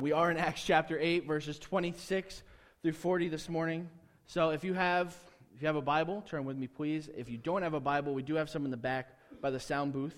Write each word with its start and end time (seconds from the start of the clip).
We 0.00 0.12
are 0.12 0.30
in 0.30 0.38
Acts 0.38 0.64
chapter 0.64 0.98
8, 0.98 1.26
verses 1.26 1.58
26 1.58 2.42
through 2.82 2.92
40 2.92 3.28
this 3.28 3.50
morning. 3.50 3.90
So 4.24 4.48
if 4.48 4.64
you 4.64 4.72
have 4.72 5.14
if 5.54 5.60
you 5.60 5.66
have 5.66 5.76
a 5.76 5.82
Bible, 5.82 6.22
turn 6.26 6.46
with 6.46 6.56
me, 6.56 6.68
please. 6.68 7.10
If 7.14 7.28
you 7.28 7.36
don't 7.36 7.60
have 7.60 7.74
a 7.74 7.80
Bible, 7.80 8.14
we 8.14 8.22
do 8.22 8.36
have 8.36 8.48
some 8.48 8.64
in 8.64 8.70
the 8.70 8.78
back 8.78 9.10
by 9.42 9.50
the 9.50 9.60
sound 9.60 9.92
booth. 9.92 10.16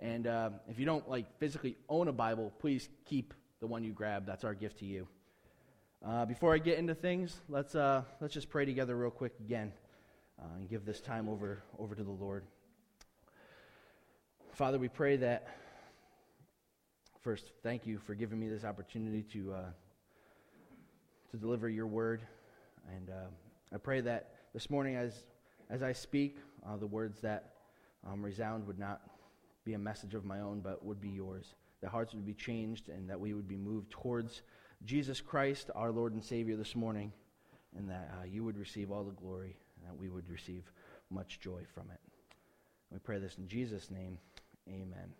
And 0.00 0.26
uh, 0.26 0.50
if 0.68 0.80
you 0.80 0.84
don't 0.84 1.08
like 1.08 1.26
physically 1.38 1.76
own 1.88 2.08
a 2.08 2.12
Bible, 2.12 2.52
please 2.58 2.88
keep 3.04 3.32
the 3.60 3.68
one 3.68 3.84
you 3.84 3.92
grab. 3.92 4.26
That's 4.26 4.42
our 4.42 4.52
gift 4.52 4.80
to 4.80 4.84
you. 4.84 5.06
Uh, 6.04 6.26
before 6.26 6.52
I 6.52 6.58
get 6.58 6.78
into 6.78 6.96
things, 6.96 7.40
let's 7.48 7.76
uh, 7.76 8.02
let's 8.20 8.34
just 8.34 8.50
pray 8.50 8.64
together 8.64 8.96
real 8.96 9.12
quick 9.12 9.34
again, 9.38 9.72
uh, 10.40 10.56
and 10.56 10.68
give 10.68 10.84
this 10.84 11.00
time 11.00 11.28
over 11.28 11.62
over 11.78 11.94
to 11.94 12.02
the 12.02 12.10
Lord. 12.10 12.42
Father, 14.54 14.78
we 14.80 14.88
pray 14.88 15.18
that 15.18 15.46
First, 17.22 17.50
thank 17.62 17.86
you 17.86 17.98
for 17.98 18.14
giving 18.14 18.40
me 18.40 18.48
this 18.48 18.64
opportunity 18.64 19.22
to, 19.34 19.52
uh, 19.52 19.70
to 21.30 21.36
deliver 21.36 21.68
your 21.68 21.86
word. 21.86 22.22
And 22.96 23.10
uh, 23.10 23.74
I 23.74 23.76
pray 23.76 24.00
that 24.00 24.30
this 24.54 24.70
morning, 24.70 24.96
as, 24.96 25.12
as 25.68 25.82
I 25.82 25.92
speak, 25.92 26.38
uh, 26.66 26.78
the 26.78 26.86
words 26.86 27.20
that 27.20 27.52
um, 28.10 28.22
resound 28.22 28.66
would 28.66 28.78
not 28.78 29.02
be 29.66 29.74
a 29.74 29.78
message 29.78 30.14
of 30.14 30.24
my 30.24 30.40
own, 30.40 30.60
but 30.60 30.82
would 30.82 30.98
be 30.98 31.10
yours. 31.10 31.52
That 31.82 31.90
hearts 31.90 32.14
would 32.14 32.24
be 32.24 32.32
changed 32.32 32.88
and 32.88 33.10
that 33.10 33.20
we 33.20 33.34
would 33.34 33.48
be 33.48 33.58
moved 33.58 33.90
towards 33.90 34.40
Jesus 34.86 35.20
Christ, 35.20 35.70
our 35.74 35.92
Lord 35.92 36.14
and 36.14 36.24
Savior, 36.24 36.56
this 36.56 36.74
morning, 36.74 37.12
and 37.76 37.90
that 37.90 38.10
uh, 38.18 38.24
you 38.24 38.44
would 38.44 38.56
receive 38.56 38.90
all 38.90 39.04
the 39.04 39.12
glory 39.12 39.58
and 39.76 39.86
that 39.86 40.00
we 40.00 40.08
would 40.08 40.28
receive 40.30 40.72
much 41.10 41.38
joy 41.38 41.60
from 41.74 41.90
it. 41.90 42.00
We 42.90 42.98
pray 42.98 43.18
this 43.18 43.36
in 43.36 43.46
Jesus' 43.46 43.90
name. 43.90 44.16
Amen. 44.66 45.12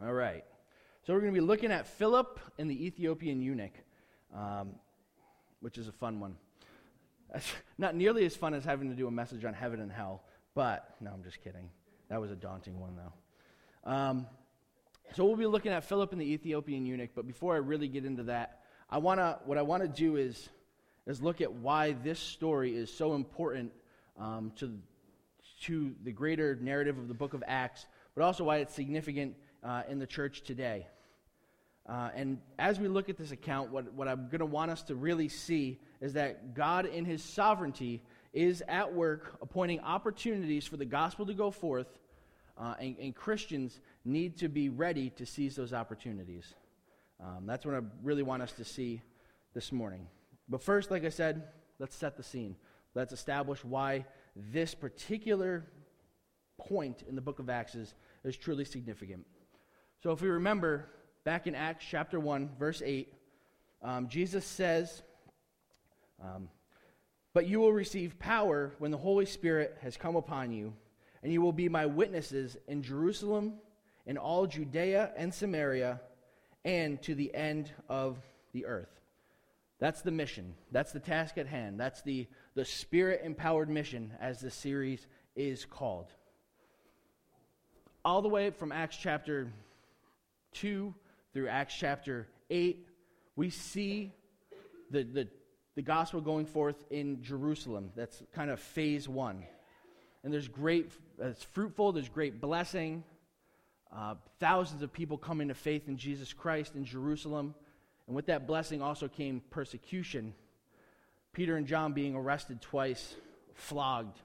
All 0.00 0.12
right. 0.12 0.44
So 1.04 1.12
we're 1.12 1.20
going 1.20 1.34
to 1.34 1.40
be 1.40 1.44
looking 1.44 1.72
at 1.72 1.88
Philip 1.88 2.38
and 2.60 2.70
the 2.70 2.86
Ethiopian 2.86 3.42
eunuch, 3.42 3.72
um, 4.32 4.76
which 5.58 5.76
is 5.76 5.88
a 5.88 5.92
fun 5.92 6.20
one. 6.20 6.36
not 7.78 7.96
nearly 7.96 8.24
as 8.24 8.36
fun 8.36 8.54
as 8.54 8.64
having 8.64 8.88
to 8.88 8.94
do 8.94 9.08
a 9.08 9.10
message 9.10 9.44
on 9.44 9.52
heaven 9.52 9.80
and 9.80 9.90
hell, 9.90 10.22
but 10.54 10.94
no, 11.00 11.10
I'm 11.10 11.24
just 11.24 11.42
kidding. 11.42 11.70
That 12.08 12.20
was 12.20 12.30
a 12.30 12.36
daunting 12.36 12.78
one, 12.78 12.94
though. 12.94 13.90
Um, 13.90 14.26
so 15.16 15.24
we'll 15.24 15.34
be 15.34 15.46
looking 15.46 15.72
at 15.72 15.82
Philip 15.82 16.12
and 16.12 16.20
the 16.20 16.32
Ethiopian 16.32 16.86
eunuch, 16.86 17.10
but 17.16 17.26
before 17.26 17.54
I 17.54 17.58
really 17.58 17.88
get 17.88 18.04
into 18.04 18.22
that, 18.24 18.60
I 18.88 18.98
wanna 18.98 19.40
what 19.44 19.58
I 19.58 19.62
want 19.62 19.82
to 19.82 19.88
do 19.88 20.14
is 20.14 20.50
is 21.08 21.20
look 21.20 21.40
at 21.40 21.52
why 21.52 21.96
this 22.04 22.20
story 22.20 22.76
is 22.76 22.94
so 22.94 23.16
important 23.16 23.72
um, 24.16 24.52
to 24.56 24.78
to 25.62 25.96
the 26.04 26.12
greater 26.12 26.56
narrative 26.60 26.96
of 26.96 27.08
the 27.08 27.14
book 27.14 27.34
of 27.34 27.42
Acts, 27.44 27.86
but 28.14 28.22
also 28.22 28.44
why 28.44 28.58
it's 28.58 28.72
significant 28.72 29.34
uh, 29.62 29.82
in 29.88 29.98
the 29.98 30.06
church 30.06 30.42
today. 30.42 30.86
Uh, 31.88 32.10
and 32.14 32.38
as 32.58 32.78
we 32.78 32.86
look 32.86 33.08
at 33.08 33.16
this 33.16 33.32
account, 33.32 33.72
what, 33.72 33.92
what 33.94 34.06
I'm 34.06 34.26
going 34.26 34.38
to 34.38 34.46
want 34.46 34.70
us 34.70 34.82
to 34.84 34.94
really 34.94 35.28
see 35.28 35.80
is 36.00 36.12
that 36.12 36.54
God, 36.54 36.86
in 36.86 37.04
His 37.04 37.22
sovereignty, 37.22 38.02
is 38.32 38.62
at 38.68 38.92
work 38.92 39.36
appointing 39.42 39.80
opportunities 39.80 40.66
for 40.66 40.76
the 40.76 40.84
gospel 40.84 41.26
to 41.26 41.34
go 41.34 41.50
forth, 41.50 41.98
uh, 42.56 42.74
and, 42.80 42.96
and, 42.98 43.14
Christians 43.14 43.80
need 44.04 44.36
to 44.38 44.48
be 44.48 44.68
ready 44.68 45.10
to 45.10 45.26
seize 45.26 45.56
those 45.56 45.72
opportunities. 45.72 46.54
Um, 47.20 47.46
that's 47.46 47.64
what 47.64 47.74
I 47.74 47.80
really 48.02 48.22
want 48.22 48.42
us 48.42 48.52
to 48.52 48.64
see 48.64 49.00
this 49.54 49.72
morning. 49.72 50.06
But 50.48 50.62
first, 50.62 50.90
like 50.90 51.04
I 51.04 51.08
said, 51.08 51.44
let's 51.78 51.96
set 51.96 52.16
the 52.16 52.22
scene. 52.22 52.56
Let's 52.94 53.12
establish 53.12 53.64
why 53.64 54.04
this 54.36 54.74
particular 54.74 55.66
point 56.58 57.02
in 57.08 57.14
the 57.14 57.22
book 57.22 57.38
of 57.38 57.48
Acts 57.48 57.74
is, 57.74 57.94
is 58.22 58.36
truly 58.36 58.64
significant. 58.64 59.26
So, 60.02 60.10
if 60.10 60.20
we 60.20 60.28
remember 60.28 60.88
back 61.22 61.46
in 61.46 61.54
Acts 61.54 61.84
chapter 61.88 62.18
1, 62.18 62.50
verse 62.58 62.82
8, 62.84 63.12
um, 63.82 64.08
Jesus 64.08 64.44
says, 64.44 65.00
um, 66.20 66.48
But 67.34 67.46
you 67.46 67.60
will 67.60 67.72
receive 67.72 68.18
power 68.18 68.72
when 68.78 68.90
the 68.90 68.98
Holy 68.98 69.26
Spirit 69.26 69.78
has 69.80 69.96
come 69.96 70.16
upon 70.16 70.50
you, 70.50 70.72
and 71.22 71.32
you 71.32 71.40
will 71.40 71.52
be 71.52 71.68
my 71.68 71.86
witnesses 71.86 72.56
in 72.66 72.82
Jerusalem, 72.82 73.54
in 74.04 74.18
all 74.18 74.48
Judea 74.48 75.12
and 75.16 75.32
Samaria, 75.32 76.00
and 76.64 77.00
to 77.02 77.14
the 77.14 77.32
end 77.32 77.70
of 77.88 78.18
the 78.52 78.66
earth. 78.66 79.00
That's 79.78 80.02
the 80.02 80.10
mission. 80.10 80.54
That's 80.72 80.90
the 80.90 80.98
task 80.98 81.38
at 81.38 81.46
hand. 81.46 81.78
That's 81.78 82.02
the, 82.02 82.26
the 82.56 82.64
spirit 82.64 83.20
empowered 83.22 83.68
mission, 83.68 84.10
as 84.20 84.40
the 84.40 84.50
series 84.50 85.06
is 85.36 85.64
called. 85.64 86.12
All 88.04 88.20
the 88.20 88.28
way 88.28 88.50
from 88.50 88.72
Acts 88.72 88.96
chapter 88.96 89.52
2 90.54 90.94
through 91.32 91.48
Acts 91.48 91.74
chapter 91.74 92.28
8, 92.50 92.86
we 93.36 93.50
see 93.50 94.12
the, 94.90 95.02
the, 95.02 95.28
the 95.74 95.82
gospel 95.82 96.20
going 96.20 96.46
forth 96.46 96.76
in 96.90 97.22
Jerusalem. 97.22 97.90
That's 97.96 98.22
kind 98.34 98.50
of 98.50 98.60
phase 98.60 99.08
one. 99.08 99.44
And 100.24 100.32
there's 100.32 100.48
great, 100.48 100.90
it's 101.18 101.42
fruitful, 101.42 101.92
there's 101.92 102.08
great 102.08 102.40
blessing. 102.40 103.02
Uh, 103.94 104.14
thousands 104.38 104.82
of 104.82 104.92
people 104.92 105.18
coming 105.18 105.48
to 105.48 105.54
faith 105.54 105.88
in 105.88 105.96
Jesus 105.96 106.32
Christ 106.32 106.76
in 106.76 106.84
Jerusalem. 106.84 107.54
And 108.06 108.16
with 108.16 108.26
that 108.26 108.46
blessing 108.46 108.82
also 108.82 109.08
came 109.08 109.42
persecution. 109.50 110.34
Peter 111.32 111.56
and 111.56 111.66
John 111.66 111.92
being 111.92 112.14
arrested 112.14 112.60
twice, 112.60 113.14
flogged, 113.54 114.18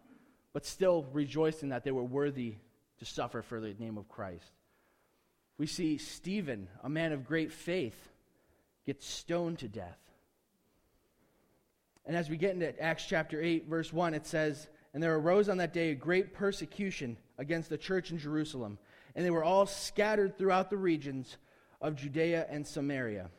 but 0.54 0.66
still 0.66 1.06
rejoicing 1.14 1.70
that 1.70 1.84
they 1.84 1.92
were 1.92 2.04
worthy 2.04 2.56
to 3.00 3.06
suffer 3.06 3.42
for 3.42 3.60
the 3.60 3.74
name 3.80 3.98
of 3.98 4.10
Christ. 4.10 4.52
We 5.58 5.68
see 5.68 5.98
Stephen, 5.98 6.68
a 6.84 6.90
man 6.90 7.12
of 7.12 7.26
great 7.26 7.52
faith, 7.52 8.10
get 8.86 9.02
stoned 9.02 9.60
to 9.60 9.68
death. 9.68 9.98
And 12.06 12.16
as 12.16 12.30
we 12.30 12.38
get 12.38 12.54
into 12.54 12.82
Acts 12.82 13.06
chapter 13.06 13.42
8, 13.42 13.68
verse 13.68 13.92
1, 13.92 14.14
it 14.14 14.26
says, 14.26 14.68
And 14.94 15.04
there 15.04 15.16
arose 15.16 15.50
on 15.50 15.58
that 15.58 15.74
day 15.74 15.90
a 15.90 15.96
great 15.96 16.34
persecution 16.34 17.18
against 17.38 17.70
the 17.70 17.78
church 17.78 18.12
in 18.12 18.18
Jerusalem, 18.18 18.78
and 19.16 19.26
they 19.26 19.30
were 19.30 19.44
all 19.44 19.66
scattered 19.66 20.38
throughout 20.38 20.70
the 20.70 20.78
regions 20.78 21.38
of 21.82 21.96
Judea 21.96 22.46
and 22.50 22.66
Samaria. 22.66 23.30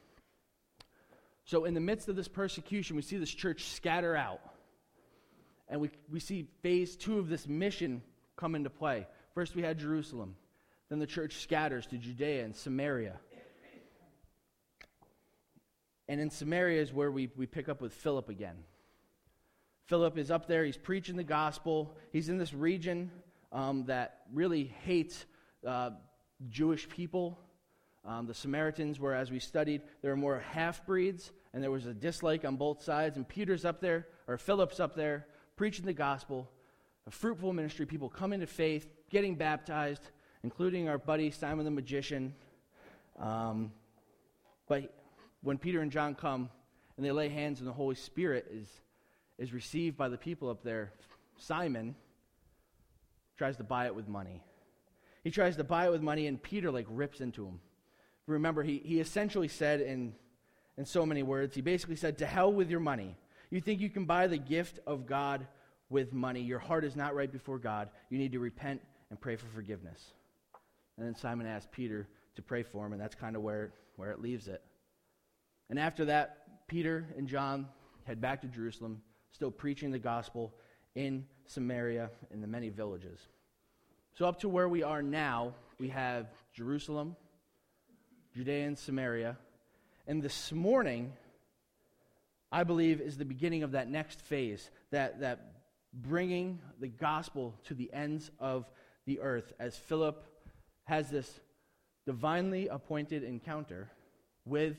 So, 1.44 1.64
in 1.64 1.72
the 1.72 1.80
midst 1.80 2.08
of 2.08 2.16
this 2.16 2.28
persecution, 2.28 2.94
we 2.94 3.02
see 3.02 3.16
this 3.16 3.32
church 3.32 3.64
scatter 3.64 4.14
out. 4.14 4.40
And 5.68 5.80
we, 5.80 5.90
we 6.10 6.20
see 6.20 6.46
phase 6.62 6.94
two 6.94 7.18
of 7.18 7.28
this 7.28 7.48
mission 7.48 8.02
come 8.36 8.54
into 8.54 8.70
play. 8.70 9.06
First, 9.34 9.54
we 9.54 9.62
had 9.62 9.78
Jerusalem. 9.78 10.36
Then 10.88 10.99
the 10.99 11.06
church 11.06 11.37
scatters 11.37 11.87
to 11.87 11.99
Judea 11.99 12.44
and 12.44 12.56
Samaria. 12.56 13.19
And 16.09 16.21
in 16.21 16.31
Samaria 16.31 16.81
is 16.81 16.93
where 16.93 17.10
we, 17.10 17.31
we 17.37 17.47
pick 17.47 17.69
up 17.69 17.82
with 17.82 17.93
Philip 17.93 18.31
again. 18.31 18.56
Philip 19.84 20.16
is 20.19 20.31
up 20.31 20.47
there, 20.47 20.65
he's 20.65 20.76
preaching 20.76 21.16
the 21.16 21.25
gospel. 21.25 21.97
He's 22.12 22.28
in 22.28 22.38
this 22.38 22.53
region 22.53 23.10
um, 23.53 23.84
that 23.87 24.21
really 24.32 24.72
hates 24.84 25.25
uh, 25.66 25.91
Jewish 26.49 26.88
people. 26.88 27.38
Um, 28.05 28.26
the 28.26 28.34
Samaritans 28.34 28.99
were, 29.00 29.15
as 29.15 29.31
we 29.31 29.38
studied, 29.38 29.82
there 30.03 30.10
were 30.10 30.16
more 30.16 30.41
half 30.41 30.87
breeds, 30.87 31.32
and 31.53 31.62
there 31.62 31.70
was 31.70 31.87
a 31.87 31.94
dislike 31.94 32.44
on 32.44 32.56
both 32.56 32.82
sides. 32.82 33.16
And 33.16 33.26
Peter's 33.26 33.65
up 33.65 33.81
there, 33.81 34.06
or 34.26 34.38
Philip's 34.38 34.81
up 34.81 34.94
there, 34.94 35.26
preaching 35.56 35.84
the 35.84 35.93
gospel, 35.93 36.50
a 37.06 37.10
fruitful 37.10 37.53
ministry, 37.53 37.87
people 37.87 38.09
coming 38.09 38.41
to 38.41 38.47
faith, 38.47 38.87
getting 39.10 39.34
baptized, 39.34 40.03
including 40.43 40.88
our 40.88 40.99
buddy 40.99 41.31
Simon 41.31 41.65
the 41.65 41.71
magician. 41.71 42.34
Um, 43.19 43.72
but 44.69 44.94
when 45.43 45.59
Peter 45.59 45.81
and 45.81 45.91
John 45.91 46.15
come 46.15 46.50
and 46.97 47.04
they 47.04 47.12
lay 47.12 47.28
hands 47.28 47.60
and 47.60 47.69
the 47.69 47.72
Holy 47.72 47.94
Spirit 47.94 48.47
is, 48.53 48.69
is 49.38 49.53
received 49.53 49.97
by 49.97 50.09
the 50.09 50.19
people 50.19 50.50
up 50.50 50.62
there, 50.62 50.93
Simon 51.37 51.94
tries 53.37 53.56
to 53.56 53.65
buy 53.65 53.87
it 53.87 53.94
with 53.94 54.09
money. 54.09 54.43
He 55.25 55.31
tries 55.31 55.56
to 55.56 55.65
buy 55.65 55.87
it 55.87 55.91
with 55.91 56.03
money, 56.03 56.26
and 56.26 56.43
Peter 56.43 56.70
like 56.70 56.87
rips 56.88 57.20
into 57.20 57.44
him. 57.44 57.60
Remember, 58.26 58.62
he, 58.62 58.78
he 58.84 59.00
essentially 59.00 59.49
said 59.49 59.81
in, 59.81 60.15
in 60.76 60.84
so 60.84 61.06
many 61.06 61.23
words, 61.23 61.55
he 61.55 61.61
basically 61.61 61.96
said, 61.96 62.19
To 62.19 62.26
hell 62.26 62.52
with 62.52 62.70
your 62.70 62.81
money. 62.81 63.17
You 63.50 63.61
think 63.61 63.81
you 63.81 63.88
can 63.88 64.05
buy 64.05 64.26
the 64.26 64.37
gift 64.37 64.81
of 64.87 65.06
God 65.06 65.46
with 65.88 66.12
money. 66.12 66.41
Your 66.43 66.58
heart 66.58 66.84
is 66.84 66.94
not 66.94 67.14
right 67.14 67.31
before 67.31 67.58
God. 67.58 67.88
You 68.11 68.19
need 68.19 68.32
to 68.32 68.38
repent 68.38 68.82
and 69.11 69.19
pray 69.19 69.37
for 69.37 69.46
forgiveness. 69.46 70.12
And 70.98 71.06
then 71.06 71.14
Simon 71.14 71.46
asked 71.46 71.70
Peter 71.70 72.08
to 72.34 72.42
pray 72.42 72.64
for 72.64 72.84
him, 72.84 72.92
and 72.92 73.00
that's 73.00 73.14
kind 73.14 73.36
of 73.36 73.42
where, 73.42 73.72
where 73.96 74.10
it 74.10 74.20
leaves 74.20 74.48
it. 74.48 74.62
And 75.70 75.78
after 75.78 76.06
that, 76.06 76.66
Peter 76.66 77.06
and 77.16 77.28
John 77.28 77.68
head 78.04 78.20
back 78.20 78.40
to 78.40 78.48
Jerusalem, 78.48 79.00
still 79.30 79.52
preaching 79.52 79.92
the 79.92 79.98
gospel 79.98 80.52
in 80.96 81.24
Samaria 81.46 82.10
in 82.32 82.40
the 82.40 82.46
many 82.48 82.68
villages. 82.68 83.20
So, 84.14 84.26
up 84.26 84.40
to 84.40 84.48
where 84.48 84.68
we 84.68 84.82
are 84.82 85.02
now, 85.02 85.54
we 85.78 85.88
have 85.88 86.26
Jerusalem, 86.52 87.14
Judea, 88.34 88.66
and 88.66 88.76
Samaria. 88.76 89.36
And 90.08 90.20
this 90.20 90.50
morning, 90.50 91.12
I 92.50 92.64
believe, 92.64 93.00
is 93.00 93.16
the 93.16 93.24
beginning 93.24 93.62
of 93.62 93.72
that 93.72 93.88
next 93.88 94.20
phase, 94.22 94.68
that, 94.90 95.20
that 95.20 95.52
bringing 95.92 96.58
the 96.80 96.88
gospel 96.88 97.54
to 97.66 97.74
the 97.74 97.92
ends 97.92 98.32
of 98.40 98.68
the 99.06 99.20
earth 99.20 99.52
as 99.60 99.76
Philip 99.76 100.24
has 100.88 101.11
this 101.11 101.40
divinely 102.06 102.67
appointed 102.69 103.23
encounter 103.23 103.90
with 104.46 104.79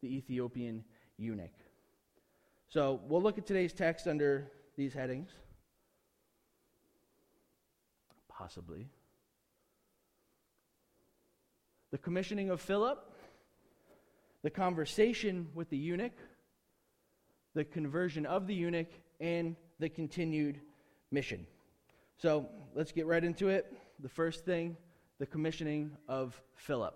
the 0.00 0.06
Ethiopian 0.06 0.84
eunuch. 1.16 1.50
So 2.68 3.00
we'll 3.08 3.22
look 3.22 3.38
at 3.38 3.46
today's 3.46 3.72
text 3.72 4.06
under 4.06 4.52
these 4.76 4.94
headings. 4.94 5.30
Possibly. 8.28 8.86
The 11.90 11.98
commissioning 11.98 12.50
of 12.50 12.60
Philip, 12.60 13.00
the 14.44 14.50
conversation 14.50 15.48
with 15.54 15.68
the 15.70 15.76
eunuch, 15.76 16.16
the 17.54 17.64
conversion 17.64 18.26
of 18.26 18.46
the 18.46 18.54
eunuch, 18.54 18.92
and 19.18 19.56
the 19.80 19.88
continued 19.88 20.60
mission. 21.10 21.48
So 22.18 22.46
let's 22.76 22.92
get 22.92 23.06
right 23.06 23.24
into 23.24 23.48
it. 23.48 23.72
The 23.98 24.08
first 24.08 24.44
thing, 24.44 24.76
the 25.18 25.26
commissioning 25.26 25.92
of 26.08 26.40
Philip. 26.54 26.94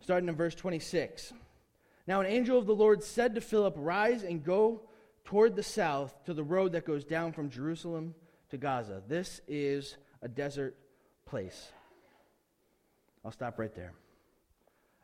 Starting 0.00 0.28
in 0.28 0.34
verse 0.34 0.54
26. 0.54 1.32
Now, 2.06 2.20
an 2.20 2.26
angel 2.26 2.58
of 2.58 2.66
the 2.66 2.74
Lord 2.74 3.02
said 3.02 3.34
to 3.34 3.40
Philip, 3.40 3.74
Rise 3.76 4.22
and 4.22 4.42
go 4.42 4.82
toward 5.24 5.54
the 5.54 5.62
south 5.62 6.24
to 6.24 6.34
the 6.34 6.42
road 6.42 6.72
that 6.72 6.86
goes 6.86 7.04
down 7.04 7.32
from 7.32 7.50
Jerusalem 7.50 8.14
to 8.50 8.56
Gaza. 8.56 9.02
This 9.06 9.40
is 9.46 9.96
a 10.22 10.28
desert 10.28 10.76
place. 11.26 11.70
I'll 13.24 13.30
stop 13.30 13.58
right 13.58 13.74
there. 13.74 13.92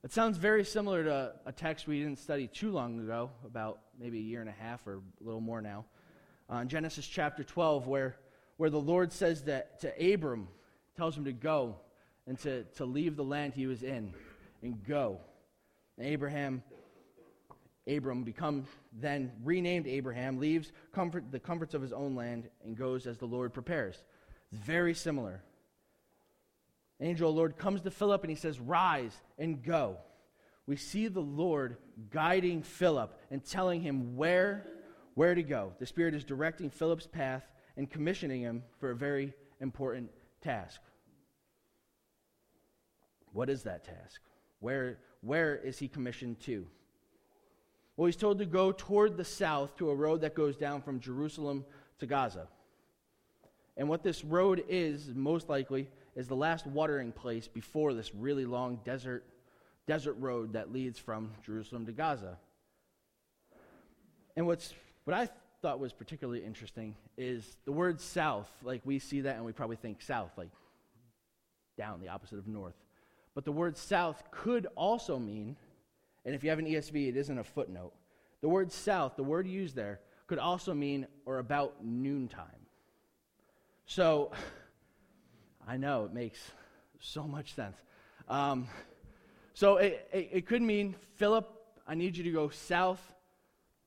It 0.03 0.13
sounds 0.13 0.39
very 0.39 0.65
similar 0.65 1.05
to 1.05 1.33
a 1.45 1.53
text 1.53 1.87
we 1.87 2.01
didn't 2.01 2.19
study 2.19 2.47
too 2.47 2.71
long 2.71 3.01
ago, 3.01 3.31
about 3.45 3.81
maybe 3.99 4.19
a 4.19 4.23
year 4.23 4.41
and 4.41 4.49
a 4.49 4.53
half 4.53 4.87
or 4.87 4.95
a 4.95 5.25
little 5.25 5.41
more 5.41 5.61
now, 5.61 5.85
uh, 6.51 6.57
in 6.57 6.69
Genesis 6.69 7.07
chapter 7.07 7.45
12, 7.45 7.87
where, 7.87 8.17
where 8.57 8.71
the 8.71 8.81
Lord 8.81 9.13
says 9.13 9.43
that 9.45 9.81
to 9.81 10.15
Abram, 10.15 10.49
tells 10.97 11.17
him 11.17 11.25
to 11.25 11.33
go 11.33 11.77
and 12.27 12.39
to, 12.41 12.65
to 12.77 12.85
leave 12.85 13.17
the 13.17 13.25
land 13.25 13.55
he 13.55 13.67
was 13.67 13.83
in 13.83 14.13
and 14.63 14.85
go. 14.87 15.21
And 15.99 16.07
Abraham, 16.07 16.63
Abram 17.87 18.25
become 18.25 18.67
then 18.93 19.33
renamed 19.45 19.87
Abraham, 19.87 20.39
leaves 20.39 20.73
comfort, 20.93 21.25
the 21.31 21.39
comforts 21.39 21.75
of 21.75 21.83
his 21.83 21.93
own 21.93 22.15
land 22.15 22.49
and 22.65 22.77
goes 22.77 23.07
as 23.07 23.19
the 23.19 23.27
Lord 23.27 23.53
prepares. 23.53 24.03
It's 24.53 24.61
very 24.61 24.95
similar. 24.95 25.43
Angel 27.01 27.33
Lord 27.33 27.59
comes 27.59 27.83
to 27.83 27.91
Philip 27.91 28.23
and 28.23 28.31
he 28.31 28.37
says, 28.37 28.59
Rise 28.59 29.15
and 29.39 29.63
go. 29.63 29.99
We 30.67 30.77
see 30.77 31.07
the 31.09 31.21
Lord 31.21 31.77
guiding 32.11 32.63
Philip 32.63 33.17
and 33.31 33.45
telling 33.45 33.83
him 33.83 34.17
where, 34.17 34.67
where 35.15 35.35
to 35.35 35.43
go. 35.43 35.73
The 35.79 35.87
Spirit 35.87 36.15
is 36.15 36.25
directing 36.25 36.71
Philip's 36.71 37.07
path 37.07 37.45
and 37.77 37.89
commissioning 37.89 38.41
him 38.41 38.65
for 38.81 38.91
a 38.91 38.97
very 38.97 39.33
important 39.61 40.11
task. 40.47 40.81
What 43.33 43.51
is 43.51 43.65
that 43.65 43.85
task? 43.85 44.21
Where, 44.61 44.99
where 45.21 45.57
is 45.57 45.79
he 45.79 45.89
commissioned 45.89 46.41
to? 46.43 46.67
Well, 47.97 48.07
he's 48.07 48.17
told 48.17 48.39
to 48.39 48.47
go 48.47 48.71
toward 48.71 49.17
the 49.17 49.25
south 49.25 49.77
to 49.79 49.91
a 49.91 49.95
road 49.95 50.21
that 50.21 50.35
goes 50.35 50.57
down 50.57 50.83
from 50.83 51.01
Jerusalem 51.01 51.65
to 51.99 52.07
Gaza. 52.07 52.47
And 53.77 53.89
what 53.89 54.05
this 54.05 54.25
road 54.25 54.65
is, 54.69 55.11
most 55.15 55.49
likely, 55.49 55.89
is 56.15 56.29
the 56.29 56.37
last 56.37 56.67
watering 56.67 57.11
place 57.11 57.49
before 57.49 57.93
this 57.93 58.15
really 58.15 58.45
long 58.45 58.79
desert, 58.85 59.25
desert 59.89 60.15
road 60.21 60.53
that 60.53 60.73
leads 60.73 60.99
from 60.99 61.33
Jerusalem 61.45 61.87
to 61.87 61.93
Gaza. 61.93 62.39
And 64.37 64.47
what's, 64.47 64.73
what 65.05 65.15
I 65.15 65.29
thought 65.63 65.81
was 65.81 65.93
particularly 65.93 66.45
interesting 66.45 66.95
is 67.17 67.57
the 67.65 67.73
word 67.73 68.01
south. 68.01 68.51
Like 68.63 68.83
we 68.85 68.99
see 68.99 69.23
that 69.23 69.37
and 69.37 69.45
we 69.45 69.53
probably 69.53 69.77
think 69.77 70.03
south, 70.03 70.31
like 70.37 70.51
down, 71.77 72.01
the 72.01 72.09
opposite 72.09 72.39
of 72.39 72.47
north. 72.47 72.75
But 73.35 73.45
the 73.45 73.53
word 73.53 73.77
south 73.77 74.23
could 74.31 74.67
also 74.77 75.19
mean, 75.19 75.57
and 76.25 76.35
if 76.35 76.43
you 76.43 76.51
have 76.51 76.59
an 76.59 76.67
ESV, 76.67 77.09
it 77.09 77.17
isn't 77.17 77.39
a 77.39 77.45
footnote. 77.45 77.93
The 78.41 78.49
word 78.49 78.73
south, 78.73 79.17
the 79.17 79.23
word 79.23 79.47
used 79.47 79.77
there, 79.77 80.01
could 80.27 80.39
also 80.39 80.75
mean 80.75 81.07
or 81.25 81.39
about 81.39 81.85
noontime. 81.85 82.67
So, 83.87 84.33
I 85.69 85.77
know 85.77 86.05
it 86.05 86.15
makes 86.15 86.39
so 87.01 87.25
much 87.25 87.55
sense. 87.55 87.77
Um, 88.29 88.69
so 89.55 89.77
it, 89.79 90.09
it, 90.13 90.29
it 90.33 90.47
could 90.47 90.63
mean, 90.63 90.95
Philip, 91.17 91.51
I 91.87 91.95
need 91.95 92.17
you 92.17 92.25
to 92.25 92.31
go 92.31 92.49
south 92.49 93.01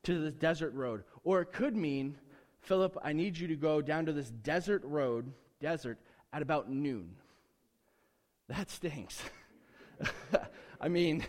to 0.04 0.20
the 0.20 0.32
desert 0.32 0.74
road. 0.74 1.04
Or 1.30 1.42
it 1.42 1.54
could 1.54 1.76
mean, 1.76 2.18
Philip, 2.62 2.98
I 3.04 3.14
need 3.14 3.38
you 3.38 3.50
to 3.50 3.56
go 3.56 3.84
down 3.84 4.08
to 4.08 4.12
this 4.12 4.32
desert 4.32 4.84
road, 4.84 5.32
desert, 5.62 6.00
at 6.34 6.42
about 6.42 6.72
noon. 6.72 7.12
That 8.48 8.72
stinks. 8.72 9.22
I 10.82 10.88
mean, 10.88 11.24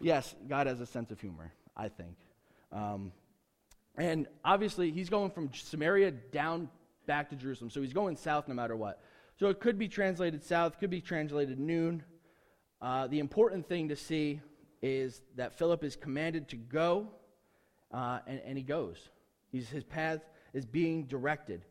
yes, 0.00 0.34
God 0.48 0.66
has 0.66 0.80
a 0.80 0.86
sense 0.86 1.12
of 1.12 1.20
humor, 1.20 1.52
I 1.76 1.88
think. 1.88 2.16
Um, 2.72 3.12
and 3.96 4.26
obviously, 4.44 4.90
he's 4.90 5.08
going 5.08 5.30
from 5.30 5.50
Samaria 5.54 6.10
down 6.10 6.68
back 7.06 7.30
to 7.30 7.36
Jerusalem. 7.36 7.70
So 7.70 7.80
he's 7.80 7.92
going 7.92 8.16
south 8.16 8.48
no 8.48 8.54
matter 8.54 8.74
what. 8.74 9.00
So 9.38 9.46
it 9.50 9.60
could 9.60 9.78
be 9.78 9.86
translated 9.86 10.42
south, 10.42 10.80
could 10.80 10.90
be 10.90 11.00
translated 11.00 11.60
noon. 11.60 12.02
Uh, 12.82 13.06
the 13.06 13.20
important 13.20 13.68
thing 13.68 13.88
to 13.90 13.94
see 13.94 14.40
is 14.82 15.22
that 15.36 15.56
Philip 15.56 15.84
is 15.84 15.94
commanded 15.94 16.48
to 16.48 16.56
go, 16.56 17.06
uh, 17.94 18.18
and, 18.26 18.40
and, 18.44 18.58
he 18.58 18.64
goes. 18.64 19.10
He's, 19.50 19.68
his 19.68 19.84
path 19.84 20.20
is 20.52 20.66
being 20.66 21.04
directed. 21.04 21.64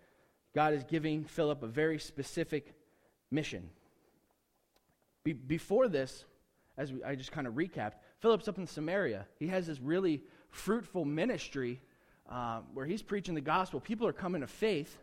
God 0.55 0.73
is 0.73 0.83
giving 0.83 1.23
Philip 1.23 1.63
a 1.63 1.67
very 1.67 1.99
specific 1.99 2.73
mission. 3.29 3.69
Be, 5.23 5.33
before 5.33 5.87
this, 5.87 6.25
as 6.77 6.91
we, 6.91 7.03
I 7.03 7.15
just 7.15 7.31
kind 7.31 7.47
of 7.47 7.53
recapped, 7.53 7.93
Philip's 8.19 8.47
up 8.47 8.57
in 8.57 8.67
Samaria. 8.67 9.27
He 9.39 9.47
has 9.47 9.67
this 9.67 9.79
really 9.79 10.23
fruitful 10.49 11.05
ministry 11.05 11.81
uh, 12.29 12.61
where 12.73 12.85
he's 12.85 13.01
preaching 13.01 13.35
the 13.35 13.41
gospel. 13.41 13.79
People 13.79 14.07
are 14.07 14.13
coming 14.13 14.41
to 14.41 14.47
faith. 14.47 14.97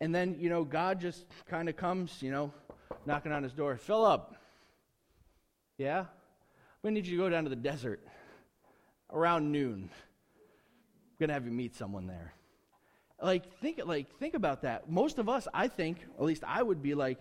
And 0.00 0.14
then, 0.14 0.36
you 0.38 0.50
know, 0.50 0.64
God 0.64 1.00
just 1.00 1.24
kind 1.48 1.68
of 1.68 1.76
comes, 1.76 2.22
you 2.22 2.30
know, 2.30 2.52
knocking 3.06 3.32
on 3.32 3.42
his 3.42 3.52
door. 3.52 3.76
Philip, 3.76 4.34
yeah? 5.78 6.06
We 6.82 6.90
need 6.90 7.06
you 7.06 7.16
to 7.16 7.22
go 7.22 7.28
down 7.28 7.44
to 7.44 7.50
the 7.50 7.56
desert 7.56 8.06
around 9.12 9.50
noon. 9.50 9.90
Going 11.18 11.28
to 11.28 11.34
have 11.34 11.46
you 11.46 11.52
meet 11.52 11.74
someone 11.74 12.06
there. 12.06 12.34
Like 13.20 13.58
think 13.60 13.80
like 13.84 14.18
think 14.18 14.34
about 14.34 14.62
that. 14.62 14.90
Most 14.90 15.18
of 15.18 15.28
us, 15.28 15.48
I 15.54 15.68
think, 15.68 15.98
at 16.18 16.24
least 16.24 16.44
I 16.46 16.62
would 16.62 16.82
be 16.82 16.94
like, 16.94 17.18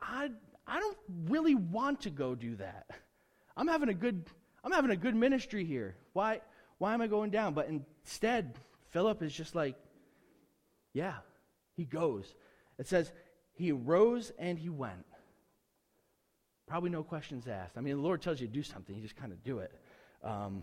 I 0.00 0.30
I 0.66 0.80
don't 0.80 0.98
really 1.26 1.54
want 1.54 2.02
to 2.02 2.10
go 2.10 2.34
do 2.34 2.56
that. 2.56 2.86
I'm 3.56 3.68
having 3.68 3.88
a 3.88 3.94
good 3.94 4.26
I'm 4.62 4.72
having 4.72 4.90
a 4.90 4.96
good 4.96 5.14
ministry 5.14 5.64
here. 5.64 5.96
Why 6.12 6.40
why 6.76 6.92
am 6.92 7.00
I 7.00 7.06
going 7.06 7.30
down? 7.30 7.54
But 7.54 7.68
instead, 7.68 8.54
Philip 8.90 9.22
is 9.22 9.32
just 9.32 9.54
like, 9.54 9.76
yeah, 10.92 11.14
he 11.76 11.84
goes. 11.84 12.34
It 12.78 12.86
says, 12.86 13.10
he 13.54 13.72
rose 13.72 14.32
and 14.38 14.58
he 14.58 14.68
went. 14.68 15.04
Probably 16.66 16.90
no 16.90 17.02
questions 17.02 17.48
asked. 17.48 17.76
I 17.76 17.80
mean, 17.80 17.96
the 17.96 18.02
Lord 18.02 18.22
tells 18.22 18.40
you 18.40 18.46
to 18.46 18.52
do 18.52 18.62
something, 18.62 18.94
you 18.94 19.02
just 19.02 19.16
kind 19.16 19.32
of 19.32 19.42
do 19.42 19.58
it. 19.58 19.72
Um, 20.22 20.62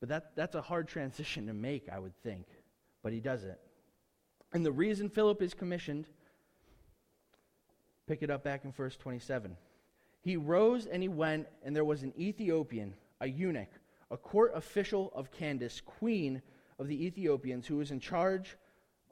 but 0.00 0.08
that, 0.08 0.34
that's 0.34 0.54
a 0.54 0.62
hard 0.62 0.88
transition 0.88 1.46
to 1.46 1.52
make, 1.52 1.88
I 1.92 1.98
would 1.98 2.16
think. 2.22 2.46
But 3.02 3.12
he 3.12 3.20
does 3.20 3.44
it. 3.44 3.60
And 4.52 4.64
the 4.64 4.72
reason 4.72 5.08
Philip 5.08 5.42
is 5.42 5.54
commissioned, 5.54 6.06
pick 8.06 8.22
it 8.22 8.30
up 8.30 8.42
back 8.42 8.64
in 8.64 8.72
verse 8.72 8.96
27. 8.96 9.56
He 10.22 10.36
rose 10.36 10.86
and 10.86 11.02
he 11.02 11.08
went, 11.08 11.46
and 11.64 11.74
there 11.74 11.84
was 11.84 12.02
an 12.02 12.12
Ethiopian, 12.18 12.94
a 13.20 13.28
eunuch, 13.28 13.70
a 14.10 14.16
court 14.16 14.52
official 14.54 15.12
of 15.14 15.30
Candace, 15.30 15.80
queen 15.80 16.42
of 16.78 16.88
the 16.88 17.06
Ethiopians, 17.06 17.66
who 17.66 17.76
was 17.76 17.90
in 17.90 18.00
charge 18.00 18.56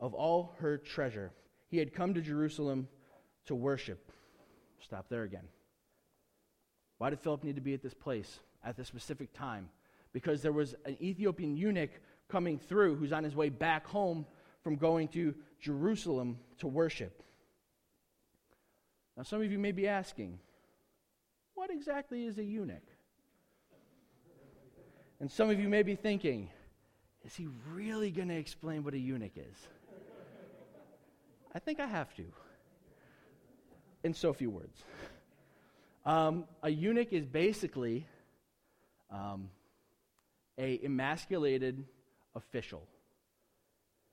of 0.00 0.14
all 0.14 0.54
her 0.59 0.76
treasure. 0.76 1.33
He 1.68 1.78
had 1.78 1.92
come 1.92 2.14
to 2.14 2.21
Jerusalem 2.21 2.88
to 3.47 3.54
worship. 3.54 4.11
Stop 4.80 5.09
there 5.09 5.23
again. 5.23 5.49
Why 6.99 7.11
did 7.11 7.21
Philip 7.21 7.45
need 7.45 7.57
to 7.57 7.62
be 7.62 7.75
at 7.75 7.83
this 7.83 7.95
place 7.95 8.40
at 8.64 8.76
this 8.76 8.88
specific 8.88 9.33
time? 9.33 9.68
Because 10.12 10.43
there 10.43 10.53
was 10.53 10.75
an 10.85 10.97
Ethiopian 11.00 11.57
eunuch 11.57 11.91
coming 12.29 12.59
through 12.59 12.97
who's 12.97 13.12
on 13.12 13.25
his 13.25 13.35
way 13.35 13.49
back 13.49 13.87
home 13.87 14.27
from 14.62 14.77
going 14.77 15.09
to 15.09 15.35
Jerusalem 15.61 16.38
to 16.59 16.67
worship. 16.67 17.23
Now, 19.17 19.23
some 19.23 19.43
of 19.43 19.50
you 19.50 19.59
may 19.59 19.73
be 19.73 19.88
asking, 19.88 20.38
what 21.55 21.71
exactly 21.71 22.25
is 22.25 22.38
a 22.38 22.45
eunuch? 22.45 22.87
And 25.21 25.31
some 25.31 25.50
of 25.50 25.59
you 25.59 25.69
may 25.69 25.83
be 25.83 25.97
thinking, 25.97 26.49
is 27.25 27.35
he 27.35 27.49
really 27.73 28.11
going 28.11 28.29
to 28.29 28.37
explain 28.37 28.85
what 28.85 28.95
a 28.95 28.99
eunuch 28.99 29.37
is? 29.37 29.69
I 31.55 31.59
think 31.59 31.81
I 31.81 31.87
have 31.87 32.15
to, 32.15 32.25
in 34.05 34.15
so 34.15 34.33
few 34.33 34.50
words. 34.50 34.83
Um, 36.07 36.45
a 36.62 36.71
eunuch 36.71 37.12
is 37.12 37.27
basically 37.27 38.07
um, 39.11 39.50
a 40.59 40.81
emasculated 40.85 41.85
official. 42.35 42.83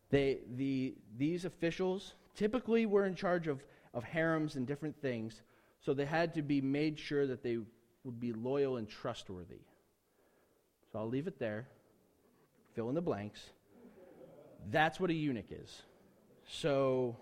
They, 0.10 0.40
the, 0.56 0.96
these 1.18 1.46
officials 1.46 2.14
typically 2.36 2.86
were 2.86 3.06
in 3.06 3.16
charge 3.16 3.48
of, 3.48 3.64
of 3.94 4.04
harems 4.04 4.56
and 4.56 4.68
different 4.68 5.02
things, 5.02 5.42
so 5.82 5.94
they 5.94 6.06
had 6.06 6.36
to 6.36 6.42
be 6.42 6.62
made 6.62 7.00
sure 7.00 7.28
that 7.28 7.44
they 7.44 7.58
would 8.04 8.20
be 8.20 8.32
loyal 8.32 8.78
and 8.78 8.88
trustworthy. 8.88 9.62
So 10.92 11.00
I'll 11.00 11.10
leave 11.10 11.28
it 11.28 11.40
there. 11.40 11.68
Fill 12.76 12.90
in 12.90 12.96
the 12.96 13.02
blanks. 13.02 13.42
That's 14.72 15.00
what 15.00 15.10
a 15.10 15.14
eunuch 15.14 15.52
is. 15.52 15.82
So 16.48 17.18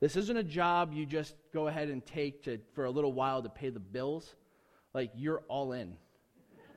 this 0.00 0.16
isn't 0.16 0.36
a 0.36 0.42
job 0.42 0.92
you 0.92 1.06
just 1.06 1.34
go 1.52 1.66
ahead 1.66 1.88
and 1.88 2.04
take 2.04 2.44
to, 2.44 2.58
for 2.74 2.84
a 2.84 2.90
little 2.90 3.12
while 3.12 3.42
to 3.42 3.48
pay 3.48 3.70
the 3.70 3.80
bills. 3.80 4.34
Like 4.94 5.10
you're 5.16 5.42
all 5.48 5.72
in. 5.72 5.94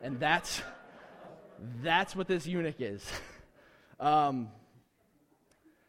And 0.01 0.19
that's 0.19 0.61
that's 1.83 2.15
what 2.15 2.27
this 2.27 2.45
eunuch 2.45 2.79
is. 2.79 3.05
Um, 3.99 4.49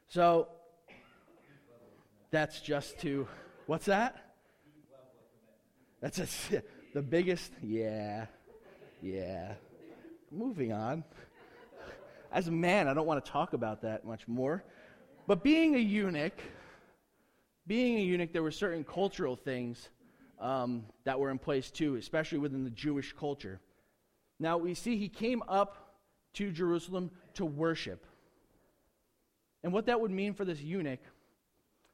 so 0.09 0.49
that's 2.31 2.61
just 2.61 2.99
to 2.99 3.26
what's 3.64 3.87
that? 3.87 4.35
That's 6.02 6.19
a, 6.19 6.62
the 6.95 7.00
biggest. 7.00 7.52
Yeah, 7.62 8.26
yeah. 9.00 9.55
Moving 10.31 10.75
on. 10.75 11.05
As 12.31 12.49
a 12.49 12.50
man, 12.50 12.87
I 12.87 12.93
don't 12.93 13.07
want 13.07 13.25
to 13.25 13.31
talk 13.31 13.55
about 13.55 13.81
that 13.81 14.05
much 14.05 14.29
more. 14.29 14.62
But 15.26 15.43
being 15.43 15.75
a 15.75 15.79
eunuch, 15.79 16.38
being 17.67 17.97
a 17.97 18.02
eunuch, 18.02 18.35
there 18.35 18.43
were 18.43 18.50
certain 18.50 18.85
cultural 18.85 19.37
things 19.37 19.88
um, 20.38 20.85
that 21.05 21.19
were 21.19 21.31
in 21.31 21.38
place 21.38 21.71
too, 21.71 21.97
especially 21.97 22.38
within 22.38 22.62
the 22.62 22.71
Jewish 22.71 23.14
culture. 23.14 23.59
Now, 24.42 24.58
we 24.58 24.75
see 24.75 24.96
he 24.96 25.08
came 25.08 25.40
up 25.46 25.94
to 26.34 26.50
Jerusalem 26.50 27.12
to 27.34 27.44
worship. 27.44 28.04
And 29.62 29.72
what 29.72 29.87
that 29.87 30.00
would 30.00 30.11
mean 30.11 30.34
for 30.34 30.44
this 30.44 30.61
eunuch 30.61 30.99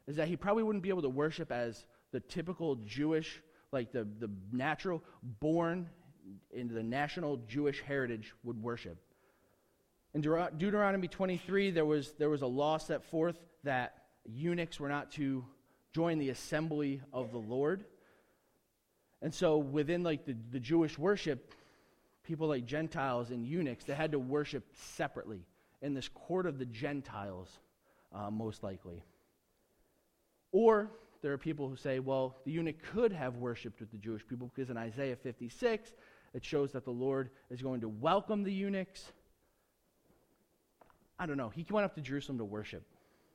is 0.07 0.17
that 0.17 0.28
he 0.28 0.37
probably 0.37 0.62
wouldn't 0.62 0.83
be 0.83 0.88
able 0.88 1.02
to 1.02 1.11
worship 1.11 1.52
as 1.52 1.85
the 2.11 2.21
typical 2.21 2.76
Jewish, 2.76 3.43
like 3.71 3.93
the, 3.93 4.09
the 4.19 4.31
natural, 4.50 5.05
born 5.40 5.90
into 6.50 6.73
the 6.73 6.83
national 6.83 7.37
Jewish 7.47 7.83
heritage 7.83 8.33
would 8.45 8.62
worship. 8.62 8.97
In 10.14 10.23
Deuteronomy 10.23 11.07
23, 11.07 11.71
there 11.71 11.85
was, 11.85 12.12
there 12.12 12.31
was 12.31 12.40
a 12.40 12.47
law 12.47 12.78
set 12.78 13.05
forth 13.05 13.37
that 13.64 14.05
eunuchs 14.25 14.81
were 14.81 14.88
not 14.88 15.12
to 15.12 15.45
join 15.93 16.19
the 16.19 16.31
assembly 16.31 17.02
of 17.12 17.31
the 17.31 17.38
Lord. 17.38 17.85
And 19.21 19.35
so 19.35 19.59
within 19.59 20.02
like 20.02 20.25
the, 20.25 20.35
the 20.50 20.61
Jewish 20.61 20.97
worship, 20.97 21.52
people 22.29 22.47
like 22.47 22.67
Gentiles 22.67 23.31
and 23.31 23.45
eunuchs, 23.45 23.87
that 23.87 23.97
had 23.97 24.13
to 24.13 24.19
worship 24.19 24.63
separately 24.75 25.47
in 25.81 25.95
this 25.95 26.09
court 26.09 26.45
of 26.45 26.59
the 26.59 26.67
Gentiles, 26.67 27.49
uh, 28.15 28.31
most 28.31 28.63
likely. 28.63 29.03
Or 30.53 30.91
there 31.23 31.33
are 31.33 31.39
people 31.39 31.71
who 31.71 31.77
say, 31.77 32.01
well, 32.01 32.37
the 32.45 32.53
eunuch 32.53 32.83
could 32.93 33.13
have 33.13 33.37
worshiped 33.37 33.81
with 33.81 33.91
the 33.91 33.97
Jewish 33.97 34.27
people 34.27 34.53
because 34.55 34.69
in 34.69 34.77
Isaiah 34.77 35.17
56, 35.17 35.91
it 36.35 36.45
shows 36.45 36.71
that 36.73 36.85
the 36.85 36.91
Lord 36.91 37.31
is 37.49 37.63
going 37.63 37.81
to 37.81 37.89
welcome 37.89 38.45
the 38.45 38.53
eunuchs. 38.53 39.07
I 41.19 41.25
don't 41.25 41.39
know. 41.39 41.49
He 41.49 41.67
went 41.71 41.87
up 41.87 41.95
to 41.95 42.03
Jerusalem 42.03 42.37
to 42.39 42.45
worship, 42.45 42.83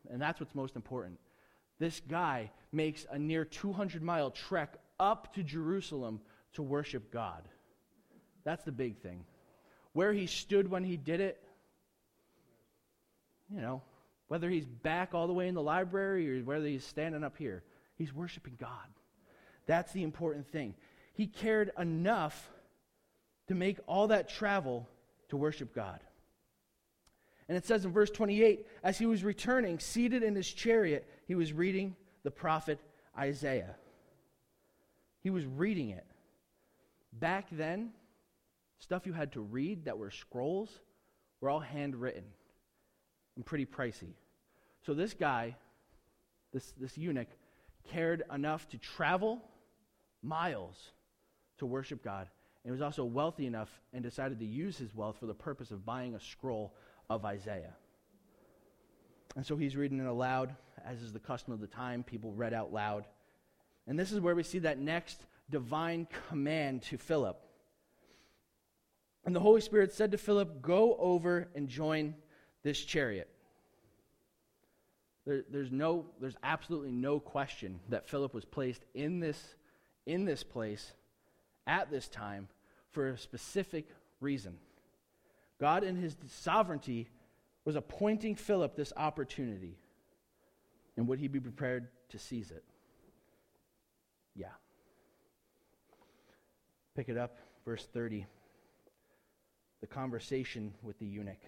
and 0.09 0.21
that's 0.21 0.39
what's 0.39 0.53
most 0.53 0.75
important. 0.75 1.19
This 1.79 1.99
guy 1.99 2.51
makes 2.71 3.07
a 3.09 3.17
near 3.17 3.43
200 3.43 4.03
mile 4.03 4.29
trek 4.29 4.75
up 4.99 5.33
to 5.33 5.41
Jerusalem 5.41 6.21
to 6.53 6.61
worship 6.61 7.11
God. 7.11 7.49
That's 8.43 8.63
the 8.63 8.71
big 8.71 8.97
thing. 8.97 9.23
Where 9.93 10.13
he 10.13 10.27
stood 10.27 10.69
when 10.69 10.83
he 10.83 10.97
did 10.97 11.21
it, 11.21 11.41
you 13.53 13.61
know, 13.61 13.81
whether 14.27 14.49
he's 14.49 14.65
back 14.65 15.13
all 15.13 15.27
the 15.27 15.33
way 15.33 15.47
in 15.47 15.53
the 15.53 15.61
library 15.61 16.39
or 16.39 16.43
whether 16.43 16.65
he's 16.65 16.85
standing 16.85 17.23
up 17.23 17.37
here, 17.37 17.63
he's 17.95 18.13
worshiping 18.13 18.55
God. 18.59 18.69
That's 19.65 19.91
the 19.93 20.03
important 20.03 20.51
thing. 20.51 20.73
He 21.13 21.27
cared 21.27 21.71
enough 21.77 22.49
to 23.47 23.55
make 23.55 23.77
all 23.87 24.07
that 24.07 24.29
travel 24.29 24.89
to 25.29 25.37
worship 25.37 25.73
God. 25.75 25.99
And 27.47 27.57
it 27.57 27.65
says 27.65 27.85
in 27.85 27.91
verse 27.91 28.09
28 28.09 28.65
as 28.83 28.97
he 28.97 29.05
was 29.05 29.23
returning, 29.23 29.79
seated 29.79 30.23
in 30.23 30.35
his 30.35 30.51
chariot, 30.51 31.07
he 31.27 31.35
was 31.35 31.53
reading 31.53 31.95
the 32.23 32.31
prophet 32.31 32.79
Isaiah. 33.17 33.75
He 35.21 35.29
was 35.29 35.45
reading 35.45 35.89
it. 35.89 36.05
Back 37.11 37.47
then, 37.51 37.91
stuff 38.83 39.05
you 39.05 39.13
had 39.13 39.31
to 39.31 39.41
read 39.41 39.85
that 39.85 39.97
were 39.97 40.11
scrolls 40.11 40.69
were 41.39 41.49
all 41.49 41.61
handwritten 41.61 42.23
and 43.35 43.45
pretty 43.45 43.65
pricey. 43.65 44.13
So 44.85 44.93
this 44.93 45.13
guy, 45.13 45.55
this, 46.51 46.73
this 46.77 46.97
eunuch, 46.97 47.29
cared 47.89 48.23
enough 48.33 48.67
to 48.69 48.77
travel 48.77 49.41
miles 50.21 50.91
to 51.59 51.65
worship 51.65 52.03
God. 52.03 52.27
And 52.63 52.69
he 52.69 52.71
was 52.71 52.81
also 52.81 53.05
wealthy 53.05 53.45
enough 53.45 53.69
and 53.93 54.03
decided 54.03 54.39
to 54.39 54.45
use 54.45 54.77
his 54.77 54.93
wealth 54.93 55.17
for 55.17 55.27
the 55.27 55.33
purpose 55.33 55.71
of 55.71 55.85
buying 55.85 56.15
a 56.15 56.19
scroll 56.19 56.73
of 57.09 57.23
Isaiah. 57.23 57.73
And 59.35 59.45
so 59.45 59.55
he's 59.55 59.77
reading 59.77 59.99
it 59.99 60.05
aloud, 60.05 60.55
as 60.85 61.01
is 61.01 61.13
the 61.13 61.19
custom 61.19 61.53
of 61.53 61.61
the 61.61 61.67
time. 61.67 62.03
People 62.03 62.33
read 62.33 62.53
out 62.53 62.73
loud. 62.73 63.05
And 63.87 63.97
this 63.97 64.11
is 64.11 64.19
where 64.19 64.35
we 64.35 64.43
see 64.43 64.59
that 64.59 64.77
next 64.77 65.25
divine 65.49 66.07
command 66.29 66.83
to 66.83 66.97
Philip. 66.97 67.39
And 69.25 69.35
the 69.35 69.39
Holy 69.39 69.61
Spirit 69.61 69.93
said 69.93 70.11
to 70.11 70.17
Philip, 70.17 70.61
Go 70.61 70.95
over 70.99 71.47
and 71.55 71.67
join 71.67 72.15
this 72.63 72.79
chariot. 72.79 73.29
There, 75.25 75.43
there's, 75.49 75.71
no, 75.71 76.05
there's 76.19 76.35
absolutely 76.43 76.91
no 76.91 77.19
question 77.19 77.79
that 77.89 78.07
Philip 78.07 78.33
was 78.33 78.43
placed 78.43 78.83
in 78.93 79.19
this, 79.19 79.55
in 80.05 80.25
this 80.25 80.43
place 80.43 80.93
at 81.65 81.89
this 81.89 82.09
time 82.09 82.49
for 82.91 83.09
a 83.09 83.17
specific 83.17 83.87
reason. 84.19 84.57
God, 85.59 85.83
in 85.83 85.95
his 85.95 86.17
sovereignty, 86.27 87.07
was 87.63 87.77
appointing 87.77 88.35
Philip 88.35 88.75
this 88.75 88.91
opportunity. 88.97 89.77
And 90.97 91.07
would 91.07 91.19
he 91.19 91.29
be 91.29 91.39
prepared 91.39 91.87
to 92.09 92.19
seize 92.19 92.51
it? 92.51 92.63
Yeah. 94.35 94.47
Pick 96.95 97.07
it 97.07 97.17
up, 97.17 97.37
verse 97.65 97.87
30. 97.93 98.25
The 99.83 99.87
conversation 99.87 100.73
with 100.81 100.97
the 100.99 101.05
eunuch. 101.05 101.43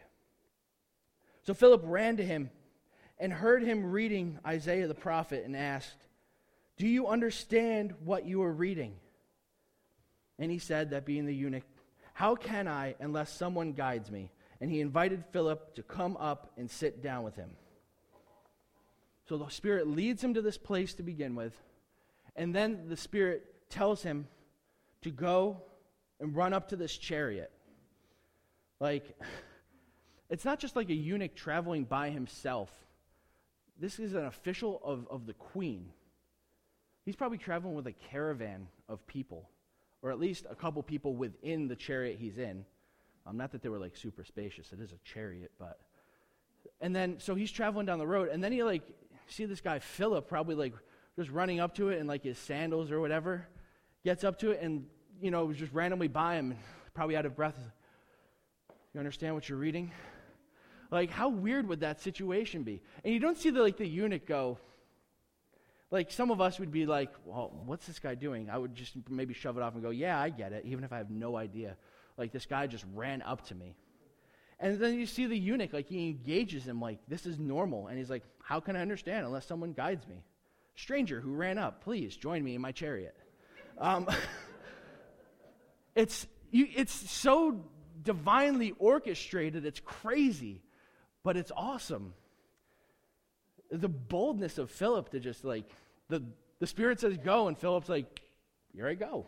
So 1.44 1.54
Philip 1.54 1.84
ran 1.86 2.18
to 2.18 2.26
him 2.26 2.50
and 3.18 3.32
heard 3.32 3.64
him 3.64 3.94
reading 3.94 4.40
Isaiah 4.46 4.90
the 4.90 4.94
prophet 4.94 5.46
and 5.46 5.56
asked, 5.56 5.96
Do 6.76 6.86
you 6.86 7.08
understand 7.08 7.94
what 8.04 8.26
you 8.26 8.44
are 8.44 8.52
reading? 8.52 8.96
And 10.38 10.52
he 10.52 10.60
said, 10.60 10.90
that 10.90 11.06
being 11.06 11.26
the 11.26 11.34
eunuch, 11.34 11.64
How 12.12 12.36
can 12.36 12.68
I 12.68 12.96
unless 13.00 13.32
someone 13.32 13.72
guides 13.72 14.12
me? 14.12 14.32
And 14.60 14.70
he 14.70 14.82
invited 14.82 15.24
Philip 15.32 15.74
to 15.76 15.82
come 15.82 16.18
up 16.18 16.52
and 16.58 16.70
sit 16.70 17.02
down 17.02 17.24
with 17.24 17.38
him. 17.38 17.52
So 19.30 19.38
the 19.38 19.48
Spirit 19.48 19.88
leads 19.88 20.22
him 20.22 20.34
to 20.34 20.42
this 20.42 20.58
place 20.58 20.94
to 20.96 21.04
begin 21.04 21.36
with. 21.36 21.54
And 22.36 22.54
then 22.54 22.90
the 22.90 22.98
Spirit 22.98 23.70
tells 23.70 24.04
him 24.04 24.28
to 25.04 25.10
go 25.10 25.62
and 26.20 26.36
run 26.36 26.52
up 26.52 26.68
to 26.68 26.76
this 26.76 26.98
chariot. 26.98 27.50
Like, 28.80 29.18
it's 30.30 30.46
not 30.46 30.60
just 30.60 30.76
like 30.76 30.90
a 30.90 30.94
eunuch 30.94 31.36
traveling 31.36 31.86
by 31.86 32.10
himself. 32.10 32.72
This 33.80 34.00
is 34.00 34.14
an 34.14 34.26
official 34.26 34.82
of, 34.84 35.08
of 35.10 35.26
the 35.26 35.34
queen. 35.34 35.90
He's 37.06 37.16
probably 37.16 37.38
traveling 37.38 37.76
with 37.76 37.88
a 37.88 37.92
caravan 37.92 38.68
of 38.90 39.06
people, 39.06 39.50
or 40.02 40.12
at 40.12 40.20
least 40.20 40.46
a 40.50 40.56
couple 40.56 40.82
people 40.82 41.16
within 41.16 41.68
the 41.68 41.76
chariot 41.76 42.18
he's 42.20 42.38
in. 42.38 42.66
Um, 43.28 43.38
not 43.38 43.52
that 43.52 43.62
they 43.62 43.70
were 43.70 43.80
like 43.80 43.96
super 43.96 44.24
spacious, 44.24 44.72
it 44.72 44.80
is 44.80 44.92
a 44.92 44.98
chariot, 45.04 45.52
but. 45.60 45.80
And 46.82 46.96
then, 46.96 47.20
so 47.20 47.36
he's 47.36 47.52
traveling 47.52 47.86
down 47.86 48.00
the 48.00 48.08
road, 48.08 48.30
and 48.30 48.44
then 48.44 48.52
he 48.52 48.64
like, 48.64 48.84
see 49.28 49.46
this 49.46 49.62
guy 49.62 49.80
Philip 49.80 50.28
probably 50.28 50.56
like 50.56 50.74
just 51.16 51.30
running 51.30 51.60
up 51.60 51.76
to 51.76 51.90
it 51.90 52.00
in 52.00 52.08
like 52.08 52.24
his 52.24 52.38
sandals 52.38 52.92
or 52.92 53.00
whatever, 53.00 53.48
gets 54.04 54.24
up 54.24 54.40
to 54.40 54.52
it 54.52 54.62
and, 54.62 54.86
you 55.22 55.32
know, 55.32 55.46
was 55.46 55.58
just 55.58 55.74
randomly 55.74 56.08
by 56.08 56.36
him, 56.36 56.56
probably 56.94 57.16
out 57.16 57.26
of 57.26 57.36
breath. 57.36 57.58
You 58.96 59.00
understand 59.00 59.36
what 59.36 59.50
you're 59.50 59.58
reading? 59.58 59.92
Like, 60.90 61.10
how 61.10 61.28
weird 61.28 61.68
would 61.68 61.82
that 61.82 62.00
situation 62.00 62.64
be? 62.64 62.82
And 63.04 63.14
you 63.14 63.20
don't 63.20 63.38
see 63.38 63.50
the, 63.50 63.62
like 63.62 63.76
the 63.76 63.86
eunuch 63.86 64.26
go, 64.26 64.58
like 65.92 66.12
some 66.12 66.32
of 66.32 66.40
us 66.40 66.62
would 66.62 66.72
be 66.72 66.86
like, 66.86 67.10
well, 67.26 67.52
what's 67.66 67.88
this 67.88 68.00
guy 68.00 68.16
doing? 68.16 68.50
I 68.50 68.58
would 68.58 68.74
just 68.74 68.94
maybe 69.10 69.34
shove 69.34 69.58
it 69.58 69.64
off 69.64 69.74
and 69.74 69.84
go, 69.84 69.90
yeah, 69.90 70.18
I 70.18 70.30
get 70.30 70.54
it, 70.54 70.64
even 70.66 70.86
if 70.86 70.94
I 70.94 70.98
have 71.00 71.10
no 71.10 71.36
idea. 71.36 71.76
Like 72.18 72.32
this 72.32 72.46
guy 72.46 72.68
just 72.68 72.86
ran 72.94 73.22
up 73.22 73.46
to 73.48 73.56
me. 73.56 73.76
And 74.62 74.80
then 74.80 74.98
you 74.98 75.06
see 75.06 75.26
the 75.26 75.38
eunuch, 75.38 75.74
like 75.74 75.90
he 75.90 76.08
engages 76.08 76.66
him, 76.66 76.80
like, 76.80 77.00
this 77.10 77.26
is 77.26 77.38
normal. 77.38 77.88
And 77.88 77.98
he's 77.98 78.10
like, 78.10 78.24
how 78.42 78.62
can 78.62 78.78
I 78.78 78.82
understand 78.82 79.26
unless 79.26 79.46
someone 79.46 79.74
guides 79.74 80.08
me? 80.08 80.24
Stranger 80.78 81.20
who 81.20 81.34
ran 81.34 81.58
up, 81.58 81.84
please 81.84 82.16
join 82.16 82.42
me 82.46 82.56
in 82.56 82.62
my 82.62 82.72
chariot. 82.72 83.18
Um, 83.78 84.08
it's, 85.96 86.28
you, 86.50 86.70
it's 86.74 86.94
so 87.12 87.66
divinely 88.06 88.74
orchestrated, 88.80 89.66
it's 89.66 89.82
crazy 89.82 90.62
but 91.26 91.36
it's 91.36 91.52
awesome. 91.58 92.14
The 93.72 93.90
boldness 93.90 94.60
of 94.60 94.70
Philip 94.70 95.10
to 95.10 95.20
just 95.20 95.44
like, 95.44 95.66
the, 96.08 96.24
the 96.60 96.68
Spirit 96.68 97.00
says 97.00 97.18
go, 97.18 97.48
and 97.48 97.58
Philip's 97.58 97.90
like, 97.90 98.22
here 98.74 98.88
I 98.88 98.94
go. 98.94 99.26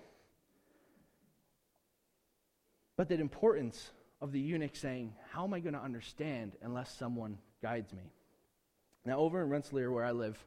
But 2.95 3.09
the 3.09 3.15
importance 3.15 3.89
of 4.21 4.31
the 4.31 4.39
eunuch 4.39 4.75
saying, 4.75 5.13
How 5.31 5.43
am 5.43 5.53
I 5.53 5.59
going 5.59 5.73
to 5.73 5.81
understand 5.81 6.53
unless 6.63 6.91
someone 6.95 7.37
guides 7.61 7.91
me? 7.93 8.11
Now, 9.05 9.17
over 9.19 9.41
in 9.41 9.49
Rensselaer, 9.49 9.91
where 9.91 10.05
I 10.05 10.11
live, 10.11 10.37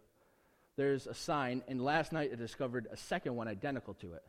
there's 0.77 1.07
a 1.07 1.15
sign, 1.15 1.63
and 1.69 1.83
last 1.83 2.13
night 2.13 2.31
I 2.33 2.37
discovered 2.37 2.87
a 2.93 2.97
second 2.97 3.35
one 3.37 3.49
identical 3.49 3.95
to 3.95 4.15
it. 4.15 4.23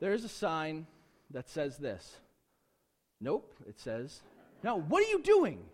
There's 0.00 0.24
a 0.24 0.28
sign 0.28 0.86
that 1.30 1.48
says 1.48 1.76
this. 1.76 2.16
Nope, 3.20 3.54
it 3.68 3.78
says, 3.78 4.22
Now, 4.62 4.76
what 4.76 5.02
are 5.02 5.08
you 5.08 5.22
doing? 5.22 5.64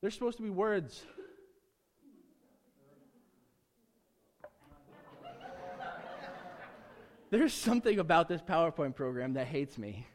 There's 0.00 0.14
supposed 0.14 0.36
to 0.38 0.42
be 0.42 0.50
words. 0.50 1.04
There's 7.30 7.52
something 7.52 7.98
about 7.98 8.28
this 8.28 8.40
PowerPoint 8.40 8.94
program 8.94 9.34
that 9.34 9.48
hates 9.48 9.78
me. 9.78 10.06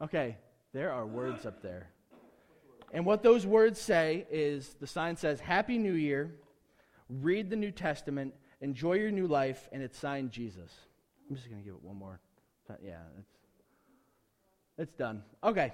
Okay, 0.00 0.36
there 0.72 0.92
are 0.92 1.04
words 1.04 1.46
up 1.46 1.62
there. 1.62 1.88
And 2.92 3.04
what 3.04 3.24
those 3.24 3.44
words 3.44 3.80
say 3.80 4.26
is 4.30 4.76
the 4.78 4.86
sign 4.86 5.16
says, 5.16 5.40
Happy 5.40 5.78
New 5.78 5.94
Year, 5.94 6.32
read 7.08 7.50
the 7.50 7.56
New 7.56 7.72
Testament, 7.72 8.34
enjoy 8.60 8.94
your 8.94 9.10
new 9.10 9.26
life, 9.26 9.68
and 9.72 9.82
it's 9.82 9.98
signed 9.98 10.30
Jesus. 10.30 10.70
I'm 11.28 11.34
just 11.34 11.48
going 11.48 11.60
to 11.60 11.64
give 11.64 11.74
it 11.74 11.82
one 11.82 11.96
more. 11.96 12.20
Yeah, 12.84 12.98
it's, 14.78 14.92
done. 14.92 15.22
Okay. 15.42 15.72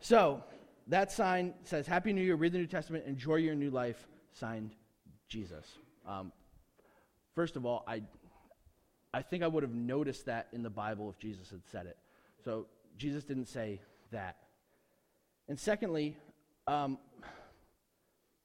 So 0.00 0.42
that 0.88 1.10
sign 1.10 1.54
says, 1.64 1.86
Happy 1.86 2.12
New 2.12 2.22
Year, 2.22 2.36
read 2.36 2.52
the 2.52 2.58
New 2.58 2.66
Testament, 2.66 3.04
enjoy 3.06 3.36
your 3.36 3.54
new 3.54 3.70
life, 3.70 4.06
signed 4.32 4.72
Jesus. 5.28 5.66
Um, 6.06 6.32
first 7.34 7.56
of 7.56 7.64
all, 7.64 7.84
I, 7.86 8.02
I 9.12 9.22
think 9.22 9.42
I 9.42 9.46
would 9.46 9.62
have 9.62 9.74
noticed 9.74 10.26
that 10.26 10.48
in 10.52 10.62
the 10.62 10.70
Bible 10.70 11.08
if 11.08 11.18
Jesus 11.18 11.50
had 11.50 11.62
said 11.70 11.86
it. 11.86 11.96
So 12.44 12.66
Jesus 12.98 13.24
didn't 13.24 13.46
say 13.46 13.80
that. 14.12 14.36
And 15.48 15.58
secondly, 15.58 16.16
um, 16.66 16.98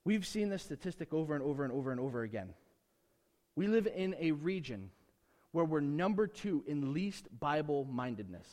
we've 0.06 0.26
seen 0.26 0.50
this 0.50 0.64
statistic 0.64 1.14
over 1.14 1.36
and 1.36 1.44
over 1.44 1.64
and 1.64 1.74
over 1.74 1.92
and 1.92 2.00
over 2.00 2.24
again. 2.24 2.54
We 3.56 3.68
live 3.68 3.88
in 3.88 4.16
a 4.20 4.32
region 4.32 4.92
where 5.52 5.66
we're 5.66 5.80
number 5.82 6.28
two 6.28 6.64
in 6.68 6.94
least 6.94 7.28
Bible 7.40 7.86
mindedness. 7.86 8.48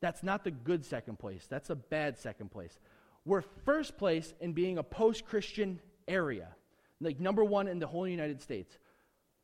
That's 0.00 0.22
not 0.22 0.44
the 0.44 0.50
good 0.50 0.84
second 0.84 1.18
place, 1.18 1.46
that's 1.48 1.70
a 1.70 1.76
bad 1.76 2.18
second 2.18 2.50
place. 2.50 2.78
We're 3.24 3.42
first 3.42 3.98
place 3.98 4.32
in 4.40 4.52
being 4.52 4.78
a 4.78 4.82
post 4.82 5.26
Christian 5.26 5.80
area, 6.06 6.48
like 7.00 7.20
number 7.20 7.44
one 7.44 7.68
in 7.68 7.78
the 7.78 7.86
whole 7.86 8.06
United 8.06 8.40
States. 8.40 8.78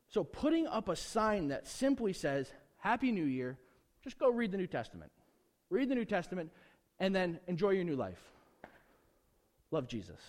So 0.08 0.22
putting 0.24 0.66
up 0.66 0.88
a 0.88 0.96
sign 0.96 1.48
that 1.48 1.66
simply 1.66 2.12
says, 2.12 2.50
Happy 2.78 3.10
New 3.10 3.24
Year, 3.24 3.58
just 4.02 4.18
go 4.18 4.30
read 4.30 4.52
the 4.52 4.58
New 4.58 4.66
Testament. 4.66 5.10
Read 5.70 5.88
the 5.88 5.94
New 5.94 6.04
Testament 6.04 6.50
and 7.00 7.14
then 7.14 7.40
enjoy 7.46 7.70
your 7.70 7.84
new 7.84 7.96
life. 7.96 8.22
Love 9.70 9.88
Jesus. 9.88 10.20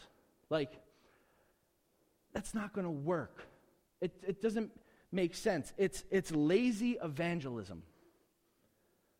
Like, 0.49 0.71
that's 2.33 2.53
not 2.53 2.73
going 2.73 2.85
to 2.85 2.91
work. 2.91 3.43
It, 4.01 4.11
it 4.27 4.41
doesn't 4.41 4.71
make 5.11 5.35
sense. 5.35 5.71
It's, 5.77 6.03
it's 6.09 6.31
lazy 6.31 6.97
evangelism. 7.03 7.83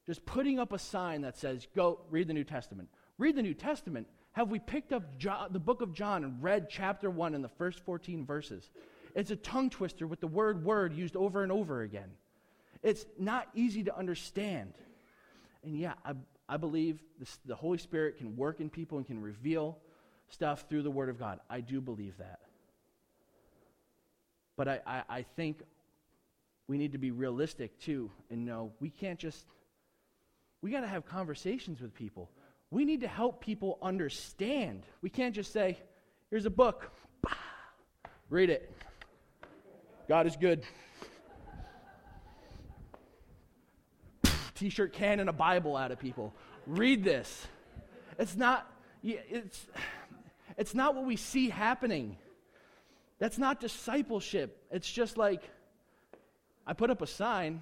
Just 0.05 0.25
putting 0.25 0.59
up 0.59 0.71
a 0.71 0.79
sign 0.79 1.21
that 1.21 1.38
says, 1.38 1.67
go 1.75 2.00
read 2.09 2.27
the 2.27 2.33
New 2.33 2.43
Testament. 2.43 2.89
Read 3.17 3.35
the 3.35 3.41
New 3.41 3.53
Testament. 3.53 4.07
Have 4.33 4.50
we 4.50 4.59
picked 4.59 4.93
up 4.93 5.03
the 5.51 5.59
book 5.59 5.81
of 5.81 5.93
John 5.93 6.24
and 6.24 6.43
read 6.43 6.67
chapter 6.69 7.09
1 7.09 7.33
in 7.33 7.41
the 7.41 7.50
first 7.50 7.79
14 7.85 8.25
verses? 8.25 8.69
It's 9.15 9.31
a 9.31 9.35
tongue 9.35 9.69
twister 9.69 10.05
with 10.05 10.19
the 10.19 10.27
word 10.27 10.63
word 10.63 10.93
used 10.93 11.15
over 11.15 11.41
and 11.41 11.51
over 11.51 11.81
again. 11.81 12.12
It's 12.83 13.05
not 13.17 13.47
easy 13.55 13.83
to 13.85 13.97
understand. 13.97 14.74
And 15.63 15.75
yeah, 15.75 15.93
I, 16.05 16.13
I 16.47 16.57
believe 16.57 17.00
this, 17.17 17.39
the 17.45 17.56
Holy 17.56 17.77
Spirit 17.77 18.17
can 18.17 18.36
work 18.36 18.60
in 18.60 18.69
people 18.69 18.97
and 18.97 19.08
can 19.08 19.21
reveal 19.21 19.80
stuff 20.27 20.65
through 20.69 20.84
the 20.84 20.91
Word 20.91 21.10
of 21.10 21.17
God. 21.17 21.39
I 21.49 21.62
do 21.62 21.82
believe 21.82 22.17
that. 22.17 22.39
But 24.58 24.67
I, 24.67 24.80
I, 24.86 25.03
I 25.10 25.25
think 25.36 25.62
we 26.67 26.77
need 26.77 26.91
to 26.91 26.97
be 26.97 27.12
realistic 27.12 27.80
too 27.80 28.12
and 28.30 28.45
know 28.45 28.71
we 28.80 28.89
can't 28.89 29.19
just, 29.19 29.45
we 30.65 30.71
got 30.71 30.82
to 30.82 30.88
have 30.88 31.06
conversations 31.06 31.80
with 31.80 31.93
people. 31.93 32.28
We 32.71 32.86
need 32.86 33.01
to 33.01 33.08
help 33.08 33.39
people 33.39 33.78
understand. 33.84 34.82
We 35.04 35.12
can't 35.12 35.36
just 35.36 35.54
say, 35.54 35.78
here's 36.32 36.47
a 36.47 36.49
book, 36.49 36.89
read 38.32 38.49
it. 38.49 38.73
God 40.10 40.25
is 40.25 40.36
good. 40.36 40.63
t 44.56 44.69
shirt 44.69 44.93
can 44.93 45.19
and 45.19 45.30
a 45.30 45.34
Bible 45.34 45.78
out 45.78 45.91
of 45.91 45.99
people. 45.99 46.34
Read 46.65 47.04
this. 47.04 47.45
It's 48.17 48.36
not, 48.36 48.67
it's, 49.04 49.67
it's 50.58 50.73
not 50.73 50.95
what 50.95 51.06
we 51.06 51.15
see 51.15 51.47
happening. 51.47 52.17
That's 53.19 53.38
not 53.38 53.60
discipleship. 53.60 54.65
It's 54.71 54.91
just 54.91 55.15
like, 55.15 55.43
I 56.65 56.73
put 56.73 56.89
up 56.89 57.04
a 57.04 57.08
sign, 57.08 57.62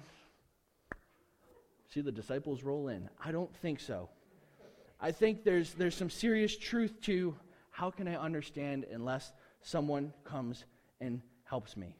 see 1.94 2.00
the 2.00 2.12
disciples 2.12 2.64
roll 2.64 2.88
in. 2.88 3.08
I 3.24 3.30
don't 3.30 3.54
think 3.56 3.78
so. 3.78 4.08
I 5.00 5.12
think 5.12 5.44
there's, 5.44 5.74
there's 5.74 5.94
some 5.94 6.10
serious 6.10 6.56
truth 6.56 7.00
to 7.02 7.36
how 7.70 7.90
can 7.92 8.08
I 8.08 8.16
understand 8.16 8.84
unless 8.90 9.32
someone 9.62 10.12
comes 10.24 10.64
and 11.00 11.22
helps 11.44 11.76
me. 11.76 11.94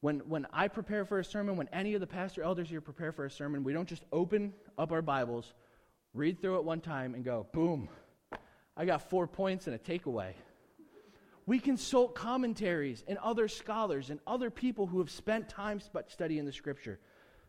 When, 0.00 0.20
when 0.20 0.46
I 0.50 0.68
prepare 0.68 1.04
for 1.04 1.18
a 1.18 1.24
sermon, 1.24 1.56
when 1.56 1.68
any 1.74 1.92
of 1.92 2.00
the 2.00 2.06
pastor 2.06 2.42
elders 2.42 2.70
here 2.70 2.80
prepare 2.80 3.12
for 3.12 3.26
a 3.26 3.30
sermon, 3.30 3.64
we 3.64 3.74
don't 3.74 3.88
just 3.88 4.04
open 4.12 4.54
up 4.78 4.92
our 4.92 5.02
Bibles, 5.02 5.52
read 6.14 6.40
through 6.40 6.56
it 6.56 6.64
one 6.64 6.80
time, 6.80 7.14
and 7.14 7.22
go, 7.22 7.46
boom, 7.52 7.90
I 8.78 8.86
got 8.86 9.10
four 9.10 9.26
points 9.26 9.66
and 9.66 9.76
a 9.76 9.78
takeaway. 9.78 10.32
We 11.44 11.58
consult 11.58 12.14
commentaries 12.14 13.04
and 13.06 13.18
other 13.18 13.46
scholars 13.46 14.08
and 14.08 14.20
other 14.26 14.48
people 14.48 14.86
who 14.86 15.00
have 15.00 15.10
spent 15.10 15.50
time 15.50 15.82
studying 16.08 16.46
the 16.46 16.52
scripture 16.52 16.98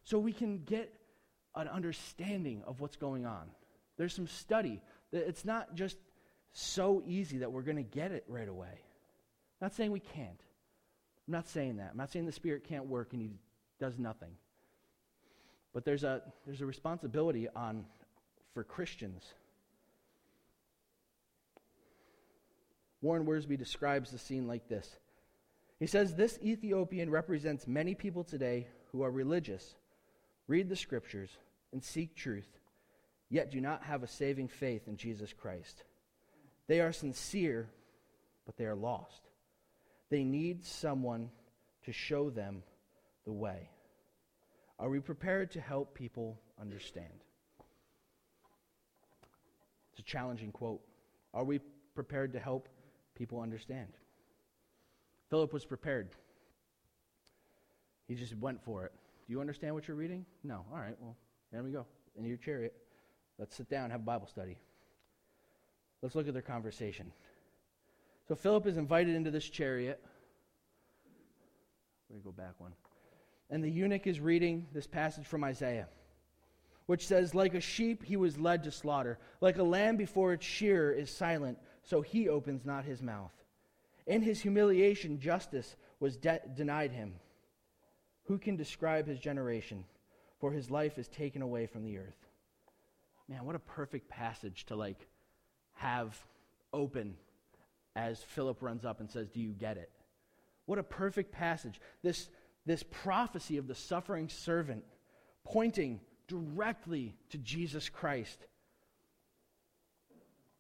so 0.04 0.20
we 0.20 0.34
can 0.34 0.64
get 0.64 0.94
an 1.56 1.68
understanding 1.68 2.64
of 2.66 2.80
what's 2.80 2.96
going 2.96 3.26
on. 3.26 3.50
There's 3.98 4.14
some 4.14 4.28
study. 4.28 4.82
It's 5.12 5.46
not 5.46 5.76
just 5.76 5.98
so 6.54 7.02
easy 7.06 7.40
that 7.40 7.52
we're 7.52 7.62
going 7.62 7.78
to 7.78 7.84
get 7.84 8.12
it 8.12 8.26
right 8.28 8.48
away. 8.48 8.82
Not 9.62 9.74
saying 9.74 9.92
we 9.92 10.00
can't. 10.00 10.42
I'm 11.28 11.32
not 11.34 11.48
saying 11.48 11.78
that. 11.78 11.90
I'm 11.92 11.98
not 11.98 12.12
saying 12.12 12.26
the 12.26 12.32
Spirit 12.32 12.64
can't 12.68 12.88
work 12.88 13.14
and 13.14 13.22
He 13.22 13.32
does 13.80 14.00
nothing. 14.00 14.32
But 15.74 15.86
there's 15.86 16.04
a, 16.04 16.22
there's 16.46 16.62
a 16.62 16.66
responsibility 16.66 17.48
on, 17.56 17.86
for 18.54 18.64
Christians. 18.64 19.24
Warren 23.02 23.26
Wiersbe 23.26 23.58
describes 23.58 24.12
the 24.12 24.18
scene 24.18 24.48
like 24.48 24.68
this. 24.68 24.98
He 25.80 25.88
says, 25.88 26.14
This 26.14 26.38
Ethiopian 26.44 27.10
represents 27.10 27.68
many 27.68 27.96
people 27.96 28.24
today 28.24 28.68
who 28.92 29.04
are 29.04 29.12
religious, 29.12 29.76
read 30.52 30.68
the 30.68 30.76
scriptures, 30.76 31.30
and 31.72 31.82
seek 31.82 32.14
truth, 32.14 32.60
yet 33.30 33.52
do 33.52 33.62
not 33.62 33.84
have 33.84 34.04
a 34.04 34.08
saving 34.08 34.50
faith 34.50 34.86
in 34.90 34.98
Jesus 34.98 35.32
Christ. 35.32 35.86
They 36.68 36.82
are 36.82 36.92
sincere, 36.92 37.70
but 38.46 38.58
they 38.58 38.66
are 38.66 38.76
lost. 38.76 39.22
They 40.10 40.26
need 40.26 40.66
someone 40.66 41.30
to 41.86 41.94
show 41.94 42.30
them 42.30 42.64
the 43.24 43.32
way. 43.32 43.70
Are 44.78 44.90
we 44.90 45.00
prepared 45.00 45.52
to 45.52 45.62
help 45.62 45.96
people 45.96 46.38
understand? 46.60 47.24
It's 49.94 50.02
a 50.02 50.04
challenging 50.04 50.52
quote. 50.52 50.82
Are 51.34 51.46
we 51.46 51.62
prepared 51.96 52.34
to 52.34 52.40
help 52.40 52.68
people 53.16 53.40
understand? 53.40 53.88
Philip 55.30 55.54
was 55.54 55.64
prepared. 55.64 56.10
He 58.10 58.16
just 58.16 58.36
went 58.36 58.62
for 58.66 58.84
it. 58.84 58.92
You 59.32 59.40
understand 59.40 59.74
what 59.74 59.88
you're 59.88 59.96
reading? 59.96 60.26
No. 60.44 60.66
All 60.74 60.78
right, 60.78 60.98
well, 61.00 61.16
there 61.54 61.64
we 61.64 61.72
go. 61.72 61.86
In 62.18 62.26
your 62.26 62.36
chariot. 62.36 62.76
Let's 63.40 63.56
sit 63.56 63.70
down 63.70 63.86
and 63.86 63.94
have 63.94 64.04
Bible 64.04 64.28
study. 64.28 64.58
Let's 66.02 66.16
look 66.16 66.28
at 66.28 66.34
their 66.34 66.42
conversation. 66.42 67.14
So 68.28 68.36
Philip 68.36 68.68
is 68.68 68.76
invited 68.76 69.16
into 69.16 69.32
this 69.32 69.46
chariot. 69.46 70.04
Me 72.14 72.20
go 72.22 72.34
back 72.34 72.56
one. 72.58 72.74
And 73.50 73.64
the 73.64 73.72
eunuch 73.72 74.06
is 74.06 74.20
reading 74.20 74.68
this 74.74 74.86
passage 74.86 75.26
from 75.26 75.46
Isaiah, 75.46 75.88
which 76.88 77.08
says, 77.08 77.34
Like 77.34 77.54
a 77.54 77.62
sheep 77.62 78.04
he 78.04 78.18
was 78.18 78.38
led 78.38 78.66
to 78.66 78.72
slaughter, 78.72 79.18
like 79.40 79.58
a 79.58 79.64
lamb 79.64 79.96
before 79.96 80.34
its 80.34 80.46
shearer 80.46 80.92
is 80.92 81.10
silent, 81.10 81.58
so 81.84 82.02
he 82.02 82.28
opens 82.28 82.66
not 82.66 82.84
his 82.84 83.02
mouth. 83.02 83.32
In 84.08 84.24
his 84.24 84.42
humiliation, 84.42 85.22
justice 85.22 85.78
was 86.02 86.18
de- 86.18 86.42
denied 86.54 86.92
him. 86.92 87.14
Who 88.32 88.38
can 88.38 88.56
describe 88.56 89.08
his 89.08 89.20
generation? 89.20 89.84
For 90.40 90.54
his 90.54 90.72
life 90.72 90.98
is 90.98 91.10
taken 91.10 91.42
away 91.42 91.66
from 91.66 91.84
the 91.84 91.98
earth. 91.98 92.30
Man, 93.28 93.44
what 93.44 93.56
a 93.56 93.60
perfect 93.60 94.08
passage 94.08 94.66
to 94.68 94.78
like 94.78 95.06
have 95.74 96.18
open 96.72 97.18
as 97.94 98.24
Philip 98.24 98.62
runs 98.62 98.86
up 98.86 99.02
and 99.02 99.12
says, 99.12 99.28
Do 99.28 99.42
you 99.42 99.52
get 99.52 99.76
it? 99.76 99.92
What 100.66 100.80
a 100.80 100.84
perfect 100.84 101.34
passage. 101.34 101.82
This, 102.04 102.30
this 102.66 102.84
prophecy 102.84 103.58
of 103.58 103.68
the 103.68 103.76
suffering 103.76 104.30
servant 104.30 104.86
pointing 105.44 106.00
directly 106.30 107.18
to 107.32 107.38
Jesus 107.38 107.90
Christ. 107.90 108.46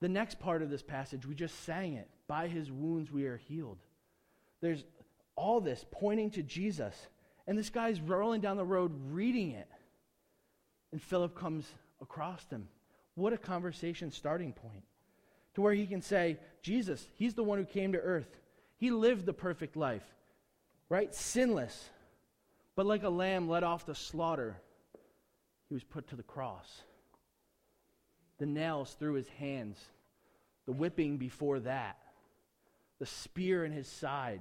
The 0.02 0.10
next 0.10 0.42
part 0.42 0.62
of 0.62 0.70
this 0.70 0.84
passage, 0.84 1.26
we 1.26 1.36
just 1.36 1.64
sang 1.64 1.94
it. 1.94 2.10
By 2.28 2.50
his 2.50 2.70
wounds 2.70 3.14
we 3.14 3.28
are 3.28 3.38
healed. 3.38 3.78
There's 4.60 4.84
all 5.38 5.62
this 5.62 5.86
pointing 5.90 6.32
to 6.32 6.44
Jesus. 6.44 7.08
And 7.52 7.60
this 7.60 7.70
guy's 7.70 8.00
rolling 8.00 8.40
down 8.40 8.56
the 8.56 8.64
road 8.64 8.94
reading 9.12 9.52
it. 9.52 9.68
And 10.94 11.02
Philip 11.02 11.36
comes 11.36 11.68
across 12.02 12.48
him. 12.50 12.70
What 13.16 13.34
a 13.34 13.38
conversation 13.38 14.10
starting 14.10 14.54
point. 14.54 14.86
To 15.56 15.62
where 15.62 15.74
he 15.74 15.86
can 15.86 16.02
say, 16.02 16.38
Jesus, 16.62 17.06
he's 17.18 17.34
the 17.34 17.44
one 17.44 17.58
who 17.58 17.66
came 17.66 17.92
to 17.92 18.00
earth. 18.00 18.38
He 18.78 18.90
lived 18.90 19.26
the 19.26 19.34
perfect 19.34 19.76
life, 19.76 20.06
right? 20.88 21.14
Sinless. 21.14 21.90
But 22.78 22.86
like 22.86 23.04
a 23.04 23.10
lamb 23.10 23.50
led 23.50 23.64
off 23.64 23.86
the 23.86 23.96
slaughter, 23.96 24.56
he 25.68 25.74
was 25.74 25.84
put 25.84 26.08
to 26.08 26.16
the 26.16 26.24
cross. 26.24 26.84
The 28.38 28.46
nails 28.46 28.96
through 28.98 29.16
his 29.16 29.28
hands, 29.28 29.78
the 30.66 30.72
whipping 30.72 31.18
before 31.18 31.60
that, 31.60 31.98
the 33.00 33.06
spear 33.06 33.66
in 33.66 33.74
his 33.74 33.90
side, 33.90 34.40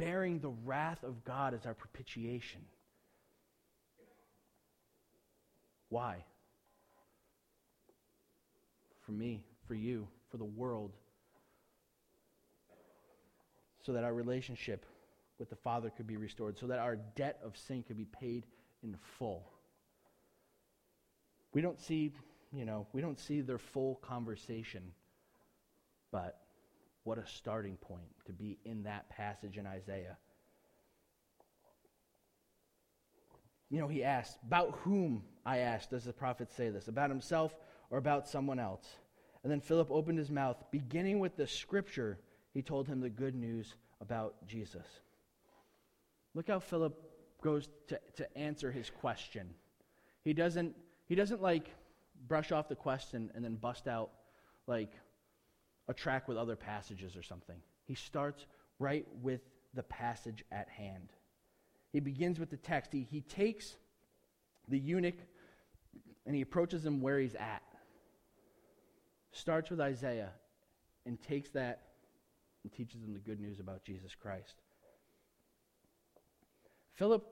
bearing 0.00 0.40
the 0.40 0.48
wrath 0.64 1.04
of 1.04 1.24
God 1.24 1.54
as 1.54 1.66
our 1.66 1.74
propitiation. 1.74 2.62
Why? 5.90 6.24
For 9.04 9.12
me, 9.12 9.44
for 9.68 9.74
you, 9.74 10.08
for 10.30 10.38
the 10.38 10.44
world. 10.44 10.92
So 13.82 13.92
that 13.92 14.04
our 14.04 14.14
relationship 14.14 14.86
with 15.38 15.50
the 15.50 15.56
Father 15.56 15.90
could 15.90 16.06
be 16.06 16.16
restored, 16.16 16.58
so 16.58 16.66
that 16.66 16.78
our 16.78 16.96
debt 17.16 17.38
of 17.44 17.56
sin 17.56 17.82
could 17.82 17.96
be 17.96 18.04
paid 18.06 18.46
in 18.82 18.96
full. 19.18 19.50
We 21.52 21.60
don't 21.60 21.80
see, 21.80 22.12
you 22.52 22.64
know, 22.64 22.86
we 22.92 23.00
don't 23.00 23.18
see 23.18 23.40
their 23.40 23.58
full 23.58 23.96
conversation, 23.96 24.82
but 26.12 26.38
what 27.04 27.18
a 27.18 27.26
starting 27.26 27.76
point 27.76 28.08
to 28.26 28.32
be 28.32 28.58
in 28.64 28.82
that 28.84 29.08
passage 29.08 29.56
in 29.56 29.66
Isaiah. 29.66 30.16
You 33.70 33.78
know, 33.78 33.88
he 33.88 34.02
asked, 34.04 34.38
About 34.46 34.78
whom, 34.82 35.22
I 35.46 35.58
asked, 35.58 35.90
does 35.90 36.04
the 36.04 36.12
prophet 36.12 36.52
say 36.52 36.70
this? 36.70 36.88
About 36.88 37.08
himself 37.08 37.54
or 37.90 37.98
about 37.98 38.28
someone 38.28 38.58
else? 38.58 38.86
And 39.42 39.50
then 39.50 39.60
Philip 39.60 39.90
opened 39.90 40.18
his 40.18 40.30
mouth. 40.30 40.62
Beginning 40.70 41.20
with 41.20 41.36
the 41.36 41.46
scripture, 41.46 42.18
he 42.52 42.62
told 42.62 42.86
him 42.86 43.00
the 43.00 43.08
good 43.08 43.34
news 43.34 43.74
about 44.00 44.46
Jesus. 44.46 44.86
Look 46.34 46.48
how 46.48 46.58
Philip 46.58 47.00
goes 47.42 47.68
to, 47.88 47.98
to 48.16 48.36
answer 48.36 48.70
his 48.70 48.90
question. 48.90 49.54
He 50.22 50.34
doesn't, 50.34 50.76
he 51.06 51.14
doesn't 51.14 51.40
like 51.40 51.70
brush 52.28 52.52
off 52.52 52.68
the 52.68 52.76
question 52.76 53.30
and 53.34 53.42
then 53.44 53.54
bust 53.54 53.88
out 53.88 54.10
like 54.66 54.92
a 55.90 55.94
track 55.94 56.28
with 56.28 56.36
other 56.36 56.54
passages 56.54 57.16
or 57.16 57.22
something. 57.22 57.56
He 57.84 57.96
starts 57.96 58.46
right 58.78 59.04
with 59.20 59.40
the 59.74 59.82
passage 59.82 60.44
at 60.52 60.68
hand. 60.68 61.08
He 61.92 61.98
begins 61.98 62.38
with 62.38 62.48
the 62.48 62.56
text. 62.56 62.92
He, 62.92 63.02
he 63.10 63.20
takes 63.20 63.74
the 64.68 64.78
eunuch 64.78 65.18
and 66.24 66.36
he 66.36 66.42
approaches 66.42 66.86
him 66.86 67.00
where 67.00 67.18
he's 67.18 67.34
at. 67.34 67.62
Starts 69.32 69.68
with 69.68 69.80
Isaiah 69.80 70.30
and 71.06 71.20
takes 71.20 71.50
that 71.50 71.82
and 72.62 72.72
teaches 72.72 73.02
him 73.02 73.12
the 73.12 73.18
good 73.18 73.40
news 73.40 73.58
about 73.58 73.84
Jesus 73.84 74.14
Christ. 74.14 74.54
Philip 76.92 77.26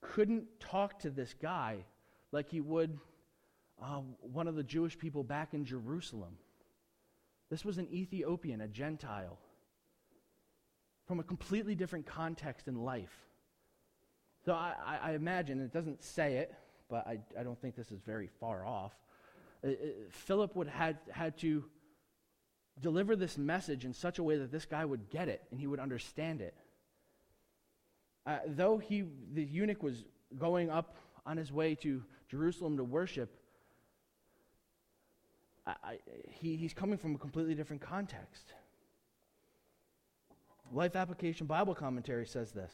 couldn't 0.00 0.44
talk 0.60 1.00
to 1.00 1.10
this 1.10 1.34
guy 1.34 1.78
like 2.30 2.48
he 2.48 2.60
would 2.60 2.98
uh, 3.82 4.00
one 4.20 4.46
of 4.46 4.54
the 4.54 4.62
Jewish 4.62 4.96
people 4.96 5.24
back 5.24 5.54
in 5.54 5.64
Jerusalem. 5.64 6.36
This 7.50 7.64
was 7.64 7.78
an 7.78 7.88
Ethiopian, 7.92 8.60
a 8.60 8.68
Gentile, 8.68 9.38
from 11.06 11.20
a 11.20 11.22
completely 11.22 11.74
different 11.74 12.06
context 12.06 12.66
in 12.66 12.76
life. 12.82 13.26
So 14.44 14.52
I, 14.52 14.98
I, 15.02 15.12
imagine, 15.12 15.60
it 15.60 15.72
doesn't 15.72 16.02
say 16.02 16.36
it, 16.36 16.54
but 16.88 17.06
I, 17.06 17.18
I 17.38 17.42
don't 17.42 17.60
think 17.60 17.76
this 17.76 17.90
is 17.90 18.00
very 18.00 18.28
far 18.40 18.64
off. 18.64 18.92
Uh, 19.64 19.70
uh, 19.70 19.72
Philip 20.10 20.54
would 20.54 20.68
had 20.68 20.98
had 21.10 21.36
to 21.38 21.64
deliver 22.80 23.16
this 23.16 23.38
message 23.38 23.84
in 23.84 23.92
such 23.92 24.18
a 24.18 24.22
way 24.22 24.36
that 24.36 24.52
this 24.52 24.66
guy 24.66 24.84
would 24.84 25.08
get 25.10 25.28
it 25.28 25.42
and 25.50 25.58
he 25.58 25.66
would 25.66 25.80
understand 25.80 26.40
it. 26.40 26.54
Uh, 28.26 28.38
though 28.46 28.76
he, 28.76 29.04
the 29.32 29.42
eunuch 29.42 29.82
was 29.82 30.04
going 30.36 30.70
up 30.70 30.96
on 31.24 31.36
his 31.36 31.52
way 31.52 31.74
to 31.76 32.02
Jerusalem 32.28 32.76
to 32.76 32.84
worship, 32.84 33.36
I, 35.66 35.98
he, 36.30 36.56
he's 36.56 36.72
coming 36.72 36.96
from 36.96 37.14
a 37.14 37.18
completely 37.18 37.54
different 37.54 37.82
context. 37.82 38.52
Life 40.72 40.96
Application 40.96 41.46
Bible 41.46 41.74
Commentary 41.74 42.26
says 42.26 42.52
this. 42.52 42.72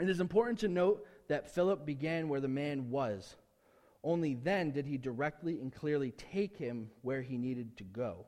It 0.00 0.08
is 0.08 0.20
important 0.20 0.58
to 0.60 0.68
note 0.68 1.06
that 1.28 1.52
Philip 1.52 1.84
began 1.86 2.28
where 2.28 2.40
the 2.40 2.48
man 2.48 2.90
was. 2.90 3.36
Only 4.04 4.34
then 4.34 4.70
did 4.70 4.86
he 4.86 4.98
directly 4.98 5.60
and 5.60 5.72
clearly 5.72 6.12
take 6.12 6.56
him 6.56 6.90
where 7.02 7.22
he 7.22 7.36
needed 7.38 7.76
to 7.78 7.84
go. 7.84 8.26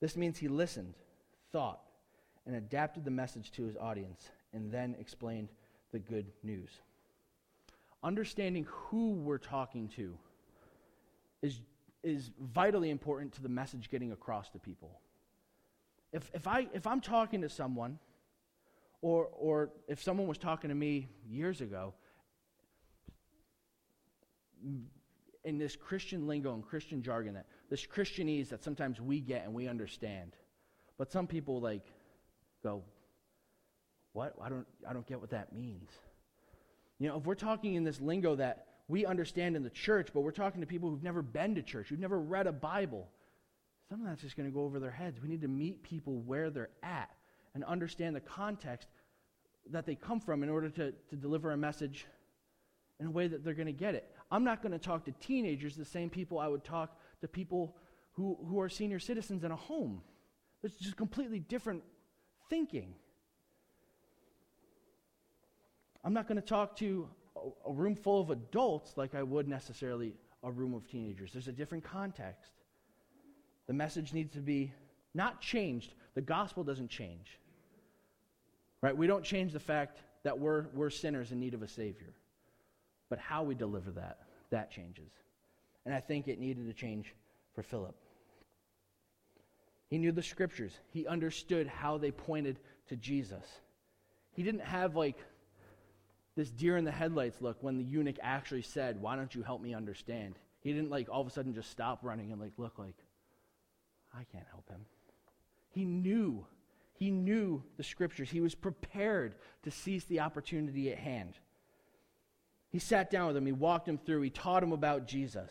This 0.00 0.16
means 0.16 0.38
he 0.38 0.48
listened, 0.48 0.94
thought, 1.52 1.80
and 2.46 2.56
adapted 2.56 3.04
the 3.04 3.10
message 3.10 3.52
to 3.52 3.64
his 3.64 3.76
audience, 3.76 4.28
and 4.52 4.70
then 4.70 4.96
explained 4.98 5.48
the 5.92 5.98
good 5.98 6.26
news. 6.42 6.70
Understanding 8.02 8.66
who 8.68 9.12
we're 9.12 9.38
talking 9.38 9.88
to 9.96 10.18
is 11.40 11.60
is 12.02 12.30
vitally 12.40 12.90
important 12.90 13.32
to 13.34 13.42
the 13.42 13.48
message 13.48 13.90
getting 13.90 14.12
across 14.12 14.50
to 14.50 14.58
people. 14.58 15.00
If, 16.12 16.30
if, 16.34 16.46
I, 16.46 16.66
if 16.74 16.86
I'm 16.86 17.00
talking 17.00 17.42
to 17.42 17.48
someone, 17.48 17.98
or, 19.00 19.28
or 19.32 19.70
if 19.88 20.02
someone 20.02 20.26
was 20.26 20.38
talking 20.38 20.68
to 20.68 20.74
me 20.74 21.08
years 21.26 21.60
ago, 21.60 21.94
in 25.44 25.58
this 25.58 25.74
Christian 25.74 26.26
lingo 26.26 26.54
and 26.54 26.64
Christian 26.64 27.02
jargon, 27.02 27.34
that 27.34 27.46
this 27.68 27.86
Christianese 27.86 28.50
that 28.50 28.62
sometimes 28.62 29.00
we 29.00 29.20
get 29.20 29.44
and 29.44 29.54
we 29.54 29.68
understand, 29.68 30.36
but 30.98 31.10
some 31.10 31.26
people 31.26 31.60
like 31.60 31.84
go, 32.62 32.82
"What? 34.12 34.34
I 34.40 34.48
don't, 34.48 34.66
I 34.88 34.92
don't 34.92 35.06
get 35.06 35.20
what 35.20 35.30
that 35.30 35.52
means." 35.52 35.90
You 36.98 37.08
know, 37.08 37.18
if 37.18 37.26
we're 37.26 37.34
talking 37.34 37.74
in 37.74 37.82
this 37.82 38.00
lingo 38.00 38.36
that 38.36 38.66
we 38.88 39.06
understand 39.06 39.56
in 39.56 39.62
the 39.62 39.70
church, 39.70 40.08
but 40.12 40.20
we're 40.20 40.32
talking 40.32 40.60
to 40.60 40.66
people 40.66 40.90
who've 40.90 41.02
never 41.02 41.22
been 41.22 41.54
to 41.54 41.62
church, 41.62 41.88
who've 41.88 41.98
never 41.98 42.18
read 42.18 42.46
a 42.46 42.52
Bible. 42.52 43.08
Some 43.88 44.00
of 44.00 44.06
that's 44.06 44.22
just 44.22 44.36
going 44.36 44.48
to 44.48 44.54
go 44.54 44.64
over 44.64 44.80
their 44.80 44.90
heads. 44.90 45.20
We 45.20 45.28
need 45.28 45.42
to 45.42 45.48
meet 45.48 45.82
people 45.82 46.20
where 46.20 46.50
they're 46.50 46.70
at 46.82 47.10
and 47.54 47.64
understand 47.64 48.16
the 48.16 48.20
context 48.20 48.88
that 49.70 49.86
they 49.86 49.94
come 49.94 50.20
from 50.20 50.42
in 50.42 50.48
order 50.48 50.68
to, 50.70 50.92
to 51.10 51.16
deliver 51.16 51.52
a 51.52 51.56
message 51.56 52.06
in 53.00 53.06
a 53.06 53.10
way 53.10 53.28
that 53.28 53.44
they're 53.44 53.54
going 53.54 53.66
to 53.66 53.72
get 53.72 53.94
it. 53.94 54.10
I'm 54.30 54.44
not 54.44 54.62
going 54.62 54.72
to 54.72 54.78
talk 54.78 55.04
to 55.04 55.12
teenagers 55.12 55.76
the 55.76 55.84
same 55.84 56.10
people 56.10 56.38
I 56.38 56.48
would 56.48 56.64
talk 56.64 56.98
to 57.20 57.28
people 57.28 57.76
who, 58.12 58.38
who 58.48 58.60
are 58.60 58.68
senior 58.68 58.98
citizens 58.98 59.44
in 59.44 59.50
a 59.50 59.56
home. 59.56 60.02
It's 60.62 60.76
just 60.76 60.96
completely 60.96 61.40
different 61.40 61.82
thinking. 62.48 62.94
I'm 66.04 66.12
not 66.12 66.28
going 66.28 66.40
to 66.40 66.46
talk 66.46 66.76
to 66.76 67.08
a 67.36 67.72
room 67.72 67.94
full 67.94 68.20
of 68.20 68.30
adults 68.30 68.96
like 68.96 69.14
I 69.14 69.22
would 69.22 69.48
necessarily 69.48 70.14
a 70.42 70.50
room 70.50 70.74
of 70.74 70.86
teenagers. 70.86 71.32
There's 71.32 71.48
a 71.48 71.52
different 71.52 71.84
context. 71.84 72.52
The 73.66 73.72
message 73.72 74.12
needs 74.12 74.32
to 74.34 74.40
be 74.40 74.72
not 75.14 75.40
changed. 75.40 75.94
The 76.14 76.20
gospel 76.20 76.64
doesn't 76.64 76.88
change. 76.88 77.38
Right? 78.80 78.96
We 78.96 79.06
don't 79.06 79.24
change 79.24 79.52
the 79.52 79.60
fact 79.60 80.00
that 80.24 80.38
we're, 80.38 80.66
we're 80.74 80.90
sinners 80.90 81.32
in 81.32 81.38
need 81.38 81.54
of 81.54 81.62
a 81.62 81.68
Savior. 81.68 82.14
But 83.08 83.18
how 83.18 83.42
we 83.42 83.54
deliver 83.54 83.90
that, 83.92 84.18
that 84.50 84.70
changes. 84.70 85.10
And 85.84 85.94
I 85.94 86.00
think 86.00 86.28
it 86.28 86.40
needed 86.40 86.66
to 86.66 86.72
change 86.72 87.14
for 87.54 87.62
Philip. 87.62 87.94
He 89.88 89.98
knew 89.98 90.10
the 90.10 90.22
scriptures, 90.22 90.72
he 90.90 91.06
understood 91.06 91.66
how 91.66 91.98
they 91.98 92.10
pointed 92.10 92.58
to 92.88 92.96
Jesus. 92.96 93.44
He 94.32 94.42
didn't 94.42 94.62
have 94.62 94.96
like 94.96 95.18
this 96.36 96.50
deer 96.50 96.76
in 96.76 96.84
the 96.84 96.90
headlights 96.90 97.40
look 97.40 97.62
when 97.62 97.76
the 97.76 97.84
eunuch 97.84 98.16
actually 98.22 98.62
said, 98.62 99.00
Why 99.00 99.16
don't 99.16 99.34
you 99.34 99.42
help 99.42 99.60
me 99.60 99.74
understand? 99.74 100.38
He 100.60 100.72
didn't 100.72 100.90
like 100.90 101.08
all 101.10 101.20
of 101.20 101.26
a 101.26 101.30
sudden 101.30 101.54
just 101.54 101.70
stop 101.70 102.00
running 102.02 102.32
and 102.32 102.40
like 102.40 102.52
look 102.56 102.78
like, 102.78 102.96
I 104.14 104.24
can't 104.32 104.46
help 104.50 104.68
him. 104.68 104.80
He 105.70 105.84
knew. 105.84 106.46
He 106.94 107.10
knew 107.10 107.62
the 107.76 107.82
scriptures. 107.82 108.30
He 108.30 108.40
was 108.40 108.54
prepared 108.54 109.34
to 109.64 109.70
seize 109.70 110.04
the 110.04 110.20
opportunity 110.20 110.92
at 110.92 110.98
hand. 110.98 111.34
He 112.70 112.78
sat 112.78 113.10
down 113.10 113.26
with 113.26 113.36
him. 113.36 113.46
He 113.46 113.52
walked 113.52 113.88
him 113.88 113.98
through. 113.98 114.22
He 114.22 114.30
taught 114.30 114.62
him 114.62 114.72
about 114.72 115.06
Jesus. 115.06 115.50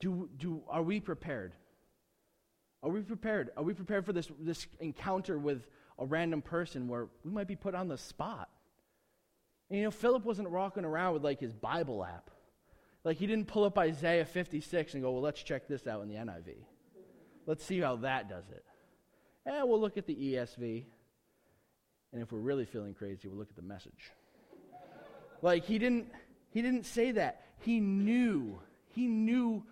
Do, 0.00 0.28
do, 0.36 0.62
are 0.68 0.82
we 0.82 1.00
prepared? 1.00 1.54
Are 2.82 2.90
we 2.90 3.02
prepared? 3.02 3.50
Are 3.56 3.62
we 3.62 3.74
prepared 3.74 4.04
for 4.04 4.12
this, 4.12 4.28
this 4.40 4.66
encounter 4.80 5.38
with 5.38 5.66
a 5.98 6.06
random 6.06 6.42
person 6.42 6.88
where 6.88 7.08
we 7.24 7.30
might 7.30 7.46
be 7.46 7.56
put 7.56 7.74
on 7.74 7.88
the 7.88 7.98
spot. 7.98 8.48
And 9.70 9.78
you 9.78 9.84
know, 9.84 9.90
Philip 9.90 10.24
wasn't 10.24 10.50
walking 10.50 10.84
around 10.84 11.14
with 11.14 11.24
like 11.24 11.40
his 11.40 11.52
Bible 11.52 12.04
app. 12.04 12.30
Like 13.04 13.16
he 13.16 13.26
didn't 13.26 13.48
pull 13.48 13.64
up 13.64 13.78
Isaiah 13.78 14.24
56 14.24 14.94
and 14.94 15.02
go, 15.02 15.12
well, 15.12 15.22
let's 15.22 15.42
check 15.42 15.66
this 15.66 15.86
out 15.86 16.02
in 16.02 16.08
the 16.08 16.14
NIV. 16.14 16.56
Let's 17.46 17.64
see 17.64 17.80
how 17.80 17.96
that 17.96 18.28
does 18.28 18.44
it. 18.50 18.64
And 19.44 19.68
we'll 19.68 19.80
look 19.80 19.96
at 19.96 20.06
the 20.06 20.14
ESV. 20.14 20.84
And 22.12 22.22
if 22.22 22.30
we're 22.30 22.38
really 22.38 22.64
feeling 22.64 22.94
crazy, 22.94 23.26
we'll 23.26 23.38
look 23.38 23.50
at 23.50 23.56
the 23.56 23.62
message. 23.62 24.12
like 25.40 25.64
he 25.64 25.78
didn't 25.78 26.08
he 26.52 26.60
didn't 26.60 26.84
say 26.84 27.12
that. 27.12 27.42
He 27.60 27.80
knew. 27.80 28.60
He 28.88 29.06
knew 29.06 29.64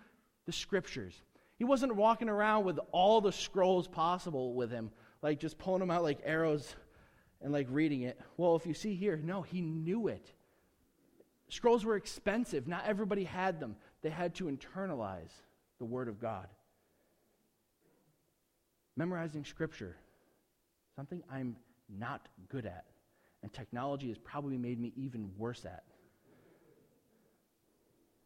the 0.45 0.51
scriptures. 0.51 1.13
He 1.57 1.63
wasn't 1.63 1.95
walking 1.95 2.27
around 2.27 2.65
with 2.65 2.79
all 2.91 3.21
the 3.21 3.31
scrolls 3.31 3.87
possible 3.87 4.55
with 4.55 4.71
him, 4.71 4.89
like 5.21 5.39
just 5.39 5.57
pulling 5.57 5.79
them 5.79 5.91
out 5.91 6.03
like 6.03 6.19
arrows 6.23 6.75
and 7.41 7.51
like 7.51 7.67
reading 7.69 8.01
it. 8.03 8.19
Well, 8.37 8.55
if 8.55 8.65
you 8.65 8.73
see 8.73 8.95
here, 8.95 9.17
no, 9.17 9.41
he 9.41 9.61
knew 9.61 10.07
it. 10.07 10.31
Scrolls 11.49 11.83
were 11.83 11.95
expensive. 11.95 12.67
Not 12.67 12.85
everybody 12.85 13.23
had 13.23 13.59
them. 13.59 13.75
They 14.01 14.09
had 14.09 14.35
to 14.35 14.45
internalize 14.45 15.33
the 15.79 15.85
Word 15.85 16.07
of 16.07 16.19
God. 16.19 16.47
Memorizing 18.95 19.45
Scripture, 19.45 19.97
something 20.95 21.23
I'm 21.31 21.55
not 21.89 22.27
good 22.49 22.65
at, 22.65 22.85
and 23.41 23.51
technology 23.51 24.07
has 24.09 24.17
probably 24.17 24.57
made 24.57 24.79
me 24.79 24.93
even 24.95 25.31
worse 25.37 25.65
at. 25.65 25.83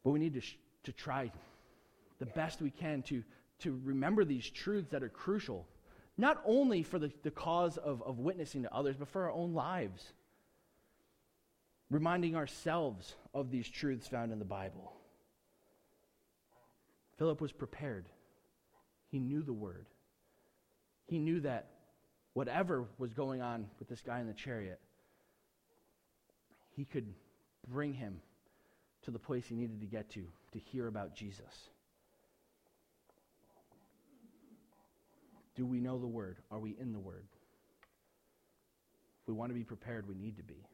But 0.04 0.12
we 0.12 0.20
need 0.20 0.36
to, 0.36 0.42
sh- 0.42 0.58
to 0.84 0.92
try 0.92 1.32
the 2.20 2.26
best 2.28 2.62
we 2.62 2.70
can 2.70 3.02
to, 3.04 3.24
to 3.60 3.80
remember 3.84 4.24
these 4.24 4.50
truths 4.50 4.90
that 4.92 5.02
are 5.02 5.10
crucial, 5.10 5.68
not 6.18 6.42
only 6.46 6.84
for 6.84 7.00
the, 7.00 7.12
the 7.24 7.32
cause 7.32 7.78
of, 7.78 8.02
of 8.04 8.20
witnessing 8.20 8.64
to 8.64 8.74
others, 8.74 8.96
but 8.98 9.10
for 9.10 9.24
our 9.24 9.32
own 9.32 9.54
lives. 9.54 10.14
Reminding 11.92 12.36
ourselves 12.36 13.16
of 13.34 13.52
these 13.52 13.70
truths 13.70 14.08
found 14.08 14.32
in 14.32 14.40
the 14.40 14.46
Bible. 14.46 14.94
Philip 17.18 17.42
was 17.42 17.52
prepared. 17.52 18.08
He 19.10 19.20
knew 19.20 19.42
the 19.42 19.54
word. 19.54 19.86
He 21.06 21.20
knew 21.20 21.42
that 21.42 21.70
whatever 22.34 22.86
was 22.98 23.14
going 23.14 23.42
on 23.42 23.68
with 23.80 23.88
this 23.88 24.02
guy 24.02 24.20
in 24.20 24.28
the 24.28 24.34
chariot, 24.34 24.80
he 26.72 26.86
could 26.86 27.14
bring 27.68 27.94
him 27.94 28.20
to 29.04 29.12
the 29.12 29.20
place 29.20 29.46
he 29.48 29.56
needed 29.56 29.80
to 29.80 29.86
get 29.86 30.10
to 30.12 30.26
to 30.52 30.60
hear 30.60 30.88
about 30.88 31.16
Jesus. 31.16 31.70
Do 35.56 35.66
we 35.66 35.80
know 35.80 35.98
the 35.98 36.08
Word? 36.08 36.38
Are 36.52 36.60
we 36.60 36.76
in 36.80 36.92
the 36.92 37.00
Word? 37.00 37.28
If 39.22 39.28
we 39.28 39.34
want 39.34 39.50
to 39.50 39.56
be 39.56 39.64
prepared, 39.64 40.08
we 40.08 40.16
need 40.16 40.38
to 40.38 40.44
be. 40.44 40.66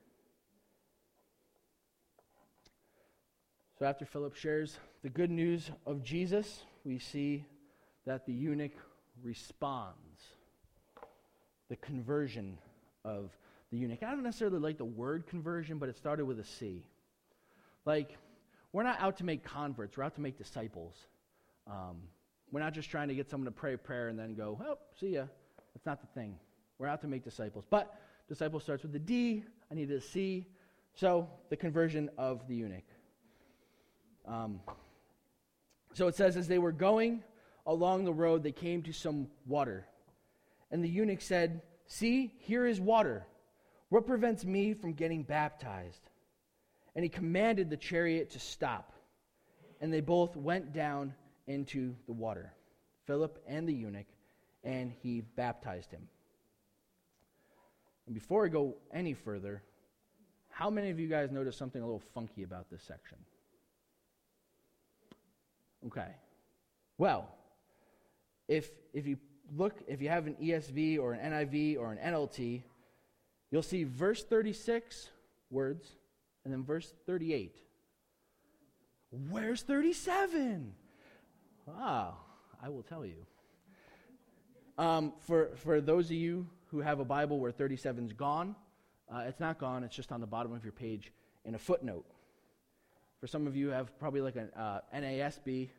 So 3.79 3.85
after 3.85 4.05
Philip 4.05 4.35
shares 4.35 4.77
the 5.01 5.09
good 5.09 5.31
news 5.31 5.71
of 5.85 6.03
Jesus, 6.03 6.63
we 6.83 6.99
see 6.99 7.45
that 8.05 8.25
the 8.25 8.33
eunuch 8.33 8.73
responds. 9.23 10.21
The 11.69 11.77
conversion 11.77 12.57
of 13.05 13.31
the 13.71 13.77
eunuch. 13.77 14.03
I 14.03 14.11
don't 14.11 14.23
necessarily 14.23 14.59
like 14.59 14.77
the 14.77 14.85
word 14.85 15.25
conversion, 15.27 15.77
but 15.77 15.89
it 15.89 15.97
started 15.97 16.25
with 16.25 16.39
a 16.39 16.43
C. 16.43 16.85
Like, 17.85 18.17
we're 18.73 18.83
not 18.83 18.99
out 18.99 19.17
to 19.17 19.23
make 19.23 19.43
converts, 19.43 19.97
we're 19.97 20.03
out 20.03 20.15
to 20.15 20.21
make 20.21 20.37
disciples. 20.37 20.95
Um, 21.67 22.01
we're 22.51 22.59
not 22.59 22.73
just 22.73 22.89
trying 22.89 23.07
to 23.07 23.15
get 23.15 23.29
someone 23.29 23.45
to 23.45 23.51
pray 23.51 23.73
a 23.73 23.77
prayer 23.77 24.09
and 24.09 24.19
then 24.19 24.35
go, 24.35 24.59
oh, 24.63 24.77
see 24.99 25.09
ya. 25.09 25.25
That's 25.73 25.85
not 25.85 26.01
the 26.01 26.19
thing. 26.19 26.35
We're 26.77 26.87
out 26.87 27.01
to 27.01 27.07
make 27.07 27.23
disciples. 27.23 27.65
But 27.69 27.95
disciple 28.27 28.59
starts 28.59 28.83
with 28.83 28.91
the 28.91 28.99
D. 28.99 29.43
I 29.71 29.75
needed 29.75 29.97
a 29.97 30.01
C. 30.01 30.47
So 30.95 31.29
the 31.49 31.55
conversion 31.55 32.09
of 32.17 32.47
the 32.47 32.55
eunuch. 32.55 32.83
Um, 34.27 34.59
so 35.93 36.07
it 36.07 36.15
says, 36.15 36.35
as 36.35 36.47
they 36.47 36.59
were 36.59 36.71
going 36.71 37.23
along 37.65 38.05
the 38.05 38.13
road, 38.13 38.43
they 38.43 38.51
came 38.51 38.81
to 38.83 38.91
some 38.91 39.27
water. 39.45 39.87
And 40.71 40.83
the 40.83 40.89
eunuch 40.89 41.21
said, 41.21 41.61
See, 41.87 42.33
here 42.39 42.65
is 42.65 42.79
water. 42.79 43.25
What 43.89 44.07
prevents 44.07 44.45
me 44.45 44.73
from 44.73 44.93
getting 44.93 45.23
baptized? 45.23 46.01
And 46.95 47.03
he 47.03 47.09
commanded 47.09 47.69
the 47.69 47.77
chariot 47.77 48.31
to 48.31 48.39
stop. 48.39 48.93
And 49.81 49.93
they 49.93 49.99
both 49.99 50.37
went 50.37 50.73
down 50.73 51.13
into 51.47 51.95
the 52.05 52.13
water, 52.13 52.53
Philip 53.05 53.41
and 53.47 53.67
the 53.67 53.73
eunuch, 53.73 54.07
and 54.63 54.91
he 55.01 55.21
baptized 55.21 55.91
him. 55.91 56.07
And 58.05 58.15
before 58.15 58.45
I 58.45 58.49
go 58.49 58.75
any 58.93 59.13
further, 59.13 59.63
how 60.49 60.69
many 60.69 60.89
of 60.89 60.99
you 60.99 61.07
guys 61.07 61.31
noticed 61.31 61.57
something 61.57 61.81
a 61.81 61.85
little 61.85 62.03
funky 62.13 62.43
about 62.43 62.69
this 62.69 62.83
section? 62.83 63.17
Okay. 65.87 66.09
Well, 66.97 67.27
if, 68.47 68.69
if 68.93 69.07
you 69.07 69.17
look, 69.55 69.81
if 69.87 70.01
you 70.01 70.09
have 70.09 70.27
an 70.27 70.35
ESV 70.41 70.99
or 70.99 71.13
an 71.13 71.31
NIV 71.31 71.79
or 71.79 71.91
an 71.91 71.97
NLT, 71.97 72.61
you'll 73.49 73.63
see 73.63 73.83
verse 73.83 74.23
36 74.23 75.09
words 75.49 75.87
and 76.43 76.53
then 76.53 76.63
verse 76.63 76.93
38. 77.05 77.55
Where's 79.29 79.61
37? 79.61 80.73
Ah, 81.69 82.13
I 82.61 82.69
will 82.69 82.83
tell 82.83 83.05
you. 83.05 83.25
Um, 84.77 85.13
for, 85.21 85.49
for 85.57 85.81
those 85.81 86.05
of 86.05 86.13
you 86.13 86.47
who 86.67 86.79
have 86.79 86.99
a 86.99 87.05
Bible 87.05 87.39
where 87.39 87.51
37's 87.51 88.13
gone, 88.13 88.55
uh, 89.13 89.23
it's 89.27 89.39
not 89.39 89.59
gone, 89.59 89.83
it's 89.83 89.95
just 89.95 90.11
on 90.11 90.21
the 90.21 90.27
bottom 90.27 90.53
of 90.53 90.63
your 90.63 90.71
page 90.71 91.11
in 91.45 91.55
a 91.55 91.59
footnote. 91.59 92.05
For 93.19 93.27
some 93.27 93.45
of 93.45 93.55
you 93.55 93.69
have 93.69 93.97
probably 93.99 94.21
like 94.21 94.35
an 94.35 94.49
uh, 94.55 94.79
NASB, 94.95 95.69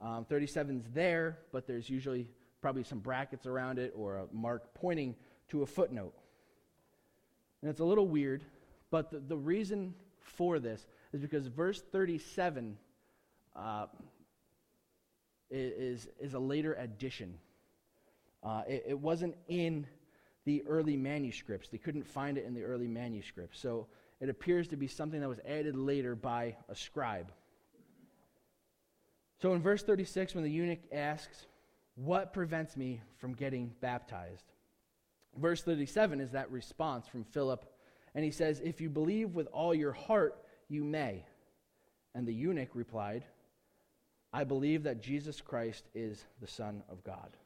um, 0.00 0.24
37's 0.24 0.88
there, 0.92 1.38
but 1.52 1.66
there's 1.66 1.88
usually 1.88 2.28
probably 2.60 2.82
some 2.82 2.98
brackets 2.98 3.46
around 3.46 3.78
it 3.78 3.92
or 3.94 4.16
a 4.16 4.26
mark 4.32 4.74
pointing 4.74 5.14
to 5.48 5.62
a 5.62 5.66
footnote. 5.66 6.14
And 7.60 7.70
it's 7.70 7.80
a 7.80 7.84
little 7.84 8.08
weird, 8.08 8.42
but 8.90 9.10
the, 9.10 9.20
the 9.20 9.36
reason 9.36 9.94
for 10.18 10.58
this 10.58 10.86
is 11.12 11.20
because 11.20 11.46
verse 11.46 11.80
37 11.92 12.76
uh, 13.54 13.86
is, 15.52 16.08
is 16.20 16.34
a 16.34 16.38
later 16.38 16.74
addition. 16.74 17.38
Uh, 18.42 18.62
it, 18.66 18.84
it 18.88 18.98
wasn't 18.98 19.36
in 19.48 19.86
the 20.44 20.62
early 20.66 20.96
manuscripts. 20.96 21.68
They 21.68 21.78
couldn't 21.78 22.06
find 22.06 22.36
it 22.36 22.44
in 22.44 22.54
the 22.54 22.62
early 22.62 22.88
manuscripts. 22.88 23.60
So 23.60 23.86
it 24.20 24.28
appears 24.28 24.68
to 24.68 24.76
be 24.76 24.86
something 24.86 25.20
that 25.20 25.28
was 25.28 25.40
added 25.46 25.76
later 25.76 26.14
by 26.14 26.56
a 26.68 26.74
scribe. 26.74 27.32
So 29.40 29.54
in 29.54 29.62
verse 29.62 29.82
36, 29.82 30.34
when 30.34 30.44
the 30.44 30.50
eunuch 30.50 30.80
asks, 30.92 31.46
What 31.96 32.32
prevents 32.32 32.76
me 32.76 33.00
from 33.18 33.34
getting 33.34 33.72
baptized? 33.80 34.44
Verse 35.36 35.62
37 35.62 36.20
is 36.20 36.30
that 36.32 36.50
response 36.50 37.06
from 37.08 37.24
Philip. 37.24 37.64
And 38.14 38.24
he 38.24 38.30
says, 38.30 38.60
If 38.62 38.80
you 38.80 38.90
believe 38.90 39.34
with 39.34 39.48
all 39.48 39.74
your 39.74 39.92
heart, 39.92 40.44
you 40.68 40.84
may. 40.84 41.24
And 42.14 42.26
the 42.26 42.34
eunuch 42.34 42.70
replied, 42.74 43.24
I 44.32 44.44
believe 44.44 44.84
that 44.84 45.02
Jesus 45.02 45.40
Christ 45.40 45.84
is 45.94 46.24
the 46.40 46.46
Son 46.46 46.82
of 46.88 47.04
God. 47.04 47.36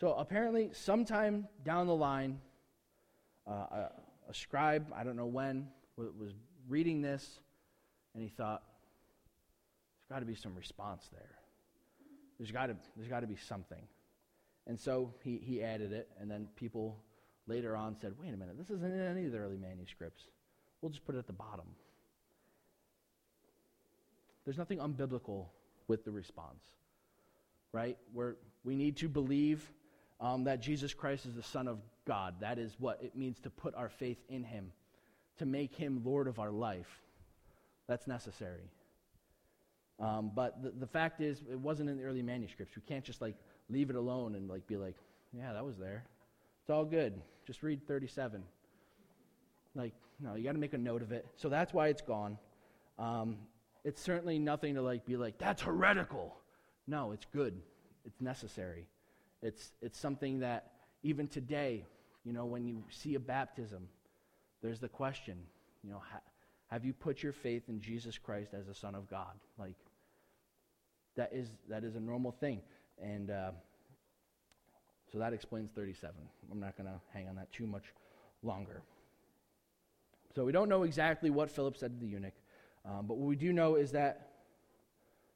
So 0.00 0.14
apparently, 0.14 0.70
sometime 0.72 1.46
down 1.64 1.86
the 1.86 1.94
line, 1.94 2.40
uh, 3.46 3.52
a, 3.52 3.90
a, 4.30 4.34
scribe, 4.34 4.86
I 4.96 5.04
don't 5.04 5.16
know 5.16 5.26
when, 5.26 5.68
was 5.96 6.32
reading 6.68 7.02
this, 7.02 7.40
and 8.14 8.22
he 8.22 8.30
thought, 8.30 8.62
there's 10.08 10.16
got 10.16 10.20
to 10.20 10.26
be 10.26 10.34
some 10.34 10.54
response 10.56 11.08
there. 11.12 11.36
There's 12.38 12.50
got 12.50 12.66
to 12.66 12.76
there's 12.96 13.08
got 13.08 13.20
to 13.20 13.26
be 13.26 13.36
something. 13.36 13.82
And 14.66 14.80
so 14.80 15.12
he, 15.22 15.38
he 15.42 15.62
added 15.62 15.92
it, 15.92 16.08
and 16.18 16.30
then 16.30 16.48
people 16.56 16.96
later 17.46 17.76
on 17.76 17.96
said, 18.00 18.14
wait 18.18 18.32
a 18.32 18.36
minute, 18.36 18.56
this 18.56 18.70
isn't 18.70 18.92
in 18.92 19.00
any 19.00 19.26
of 19.26 19.32
the 19.32 19.38
early 19.38 19.58
manuscripts. 19.58 20.24
We'll 20.80 20.90
just 20.90 21.04
put 21.04 21.14
it 21.14 21.18
at 21.18 21.26
the 21.26 21.32
bottom. 21.32 21.66
There's 24.44 24.56
nothing 24.56 24.78
unbiblical 24.78 25.46
with 25.90 26.04
the 26.04 26.12
response, 26.12 26.62
right? 27.72 27.98
Where 28.12 28.36
we 28.62 28.76
need 28.76 28.96
to 28.98 29.08
believe 29.08 29.68
um, 30.20 30.44
that 30.44 30.60
Jesus 30.60 30.94
Christ 30.94 31.26
is 31.26 31.34
the 31.34 31.42
Son 31.42 31.66
of 31.66 31.80
God. 32.06 32.36
That 32.40 32.58
is 32.58 32.76
what 32.78 33.02
it 33.02 33.16
means 33.16 33.40
to 33.40 33.50
put 33.50 33.74
our 33.74 33.88
faith 33.88 34.18
in 34.28 34.44
Him, 34.44 34.70
to 35.38 35.46
make 35.46 35.74
Him 35.74 36.02
Lord 36.04 36.28
of 36.28 36.38
our 36.38 36.52
life. 36.52 37.02
That's 37.88 38.06
necessary. 38.06 38.70
Um, 39.98 40.30
but 40.32 40.62
the, 40.62 40.70
the 40.70 40.86
fact 40.86 41.20
is, 41.20 41.42
it 41.50 41.58
wasn't 41.58 41.90
in 41.90 41.98
the 41.98 42.04
early 42.04 42.22
manuscripts. 42.22 42.76
We 42.76 42.82
can't 42.82 43.04
just 43.04 43.20
like 43.20 43.34
leave 43.68 43.90
it 43.90 43.96
alone 43.96 44.36
and 44.36 44.48
like 44.48 44.68
be 44.68 44.76
like, 44.76 44.94
yeah, 45.36 45.52
that 45.52 45.64
was 45.64 45.76
there. 45.76 46.04
It's 46.62 46.70
all 46.70 46.84
good. 46.84 47.20
Just 47.48 47.64
read 47.64 47.84
37. 47.88 48.44
Like, 49.74 49.94
no, 50.20 50.36
you 50.36 50.44
got 50.44 50.52
to 50.52 50.58
make 50.58 50.72
a 50.72 50.78
note 50.78 51.02
of 51.02 51.10
it. 51.10 51.26
So 51.34 51.48
that's 51.48 51.74
why 51.74 51.88
it's 51.88 52.02
gone. 52.02 52.38
Um, 52.96 53.38
it's 53.84 54.00
certainly 54.00 54.38
nothing 54.38 54.74
to 54.74 54.82
like 54.82 55.04
be 55.06 55.16
like, 55.16 55.38
that's 55.38 55.62
heretical. 55.62 56.36
No, 56.86 57.12
it's 57.12 57.26
good. 57.32 57.60
It's 58.04 58.20
necessary. 58.20 58.86
It's, 59.42 59.72
it's 59.80 59.98
something 59.98 60.40
that 60.40 60.72
even 61.02 61.28
today 61.28 61.86
You 62.24 62.32
know, 62.32 62.44
when 62.44 62.66
you 62.66 62.84
see 62.90 63.14
a 63.14 63.20
baptism, 63.20 63.88
there's 64.62 64.78
the 64.78 64.88
question, 64.88 65.38
you 65.82 65.90
know, 65.90 66.02
ha- 66.12 66.20
have 66.68 66.84
you 66.84 66.92
put 66.92 67.22
your 67.22 67.32
faith 67.32 67.68
in 67.68 67.80
Jesus 67.80 68.18
Christ 68.18 68.52
as 68.52 68.68
a 68.68 68.74
Son 68.74 68.94
of 68.94 69.08
God? 69.08 69.32
Like, 69.58 69.76
that 71.16 71.32
is, 71.32 71.48
that 71.68 71.82
is 71.82 71.96
a 71.96 72.00
normal 72.00 72.32
thing. 72.32 72.60
And 73.02 73.30
uh, 73.30 73.52
so 75.10 75.18
that 75.18 75.32
explains 75.32 75.70
37. 75.70 76.14
I'm 76.52 76.60
not 76.60 76.76
going 76.76 76.88
to 76.88 77.00
hang 77.12 77.28
on 77.28 77.36
that 77.36 77.50
too 77.52 77.66
much 77.66 77.84
longer. 78.42 78.82
So 80.34 80.44
we 80.44 80.52
don't 80.52 80.68
know 80.68 80.84
exactly 80.84 81.30
what 81.30 81.50
Philip 81.50 81.76
said 81.76 81.92
to 81.94 81.98
the 81.98 82.06
eunuch, 82.06 82.34
um, 82.84 83.06
but 83.06 83.16
what 83.16 83.28
we 83.28 83.36
do 83.36 83.52
know 83.52 83.76
is 83.76 83.92
that 83.92 84.30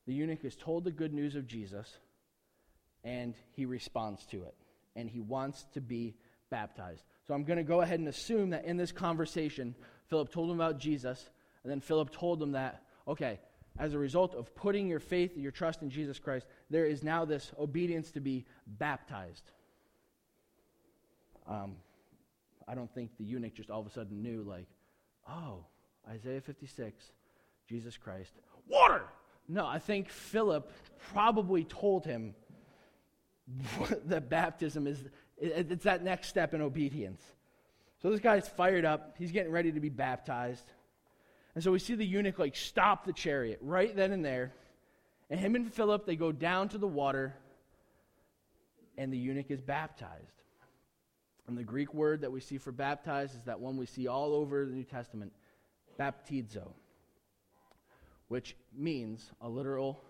the 0.07 0.15
eunuch 0.15 0.45
is 0.45 0.57
told 0.57 0.85
the 0.85 0.91
good 0.91 1.13
news 1.13 1.37
of 1.37 1.47
Jesus 1.47 1.99
and 3.05 3.35
he 3.53 3.67
responds 3.67 4.25
to 4.27 4.43
it. 4.45 4.55
And 4.97 5.09
he 5.11 5.21
wants 5.21 5.67
to 5.75 5.81
be 5.81 6.15
baptized. 6.51 7.05
So 7.27 7.35
I'm 7.35 7.45
going 7.45 7.59
to 7.59 7.65
go 7.65 7.81
ahead 7.83 7.99
and 7.99 8.09
assume 8.09 8.51
that 8.51 8.65
in 8.65 8.77
this 8.77 8.93
conversation, 8.93 9.75
Philip 10.09 10.33
told 10.33 10.51
him 10.51 10.61
about 10.61 10.79
Jesus, 10.79 11.31
and 11.63 11.71
then 11.71 11.81
Philip 11.81 12.11
told 12.11 12.43
him 12.43 12.53
that, 12.53 12.83
okay, 13.09 13.41
as 13.79 13.93
a 13.93 13.99
result 13.99 14.35
of 14.35 14.55
putting 14.55 14.89
your 14.89 15.01
faith, 15.01 15.33
and 15.35 15.43
your 15.43 15.51
trust 15.51 15.83
in 15.83 15.91
Jesus 15.91 16.19
Christ, 16.19 16.47
there 16.71 16.87
is 16.87 17.03
now 17.03 17.25
this 17.25 17.51
obedience 17.59 18.13
to 18.13 18.21
be 18.21 18.45
baptized. 18.67 19.51
Um, 21.49 21.77
I 22.69 22.75
don't 22.75 22.93
think 22.95 23.11
the 23.19 23.25
eunuch 23.25 23.55
just 23.55 23.71
all 23.71 23.81
of 23.81 23.87
a 23.87 23.91
sudden 23.91 24.23
knew, 24.23 24.43
like, 24.43 24.69
oh, 25.29 25.65
Isaiah 26.09 26.41
56, 26.41 27.11
Jesus 27.69 27.97
Christ, 27.97 28.33
water! 28.69 29.05
No, 29.49 29.67
I 29.67 29.79
think 29.79 30.09
Philip 30.09 30.71
probably 31.13 31.65
told 31.65 32.05
him 32.05 32.35
that 34.07 34.29
baptism 34.29 34.87
is 34.87 35.05
it's 35.37 35.85
that 35.85 36.03
next 36.03 36.29
step 36.29 36.55
in 36.55 36.63
obedience. 36.63 37.21
So 38.01 38.11
this 38.11 38.21
guy's 38.21 38.47
fired 38.47 38.85
up. 38.85 39.17
He's 39.19 39.33
getting 39.33 39.51
ready 39.51 39.73
to 39.73 39.81
be 39.81 39.89
baptized. 39.89 40.65
And 41.55 41.63
so 41.63 41.73
we 41.73 41.79
see 41.79 41.95
the 41.95 42.07
eunuch 42.07 42.39
like 42.39 42.57
stop 42.57 43.05
the 43.05 43.13
chariot 43.13 43.59
right 43.61 43.95
then 43.95 44.13
and 44.13 44.25
there. 44.25 44.53
And 45.31 45.41
him 45.41 45.55
and 45.55 45.73
Philip, 45.73 46.07
they 46.07 46.17
go 46.17 46.33
down 46.33 46.69
to 46.71 46.79
the 46.79 46.87
water, 46.87 47.35
and 48.99 49.13
the 49.13 49.17
eunuch 49.17 49.51
is 49.51 49.61
baptized. 49.61 50.43
And 51.47 51.57
the 51.57 51.65
Greek 51.65 51.93
word 51.95 52.21
that 52.21 52.31
we 52.31 52.41
see 52.41 52.59
for 52.59 52.73
baptized 52.73 53.35
is 53.35 53.43
that 53.45 53.59
one 53.59 53.77
we 53.77 53.87
see 53.87 54.07
all 54.07 54.35
over 54.35 54.67
the 54.67 54.73
New 54.73 54.85
Testament, 54.85 55.33
baptizo, 55.99 56.73
which 58.29 58.57
means 58.77 59.31
a 59.41 59.49
literal 59.49 60.01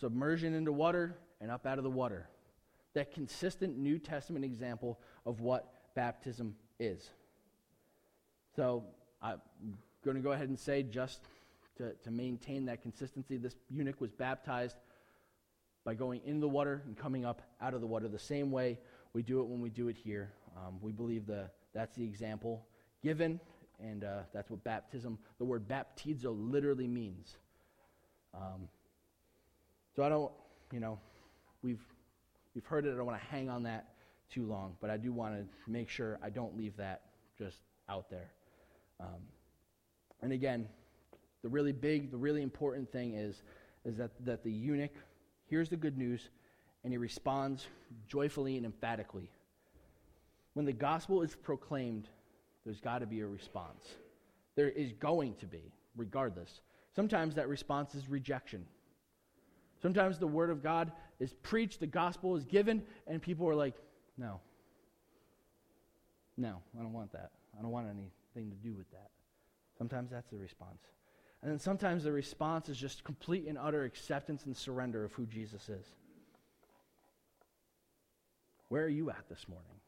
submersion 0.00 0.54
into 0.54 0.72
water 0.72 1.16
and 1.40 1.50
up 1.50 1.66
out 1.66 1.78
of 1.78 1.84
the 1.84 1.90
water. 1.90 2.28
That 2.94 3.12
consistent 3.12 3.78
New 3.78 3.98
Testament 3.98 4.44
example 4.44 4.98
of 5.24 5.40
what 5.40 5.94
baptism 5.94 6.56
is. 6.78 7.10
So 8.56 8.84
I'm 9.22 9.40
going 10.04 10.16
to 10.16 10.22
go 10.22 10.32
ahead 10.32 10.48
and 10.48 10.58
say, 10.58 10.82
just 10.82 11.20
to, 11.76 11.92
to 12.04 12.10
maintain 12.10 12.66
that 12.66 12.82
consistency, 12.82 13.36
this 13.36 13.54
eunuch 13.70 14.00
was 14.00 14.10
baptized 14.10 14.76
by 15.84 15.94
going 15.94 16.20
in 16.24 16.40
the 16.40 16.48
water 16.48 16.82
and 16.86 16.96
coming 16.96 17.24
up 17.24 17.42
out 17.60 17.74
of 17.74 17.80
the 17.80 17.86
water 17.86 18.08
the 18.08 18.18
same 18.18 18.50
way 18.50 18.78
we 19.12 19.22
do 19.22 19.40
it 19.40 19.46
when 19.46 19.60
we 19.60 19.70
do 19.70 19.88
it 19.88 19.96
here. 19.96 20.32
Um, 20.56 20.78
we 20.80 20.92
believe 20.92 21.26
the, 21.26 21.50
that's 21.72 21.96
the 21.96 22.04
example 22.04 22.66
given, 23.02 23.40
and 23.80 24.04
uh, 24.04 24.20
that's 24.32 24.50
what 24.50 24.62
baptism, 24.64 25.18
the 25.38 25.44
word 25.44 25.68
baptizo 25.68 26.34
literally 26.36 26.88
means. 26.88 27.36
Um, 28.34 28.68
so 29.94 30.02
I 30.02 30.08
don't, 30.08 30.32
you 30.72 30.80
know, 30.80 30.98
we've, 31.62 31.82
we've 32.54 32.66
heard 32.66 32.86
it. 32.86 32.92
I 32.92 32.96
don't 32.96 33.06
want 33.06 33.20
to 33.20 33.26
hang 33.28 33.48
on 33.48 33.62
that 33.64 33.94
too 34.30 34.46
long, 34.46 34.76
but 34.80 34.90
I 34.90 34.96
do 34.96 35.12
want 35.12 35.34
to 35.34 35.70
make 35.70 35.88
sure 35.88 36.18
I 36.22 36.30
don't 36.30 36.56
leave 36.56 36.76
that 36.76 37.02
just 37.36 37.58
out 37.88 38.10
there. 38.10 38.30
Um, 39.00 39.22
and 40.22 40.32
again, 40.32 40.68
the 41.42 41.48
really 41.48 41.72
big, 41.72 42.10
the 42.10 42.16
really 42.16 42.42
important 42.42 42.90
thing 42.90 43.14
is, 43.14 43.42
is 43.84 43.96
that, 43.96 44.10
that 44.24 44.42
the 44.42 44.52
eunuch 44.52 44.92
hears 45.46 45.68
the 45.68 45.76
good 45.76 45.96
news 45.96 46.28
and 46.84 46.92
he 46.92 46.98
responds 46.98 47.66
joyfully 48.08 48.56
and 48.56 48.66
emphatically. 48.66 49.30
When 50.54 50.66
the 50.66 50.72
gospel 50.72 51.22
is 51.22 51.34
proclaimed, 51.34 52.08
there's 52.68 52.80
got 52.80 52.98
to 52.98 53.06
be 53.06 53.20
a 53.20 53.26
response. 53.26 53.94
There 54.54 54.68
is 54.68 54.92
going 54.92 55.36
to 55.36 55.46
be, 55.46 55.72
regardless. 55.96 56.60
Sometimes 56.94 57.34
that 57.36 57.48
response 57.48 57.94
is 57.94 58.10
rejection. 58.10 58.66
Sometimes 59.80 60.18
the 60.18 60.26
word 60.26 60.50
of 60.50 60.62
God 60.62 60.92
is 61.18 61.32
preached, 61.42 61.80
the 61.80 61.86
gospel 61.86 62.36
is 62.36 62.44
given, 62.44 62.82
and 63.06 63.22
people 63.22 63.48
are 63.48 63.54
like, 63.54 63.72
no. 64.18 64.40
No, 66.36 66.60
I 66.78 66.82
don't 66.82 66.92
want 66.92 67.10
that. 67.12 67.30
I 67.58 67.62
don't 67.62 67.70
want 67.70 67.86
anything 67.86 68.50
to 68.50 68.56
do 68.56 68.74
with 68.74 68.90
that. 68.90 69.08
Sometimes 69.78 70.10
that's 70.10 70.28
the 70.28 70.36
response. 70.36 70.82
And 71.40 71.50
then 71.50 71.58
sometimes 71.58 72.04
the 72.04 72.12
response 72.12 72.68
is 72.68 72.76
just 72.76 73.02
complete 73.02 73.46
and 73.48 73.56
utter 73.56 73.84
acceptance 73.84 74.44
and 74.44 74.54
surrender 74.54 75.06
of 75.06 75.14
who 75.14 75.24
Jesus 75.24 75.70
is. 75.70 75.86
Where 78.68 78.82
are 78.82 78.88
you 78.88 79.08
at 79.08 79.26
this 79.30 79.48
morning? 79.48 79.78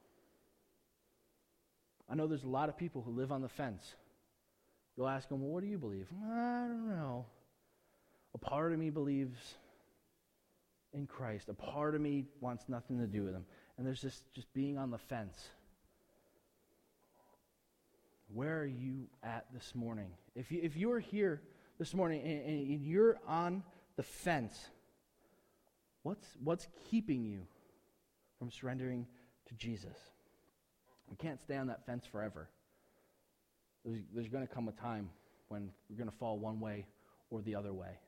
I 2.11 2.17
know 2.17 2.27
there's 2.27 2.45
a 2.45 2.49
lot 2.49 2.69
of 2.69 2.77
people 2.77 3.03
who 3.03 3.13
live 3.13 3.31
on 3.31 3.41
the 3.41 3.49
fence. 3.49 3.95
You'll 4.97 5.09
ask 5.09 5.29
them, 5.29 5.41
well, 5.41 5.51
what 5.51 5.63
do 5.63 5.69
you 5.69 5.79
believe? 5.79 6.09
I 6.27 6.67
don't 6.67 6.89
know. 6.89 7.27
A 8.35 8.39
part 8.39 8.73
of 8.73 8.79
me 8.79 8.91
believes 8.91 9.39
in 10.93 11.07
Christ. 11.07 11.49
A 11.49 11.55
part 11.55 11.95
of 11.95 12.01
me 12.01 12.27
wants 12.41 12.65
nothing 12.69 12.99
to 12.99 13.07
do 13.07 13.23
with 13.23 13.33
him. 13.33 13.45
And 13.79 13.87
there's 13.87 14.03
this 14.03 14.23
just 14.35 14.53
being 14.53 14.77
on 14.77 14.91
the 14.91 14.99
fence. 14.99 15.51
Where 18.33 18.59
are 18.61 18.67
you 18.67 19.09
at 19.23 19.47
this 19.53 19.75
morning? 19.75 20.11
If, 20.35 20.51
you, 20.51 20.61
if 20.63 20.77
you're 20.77 21.01
here 21.01 21.43
this 21.79 21.95
morning 21.95 22.23
and, 22.23 22.71
and 22.71 22.85
you're 22.85 23.19
on 23.27 23.63
the 23.97 24.03
fence, 24.03 24.69
what's, 26.03 26.27
what's 26.43 26.67
keeping 26.91 27.25
you 27.25 27.43
from 28.39 28.51
surrendering 28.51 29.07
to 29.49 29.55
Jesus? 29.55 29.97
We 31.11 31.17
can't 31.17 31.41
stay 31.41 31.57
on 31.57 31.67
that 31.67 31.85
fence 31.85 32.07
forever. 32.07 32.49
There's, 33.85 34.01
there's 34.15 34.29
going 34.29 34.47
to 34.47 34.53
come 34.53 34.69
a 34.69 34.73
time 34.73 35.11
when 35.49 35.71
we're 35.89 35.97
going 35.97 36.11
to 36.11 36.17
fall 36.17 36.39
one 36.39 36.61
way 36.61 36.87
or 37.31 37.43
the 37.43 37.55
other 37.55 37.73
way. 37.73 37.99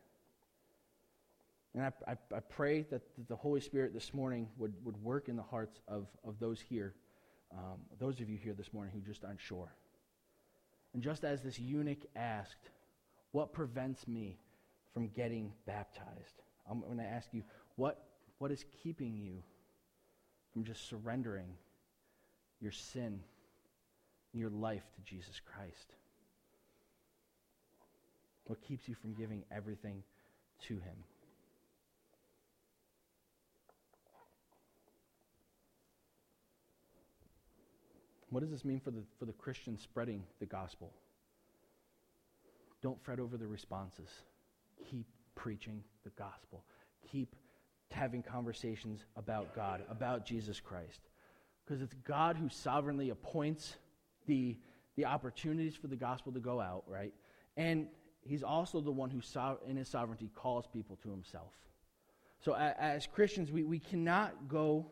And 1.75 1.85
I, 1.85 1.93
I, 2.07 2.17
I 2.37 2.41
pray 2.41 2.83
that 2.91 3.03
the 3.29 3.37
Holy 3.37 3.61
Spirit 3.61 3.95
this 3.95 4.13
morning 4.13 4.49
would, 4.59 4.75
would 4.85 4.97
work 5.03 5.29
in 5.29 5.37
the 5.37 5.43
hearts 5.43 5.81
of, 5.89 6.07
of 6.25 6.39
those 6.39 6.61
here, 6.61 6.95
um, 7.53 7.79
those 7.99 8.21
of 8.21 8.29
you 8.29 8.37
here 8.37 8.53
this 8.53 8.73
morning 8.73 8.93
who 8.95 9.01
just 9.01 9.25
aren't 9.25 9.41
sure. 9.41 9.75
And 10.95 11.03
just 11.03 11.25
as 11.25 11.43
this 11.43 11.59
eunuch 11.59 12.05
asked, 12.15 12.71
What 13.33 13.53
prevents 13.53 14.07
me 14.07 14.39
from 14.93 15.09
getting 15.09 15.53
baptized? 15.67 16.43
I'm 16.71 16.81
going 16.81 16.99
to 16.99 17.05
ask 17.05 17.29
you, 17.33 17.43
what, 17.77 18.05
what 18.39 18.53
is 18.53 18.65
keeping 18.83 19.17
you 19.17 19.43
from 20.53 20.65
just 20.65 20.89
surrendering 20.89 21.55
your 22.63 22.73
sin, 22.73 23.21
your 24.33 24.51
life 24.51 24.85
to 24.95 25.01
Jesus 25.03 25.41
Christ? 25.45 25.93
What 28.45 28.63
keeps 28.63 28.89
you 28.89 28.95
from 28.95 29.13
giving 29.15 29.43
everything 29.51 30.03
to 30.69 30.75
Him? 30.75 30.97
What 38.31 38.41
does 38.41 38.51
this 38.51 38.65
mean 38.65 38.81
for 38.81 38.91
the, 38.91 39.03
for 39.19 39.27
the 39.27 39.33
Christian 39.33 39.77
spreading 39.77 40.23
the 40.41 40.47
gospel? 40.47 40.91
Don't 42.83 43.01
fret 43.05 43.21
over 43.21 43.37
the 43.37 43.47
responses. 43.47 44.09
Keep 44.91 45.07
preaching 45.35 45.83
the 46.05 46.11
gospel. 46.11 46.65
Keep 47.11 47.37
having 47.91 48.23
conversations 48.23 49.05
about 49.17 49.55
God, 49.55 49.83
about 49.91 50.25
Jesus 50.25 50.61
Christ. 50.61 51.01
Because 51.65 51.83
it's 51.83 51.95
God 52.05 52.37
who 52.37 52.49
sovereignly 52.49 53.11
appoints 53.11 53.77
the, 54.27 54.57
the 54.97 55.05
opportunities 55.05 55.75
for 55.77 55.87
the 55.87 55.97
gospel 55.97 56.33
to 56.33 56.41
go 56.41 56.61
out, 56.61 56.85
right? 56.87 57.13
And 57.57 57.87
he's 58.23 58.43
also 58.43 58.81
the 58.81 58.91
one 58.91 59.11
who, 59.11 59.21
in 59.69 59.77
his 59.77 59.89
sovereignty, 59.89 60.31
calls 60.35 60.67
people 60.67 60.99
to 61.03 61.11
himself. 61.11 61.53
So 62.41 62.55
as 62.55 63.07
Christians, 63.07 63.53
we, 63.53 63.63
we 63.63 63.79
cannot 63.79 64.49
go 64.49 64.91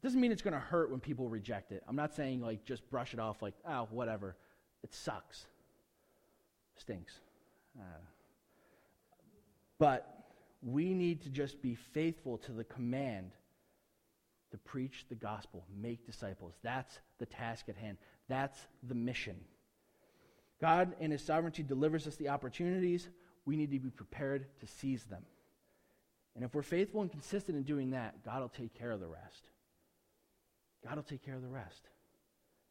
it 0.00 0.06
doesn't 0.06 0.20
mean 0.20 0.32
it's 0.32 0.40
going 0.40 0.54
to 0.54 0.60
hurt 0.60 0.90
when 0.90 0.98
people 0.98 1.28
reject 1.28 1.72
it. 1.72 1.82
I'm 1.86 1.94
not 1.94 2.14
saying 2.14 2.40
like 2.40 2.64
just 2.64 2.88
brush 2.88 3.12
it 3.12 3.20
off 3.20 3.42
like, 3.42 3.52
oh, 3.68 3.86
whatever. 3.90 4.34
It 4.82 4.94
sucks. 4.94 5.44
Stinks. 6.78 7.20
Uh, 7.78 8.00
but 9.78 10.24
we 10.62 10.94
need 10.94 11.20
to 11.22 11.28
just 11.28 11.60
be 11.60 11.74
faithful 11.74 12.38
to 12.38 12.52
the 12.52 12.64
command 12.64 13.32
to 14.50 14.58
preach 14.58 15.06
the 15.08 15.14
gospel, 15.14 15.64
make 15.80 16.06
disciples. 16.06 16.54
That's 16.62 16.98
the 17.18 17.26
task 17.26 17.68
at 17.68 17.76
hand. 17.76 17.98
That's 18.28 18.58
the 18.88 18.94
mission. 18.94 19.36
God, 20.60 20.94
in 21.00 21.10
His 21.10 21.22
sovereignty, 21.22 21.62
delivers 21.62 22.06
us 22.06 22.16
the 22.16 22.28
opportunities. 22.28 23.08
We 23.46 23.56
need 23.56 23.70
to 23.70 23.78
be 23.78 23.90
prepared 23.90 24.46
to 24.60 24.66
seize 24.66 25.04
them. 25.04 25.22
And 26.34 26.44
if 26.44 26.54
we're 26.54 26.62
faithful 26.62 27.00
and 27.00 27.10
consistent 27.10 27.56
in 27.56 27.64
doing 27.64 27.90
that, 27.90 28.24
God 28.24 28.40
will 28.40 28.48
take 28.48 28.74
care 28.74 28.90
of 28.90 29.00
the 29.00 29.08
rest. 29.08 29.50
God 30.86 30.96
will 30.96 31.02
take 31.02 31.24
care 31.24 31.34
of 31.34 31.42
the 31.42 31.48
rest. 31.48 31.88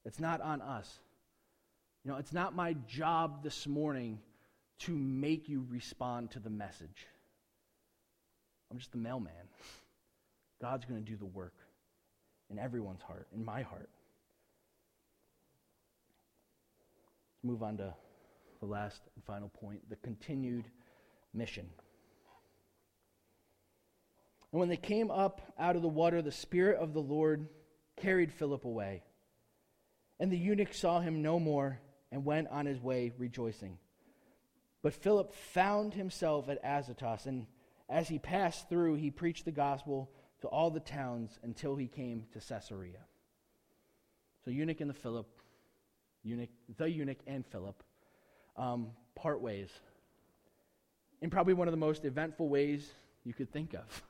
It's 0.06 0.20
not 0.20 0.42
on 0.42 0.62
us. 0.62 1.00
You 2.04 2.12
know, 2.12 2.18
it's 2.18 2.34
not 2.34 2.56
my 2.56 2.74
job 2.88 3.44
this 3.44 3.68
morning 3.68 4.20
to 4.80 4.96
make 4.96 5.50
you 5.50 5.66
respond 5.70 6.32
to 6.32 6.40
the 6.40 6.50
message. 6.50 7.08
I'm 8.72 8.78
just 8.78 8.92
the 8.92 8.98
mailman. 8.98 9.34
God's 10.62 10.86
going 10.86 11.04
to 11.04 11.10
do 11.10 11.18
the 11.18 11.26
work 11.26 11.54
in 12.50 12.60
everyone's 12.60 13.02
heart, 13.02 13.28
in 13.34 13.44
my 13.44 13.62
heart. 13.62 13.90
Let's 17.36 17.44
move 17.44 17.64
on 17.64 17.78
to 17.78 17.94
the 18.60 18.66
last 18.66 19.02
and 19.16 19.24
final 19.24 19.50
point 19.50 19.90
the 19.90 19.96
continued 19.98 20.66
mission. 21.34 21.70
And 24.52 24.60
when 24.60 24.70
they 24.70 24.78
came 24.78 25.12
up 25.12 25.42
out 25.60 25.76
of 25.76 25.82
the 25.82 25.88
water, 25.88 26.22
the 26.22 26.32
Spirit 26.32 26.80
of 26.80 26.94
the 26.94 27.02
Lord 27.02 27.48
carried 27.98 28.34
Philip 28.34 28.66
away. 28.66 29.04
And 30.20 30.32
the 30.32 30.38
eunuch 30.38 30.74
saw 30.74 31.00
him 31.00 31.22
no 31.22 31.40
more 31.40 31.80
and 32.12 32.26
went 32.26 32.50
on 32.50 32.66
his 32.66 32.82
way 32.82 33.14
rejoicing. 33.18 33.78
But 34.82 34.94
Philip 34.94 35.34
found 35.34 35.94
himself 35.94 36.50
at 36.50 36.64
Azotus, 36.64 37.26
and 37.26 37.46
as 37.90 38.08
he 38.08 38.18
passed 38.18 38.70
through, 38.70 38.96
he 38.96 39.12
preached 39.12 39.46
the 39.46 39.52
gospel 39.52 40.10
to 40.42 40.48
all 40.48 40.70
the 40.72 40.80
towns 40.80 41.38
until 41.44 41.76
he 41.76 41.88
came 41.88 42.26
to 42.34 42.40
Caesarea. 42.40 43.00
So, 44.46 44.52
eunuch 44.52 44.82
and 44.82 44.90
the 44.90 44.94
Philip, 44.94 45.28
eunuch, 46.24 46.50
the 46.78 46.90
eunuch 46.90 47.20
and 47.28 47.46
Philip, 47.46 47.84
um, 48.56 48.88
part 49.16 49.42
ways 49.42 49.70
in 51.22 51.30
probably 51.30 51.54
one 51.54 51.68
of 51.68 51.72
the 51.72 51.78
most 51.78 52.06
eventful 52.06 52.48
ways 52.48 52.90
you 53.24 53.34
could 53.34 53.52
think 53.52 53.74
of. 53.74 54.04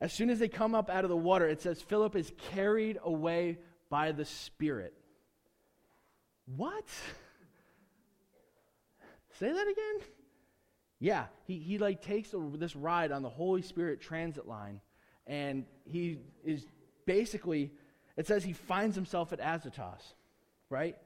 As 0.00 0.12
soon 0.12 0.30
as 0.30 0.38
they 0.38 0.48
come 0.48 0.74
up 0.74 0.88
out 0.88 1.04
of 1.04 1.10
the 1.10 1.16
water, 1.16 1.46
it 1.46 1.60
says 1.60 1.82
Philip 1.82 2.16
is 2.16 2.32
carried 2.52 2.98
away 3.02 3.58
by 3.90 4.12
the 4.12 4.24
Spirit. 4.24 4.94
What? 6.56 6.86
Say 9.38 9.52
that 9.52 9.68
again? 9.68 10.08
Yeah, 10.98 11.26
he, 11.46 11.58
he 11.58 11.78
like 11.78 12.02
takes 12.02 12.34
this 12.54 12.76
ride 12.76 13.12
on 13.12 13.22
the 13.22 13.28
Holy 13.28 13.62
Spirit 13.62 14.00
transit 14.00 14.46
line, 14.46 14.80
and 15.26 15.64
he 15.84 16.18
is 16.44 16.66
basically, 17.06 17.72
it 18.16 18.26
says 18.26 18.44
he 18.44 18.52
finds 18.52 18.96
himself 18.96 19.32
at 19.32 19.40
Azotus, 19.40 20.14
right? 20.68 20.96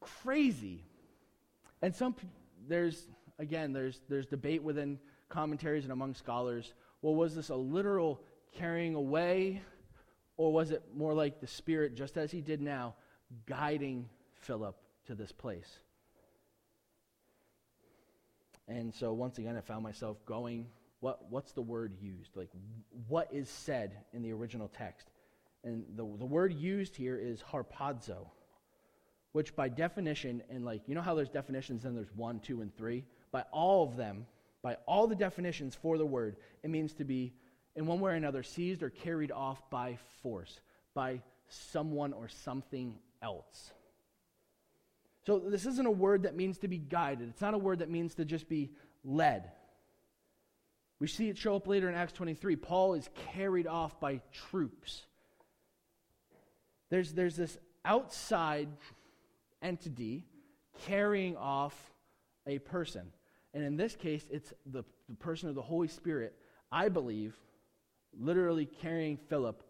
Crazy. 0.00 0.84
And 1.82 1.94
some, 1.94 2.14
there's, 2.68 3.06
again, 3.38 3.72
there's, 3.72 4.00
there's 4.08 4.26
debate 4.26 4.62
within 4.62 4.98
commentaries 5.28 5.84
and 5.84 5.92
among 5.92 6.14
scholars. 6.14 6.74
Well, 7.02 7.14
was 7.14 7.34
this 7.34 7.50
a 7.50 7.56
literal 7.56 8.20
carrying 8.56 8.94
away, 8.94 9.62
or 10.36 10.52
was 10.52 10.70
it 10.70 10.82
more 10.94 11.14
like 11.14 11.40
the 11.40 11.46
Spirit, 11.46 11.94
just 11.94 12.16
as 12.16 12.30
he 12.30 12.40
did 12.40 12.60
now, 12.60 12.94
guiding 13.46 14.08
Philip 14.34 14.76
to 15.06 15.14
this 15.14 15.32
place? 15.32 15.78
And 18.66 18.92
so 18.92 19.12
once 19.12 19.38
again, 19.38 19.56
I 19.56 19.60
found 19.60 19.82
myself 19.82 20.18
going, 20.26 20.66
what, 21.00 21.30
what's 21.30 21.52
the 21.52 21.62
word 21.62 21.94
used? 22.00 22.36
Like, 22.36 22.50
what 23.08 23.28
is 23.32 23.48
said 23.48 23.96
in 24.12 24.22
the 24.22 24.32
original 24.32 24.68
text? 24.68 25.10
And 25.64 25.84
the, 25.96 26.02
the 26.18 26.26
word 26.26 26.52
used 26.52 26.96
here 26.96 27.16
is 27.16 27.42
harpazo, 27.52 28.28
which 29.32 29.54
by 29.54 29.68
definition, 29.68 30.42
and 30.50 30.64
like, 30.64 30.82
you 30.86 30.94
know 30.94 31.02
how 31.02 31.14
there's 31.14 31.28
definitions 31.28 31.84
and 31.84 31.96
there's 31.96 32.12
one, 32.14 32.40
two, 32.40 32.60
and 32.60 32.76
three? 32.76 33.04
By 33.30 33.44
all 33.52 33.84
of 33.84 33.96
them, 33.96 34.26
by 34.62 34.76
all 34.86 35.06
the 35.06 35.14
definitions 35.14 35.74
for 35.74 35.98
the 35.98 36.06
word, 36.06 36.36
it 36.62 36.70
means 36.70 36.94
to 36.94 37.04
be, 37.04 37.32
in 37.76 37.86
one 37.86 38.00
way 38.00 38.12
or 38.12 38.14
another, 38.14 38.42
seized 38.42 38.82
or 38.82 38.90
carried 38.90 39.30
off 39.30 39.70
by 39.70 39.98
force, 40.22 40.60
by 40.94 41.22
someone 41.48 42.12
or 42.12 42.28
something 42.28 42.98
else. 43.22 43.72
So 45.26 45.38
this 45.38 45.66
isn't 45.66 45.86
a 45.86 45.90
word 45.90 46.22
that 46.22 46.34
means 46.34 46.58
to 46.58 46.68
be 46.68 46.78
guided. 46.78 47.28
It's 47.28 47.40
not 47.40 47.54
a 47.54 47.58
word 47.58 47.80
that 47.80 47.90
means 47.90 48.14
to 48.14 48.24
just 48.24 48.48
be 48.48 48.70
led. 49.04 49.50
We 51.00 51.06
see 51.06 51.28
it 51.28 51.38
show 51.38 51.56
up 51.56 51.66
later 51.66 51.88
in 51.88 51.94
Acts 51.94 52.12
23. 52.12 52.56
Paul 52.56 52.94
is 52.94 53.08
carried 53.32 53.66
off 53.66 54.00
by 54.00 54.20
troops. 54.32 55.06
There's, 56.90 57.12
there's 57.12 57.36
this 57.36 57.56
outside 57.84 58.68
entity 59.62 60.24
carrying 60.86 61.36
off 61.36 61.74
a 62.46 62.58
person. 62.58 63.12
And 63.54 63.62
in 63.62 63.76
this 63.76 63.94
case, 63.94 64.26
it's 64.30 64.52
the, 64.66 64.84
the 65.08 65.16
person 65.16 65.48
of 65.48 65.54
the 65.54 65.62
Holy 65.62 65.88
Spirit, 65.88 66.34
I 66.72 66.88
believe, 66.88 67.36
literally 68.18 68.66
carrying 68.66 69.16
Philip 69.16 69.62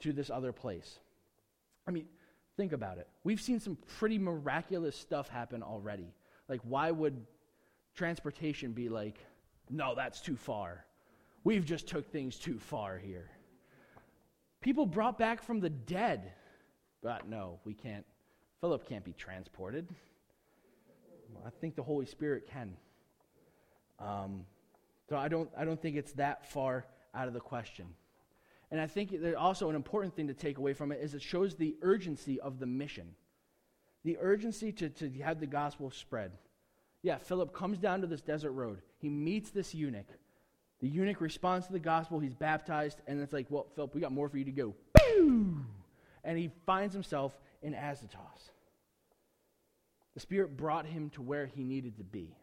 to 0.00 0.12
this 0.12 0.28
other 0.30 0.52
place. 0.52 0.98
I 1.88 1.90
mean, 1.90 2.06
Think 2.56 2.72
about 2.72 2.96
it. 2.98 3.06
We've 3.22 3.40
seen 3.40 3.60
some 3.60 3.76
pretty 3.98 4.18
miraculous 4.18 4.96
stuff 4.96 5.28
happen 5.28 5.62
already. 5.62 6.14
Like, 6.48 6.60
why 6.64 6.90
would 6.90 7.26
transportation 7.94 8.72
be 8.72 8.88
like, 8.88 9.18
no, 9.70 9.94
that's 9.94 10.20
too 10.20 10.36
far? 10.36 10.84
We've 11.44 11.64
just 11.64 11.86
took 11.86 12.10
things 12.10 12.38
too 12.38 12.58
far 12.58 12.98
here. 12.98 13.30
People 14.60 14.86
brought 14.86 15.18
back 15.18 15.42
from 15.42 15.60
the 15.60 15.70
dead. 15.70 16.32
But 17.02 17.28
no, 17.28 17.60
we 17.64 17.74
can't. 17.74 18.04
Philip 18.60 18.88
can't 18.88 19.04
be 19.04 19.12
transported. 19.12 19.86
I 21.44 21.50
think 21.60 21.76
the 21.76 21.82
Holy 21.82 22.06
Spirit 22.06 22.48
can. 22.50 22.76
Um, 24.00 24.44
so 25.08 25.16
I 25.16 25.28
don't, 25.28 25.48
I 25.56 25.64
don't 25.64 25.80
think 25.80 25.96
it's 25.96 26.12
that 26.14 26.50
far 26.50 26.84
out 27.14 27.28
of 27.28 27.34
the 27.34 27.40
question. 27.40 27.86
And 28.70 28.80
I 28.80 28.86
think 28.86 29.14
also 29.38 29.70
an 29.70 29.76
important 29.76 30.16
thing 30.16 30.26
to 30.26 30.34
take 30.34 30.58
away 30.58 30.72
from 30.72 30.90
it 30.90 30.98
is 31.00 31.14
it 31.14 31.22
shows 31.22 31.54
the 31.54 31.76
urgency 31.82 32.40
of 32.40 32.58
the 32.58 32.66
mission. 32.66 33.14
The 34.04 34.18
urgency 34.20 34.72
to, 34.72 34.88
to 34.88 35.10
have 35.22 35.38
the 35.38 35.46
gospel 35.46 35.90
spread. 35.90 36.32
Yeah, 37.02 37.18
Philip 37.18 37.54
comes 37.54 37.78
down 37.78 38.00
to 38.00 38.06
this 38.06 38.20
desert 38.20 38.52
road. 38.52 38.80
He 38.98 39.08
meets 39.08 39.50
this 39.50 39.74
eunuch. 39.74 40.08
The 40.80 40.88
eunuch 40.88 41.20
responds 41.20 41.66
to 41.66 41.72
the 41.72 41.78
gospel. 41.78 42.18
He's 42.18 42.34
baptized. 42.34 43.00
And 43.06 43.20
it's 43.20 43.32
like, 43.32 43.46
well, 43.48 43.66
Philip, 43.74 43.94
we 43.94 44.00
got 44.00 44.12
more 44.12 44.28
for 44.28 44.38
you 44.38 44.44
to 44.44 44.50
go. 44.50 44.74
And 46.24 46.36
he 46.36 46.50
finds 46.66 46.92
himself 46.92 47.38
in 47.62 47.74
Azotus. 47.74 48.50
The 50.14 50.20
Spirit 50.20 50.56
brought 50.56 50.86
him 50.86 51.10
to 51.10 51.22
where 51.22 51.46
he 51.46 51.62
needed 51.62 51.98
to 51.98 52.04
be. 52.04 52.34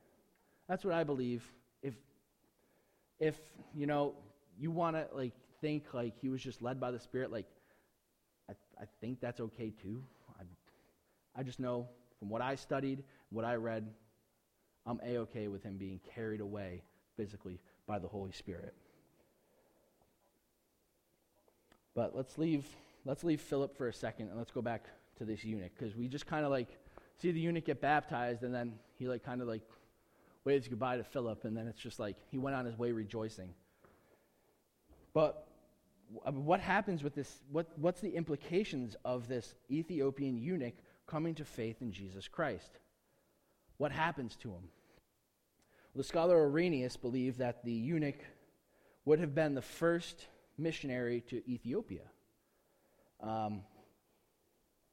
That's 0.70 0.86
what 0.86 0.94
I 0.94 1.04
believe. 1.04 1.44
If, 1.82 1.96
if 3.20 3.36
you 3.76 3.86
know, 3.86 4.14
you 4.58 4.72
want 4.72 4.96
to, 4.96 5.08
like, 5.14 5.34
think 5.60 5.94
like 5.94 6.14
he 6.22 6.30
was 6.30 6.42
just 6.42 6.62
led 6.62 6.80
by 6.80 6.92
the 6.92 7.00
Spirit, 7.00 7.32
like, 7.32 7.48
I, 8.50 8.54
I 8.82 8.86
think 9.02 9.20
that's 9.20 9.40
okay 9.40 9.72
too. 9.82 10.04
I, 10.40 10.44
I 11.40 11.44
just 11.44 11.60
know 11.60 11.88
from 12.20 12.30
what 12.30 12.42
I 12.42 12.56
studied, 12.56 13.04
what 13.32 13.44
I 13.44 13.56
read, 13.56 13.88
I'm 14.86 15.00
a 15.06 15.18
okay 15.20 15.48
with 15.48 15.64
him 15.64 15.78
being 15.78 16.00
carried 16.14 16.42
away 16.42 16.82
physically 17.16 17.60
by 17.88 18.00
the 18.00 18.08
Holy 18.08 18.32
Spirit. 18.32 18.74
But 21.96 22.16
let's 22.16 22.38
leave 22.38 22.66
let's 23.06 23.24
leave 23.24 23.42
Philip 23.42 23.78
for 23.78 23.88
a 23.88 23.94
second 23.94 24.30
and 24.30 24.38
let's 24.38 24.52
go 24.52 24.62
back 24.62 24.86
to 25.18 25.26
this 25.26 25.44
eunuch 25.44 25.72
because 25.78 25.96
we 25.96 26.08
just 26.08 26.26
kind 26.26 26.46
of 26.46 26.52
like 26.52 26.70
see 27.18 27.32
the 27.32 27.40
eunuch 27.40 27.66
get 27.66 27.82
baptized 27.82 28.44
and 28.44 28.54
then 28.54 28.74
he 28.98 29.08
like 29.08 29.24
kind 29.24 29.42
of 29.42 29.48
like 29.48 29.62
waves 30.46 30.68
goodbye 30.68 30.98
to 30.98 31.04
Philip 31.04 31.46
and 31.46 31.56
then 31.56 31.68
it's 31.68 31.80
just 31.80 32.00
like 32.00 32.18
he 32.32 32.38
went 32.38 32.56
on 32.56 32.66
his 32.66 32.78
way 32.78 32.92
rejoicing. 32.92 33.54
But 35.14 35.48
what 36.26 36.60
happens 36.60 37.04
with 37.04 37.16
this? 37.16 37.42
What, 37.52 37.68
what's 37.78 38.02
the 38.02 38.16
implications 38.16 38.96
of 39.06 39.28
this 39.28 39.56
Ethiopian 39.72 40.38
eunuch 40.38 40.76
coming 41.08 41.36
to 41.36 41.46
faith 41.46 41.82
in 41.82 41.92
Jesus 41.92 42.28
Christ? 42.28 42.80
What 43.78 43.92
happens 43.92 44.36
to 44.38 44.50
him? 44.50 44.70
The 45.96 46.04
scholar 46.04 46.48
Irenaeus 46.48 46.98
believed 46.98 47.40
that 47.40 47.64
the 47.64 47.72
eunuch 47.72 48.20
would 49.06 49.20
have 49.20 49.36
been 49.36 49.54
the 49.54 49.62
first 49.62 50.28
missionary 50.58 51.22
to 51.30 51.48
Ethiopia. 51.50 52.04
Um, 53.22 53.62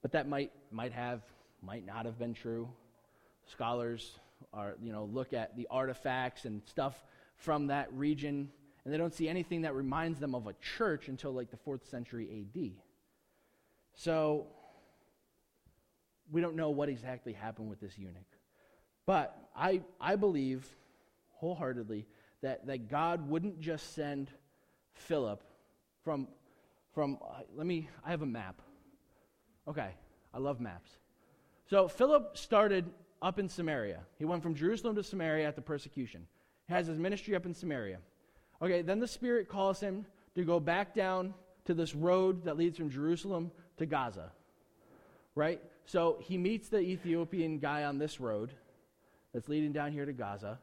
but 0.02 0.12
that 0.12 0.28
might, 0.28 0.52
might 0.70 0.92
have, 0.92 1.22
might 1.62 1.86
not 1.86 2.06
have 2.06 2.18
been 2.18 2.34
true. 2.34 2.68
Scholars 3.46 4.18
are, 4.52 4.76
you 4.82 4.92
know, 4.92 5.04
look 5.04 5.32
at 5.32 5.56
the 5.56 5.66
artifacts 5.70 6.44
and 6.44 6.62
stuff 6.66 6.94
from 7.36 7.68
that 7.68 7.92
region 7.92 8.50
and 8.84 8.94
they 8.94 8.98
don't 8.98 9.14
see 9.14 9.28
anything 9.28 9.62
that 9.62 9.74
reminds 9.74 10.18
them 10.18 10.34
of 10.34 10.46
a 10.46 10.54
church 10.54 11.08
until 11.08 11.32
like 11.32 11.50
the 11.50 11.56
fourth 11.56 11.88
century 11.88 12.46
AD. 12.56 12.72
So 13.94 14.46
we 16.30 16.40
don't 16.40 16.56
know 16.56 16.70
what 16.70 16.88
exactly 16.88 17.32
happened 17.32 17.68
with 17.68 17.80
this 17.80 17.98
eunuch. 17.98 18.16
But 19.10 19.36
I, 19.56 19.80
I 20.00 20.14
believe 20.14 20.64
wholeheartedly 21.30 22.06
that, 22.42 22.64
that 22.68 22.88
God 22.88 23.28
wouldn't 23.28 23.58
just 23.58 23.96
send 23.96 24.30
Philip 24.92 25.42
from, 26.04 26.28
from 26.94 27.18
uh, 27.20 27.40
let 27.56 27.66
me, 27.66 27.88
I 28.06 28.10
have 28.10 28.22
a 28.22 28.26
map. 28.26 28.62
Okay, 29.66 29.88
I 30.32 30.38
love 30.38 30.60
maps. 30.60 30.92
So 31.68 31.88
Philip 31.88 32.38
started 32.38 32.88
up 33.20 33.40
in 33.40 33.48
Samaria. 33.48 33.98
He 34.16 34.24
went 34.24 34.44
from 34.44 34.54
Jerusalem 34.54 34.94
to 34.94 35.02
Samaria 35.02 35.48
at 35.48 35.56
the 35.56 35.62
persecution. 35.62 36.28
He 36.68 36.74
has 36.74 36.86
his 36.86 36.96
ministry 36.96 37.34
up 37.34 37.46
in 37.46 37.52
Samaria. 37.52 37.98
Okay, 38.62 38.80
then 38.80 39.00
the 39.00 39.08
Spirit 39.08 39.48
calls 39.48 39.80
him 39.80 40.06
to 40.36 40.44
go 40.44 40.60
back 40.60 40.94
down 40.94 41.34
to 41.64 41.74
this 41.74 41.96
road 41.96 42.44
that 42.44 42.56
leads 42.56 42.78
from 42.78 42.90
Jerusalem 42.90 43.50
to 43.78 43.86
Gaza. 43.86 44.30
right? 45.34 45.60
So 45.84 46.18
he 46.20 46.38
meets 46.38 46.68
the 46.68 46.78
Ethiopian 46.78 47.58
guy 47.58 47.82
on 47.82 47.98
this 47.98 48.20
road 48.20 48.52
that's 49.32 49.48
leading 49.48 49.72
down 49.72 49.92
here 49.92 50.04
to 50.04 50.12
Gaza. 50.12 50.58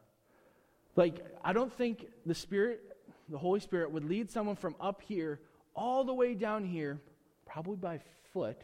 Like, 0.96 1.26
I 1.44 1.54
don't 1.54 1.72
think 1.72 2.08
the 2.26 2.34
Spirit, 2.34 2.82
the 3.30 3.38
Holy 3.38 3.60
Spirit, 3.60 3.92
would 3.92 4.04
lead 4.04 4.32
someone 4.32 4.56
from 4.56 4.76
up 4.82 5.02
here 5.02 5.40
all 5.76 6.04
the 6.04 6.14
way 6.14 6.34
down 6.34 6.66
here, 6.66 7.00
probably 7.46 7.76
by 7.76 8.00
foot, 8.34 8.62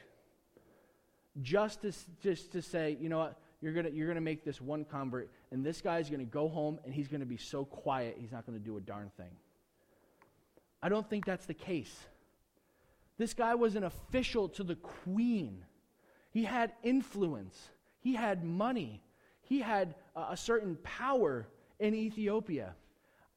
just 1.42 1.82
to, 1.84 1.94
just 2.22 2.52
to 2.52 2.62
say, 2.62 2.98
you 3.00 3.08
know 3.08 3.20
what, 3.20 3.40
you're 3.62 3.74
going 3.74 3.94
you're 3.96 4.08
gonna 4.08 4.20
make 4.22 4.44
this 4.44 4.60
one 4.60 4.84
convert, 4.84 5.30
and 5.52 5.64
this 5.64 5.80
guy's 5.80 6.10
going 6.10 6.20
to 6.20 6.26
go 6.26 6.50
home 6.50 6.80
and 6.84 6.94
he's 6.94 7.08
going 7.08 7.22
to 7.22 7.26
be 7.26 7.38
so 7.38 7.64
quiet, 7.64 8.18
he's 8.20 8.32
not 8.32 8.46
going 8.46 8.58
to 8.58 8.64
do 8.64 8.78
a 8.78 8.82
darn 8.82 9.12
thing. 9.16 9.30
I 10.82 10.90
don't 10.90 11.08
think 11.08 11.26
that's 11.26 11.46
the 11.46 11.54
case. 11.54 11.96
This 13.18 13.34
guy 13.34 13.56
was 13.56 13.76
an 13.76 13.84
official 13.84 14.50
to 14.50 14.64
the 14.64 14.76
queen. 14.76 15.64
He 16.32 16.44
had 16.44 16.74
influence, 16.82 17.70
he 18.00 18.16
had 18.16 18.44
money, 18.44 19.03
he 19.44 19.60
had 19.60 19.96
a, 20.16 20.38
certain 20.38 20.78
power 20.84 21.48
in 21.80 21.94
Ethiopia. 21.94 22.76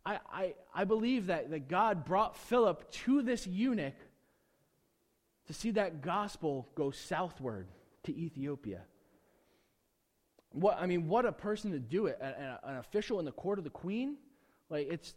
I, 0.05 0.19
I, 0.33 0.55
I 0.75 0.85
believe 0.85 1.27
that, 1.27 1.51
that 1.51 1.69
God 1.69 2.05
brought 2.05 2.37
Philip 2.37 2.91
to 3.05 3.23
this 3.23 3.47
eunuch 3.47 3.95
to 5.47 5.53
see 5.53 5.73
that 5.73 6.03
gospel 6.03 6.69
go 6.75 6.91
southward 6.91 7.69
to 8.05 8.17
Ethiopia. 8.17 8.83
What, 10.51 10.79
I 10.81 10.87
mean, 10.87 11.09
what 11.09 11.27
a 11.27 11.33
person 11.33 11.73
to 11.73 11.79
do 11.79 12.07
it, 12.07 12.19
an, 12.21 12.35
an 12.63 12.77
official 12.77 13.19
in 13.19 13.25
the 13.25 13.33
court 13.33 13.59
of 13.59 13.65
the 13.65 13.71
queen. 13.71 14.17
Like, 14.71 14.89
it's, 14.91 15.15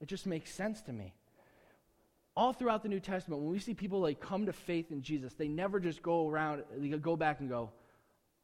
it 0.00 0.08
just 0.08 0.26
makes 0.26 0.52
sense 0.52 0.80
to 0.82 0.92
me 0.92 1.14
all 2.36 2.52
throughout 2.52 2.82
the 2.82 2.88
New 2.88 3.00
Testament, 3.00 3.42
when 3.42 3.50
we 3.50 3.58
see 3.58 3.74
people 3.74 4.00
like 4.00 4.20
come 4.20 4.46
to 4.46 4.52
faith 4.52 4.90
in 4.90 5.02
Jesus, 5.02 5.34
they 5.34 5.48
never 5.48 5.78
just 5.78 6.02
go 6.02 6.28
around, 6.28 6.62
they 6.76 6.88
go 6.88 7.16
back 7.16 7.40
and 7.40 7.48
go, 7.48 7.70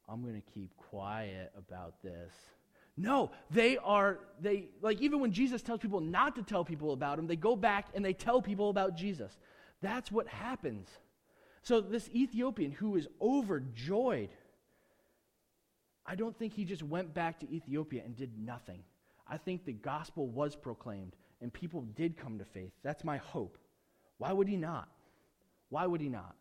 I'm 0.09 0.23
going 0.23 0.41
to 0.41 0.53
keep 0.53 0.75
quiet 0.77 1.53
about 1.57 2.03
this. 2.03 2.33
No, 2.97 3.31
they 3.51 3.77
are, 3.77 4.19
they, 4.41 4.69
like 4.81 5.01
even 5.01 5.21
when 5.21 5.33
Jesus 5.33 5.63
tells 5.63 5.79
people 5.79 6.01
not 6.01 6.35
to 6.37 6.43
tell 6.43 6.65
people 6.65 6.93
about 6.93 7.19
him, 7.19 7.27
they 7.27 7.37
go 7.37 7.55
back 7.55 7.87
and 7.95 8.05
they 8.05 8.13
tell 8.13 8.43
people 8.43 8.71
about 8.71 8.97
Jesus. 8.97 9.37
That's 9.81 10.11
what 10.11 10.27
happens. 10.27 10.89
So 11.63 11.81
this 11.81 12.09
Ethiopian 12.13 12.73
who 12.73 12.97
is 12.97 13.07
overjoyed, 13.21 14.31
I 16.05 16.15
don't 16.17 16.37
think 16.37 16.55
he 16.55 16.65
just 16.65 16.83
went 16.83 17.15
back 17.15 17.39
to 17.41 17.53
Ethiopia 17.53 18.03
and 18.05 18.17
did 18.17 18.37
nothing. 18.37 18.81
I 19.29 19.37
think 19.37 19.65
the 19.65 19.75
gospel 19.75 20.27
was 20.27 20.57
proclaimed 20.57 21.15
and 21.41 21.53
people 21.53 21.83
did 21.95 22.17
come 22.17 22.39
to 22.39 22.45
faith. 22.45 22.73
That's 22.83 23.05
my 23.05 23.19
hope. 23.19 23.59
Why 24.17 24.33
would 24.33 24.49
he 24.49 24.57
not? 24.57 24.89
Why 25.69 25.87
would 25.87 26.01
he 26.01 26.09
not? 26.09 26.35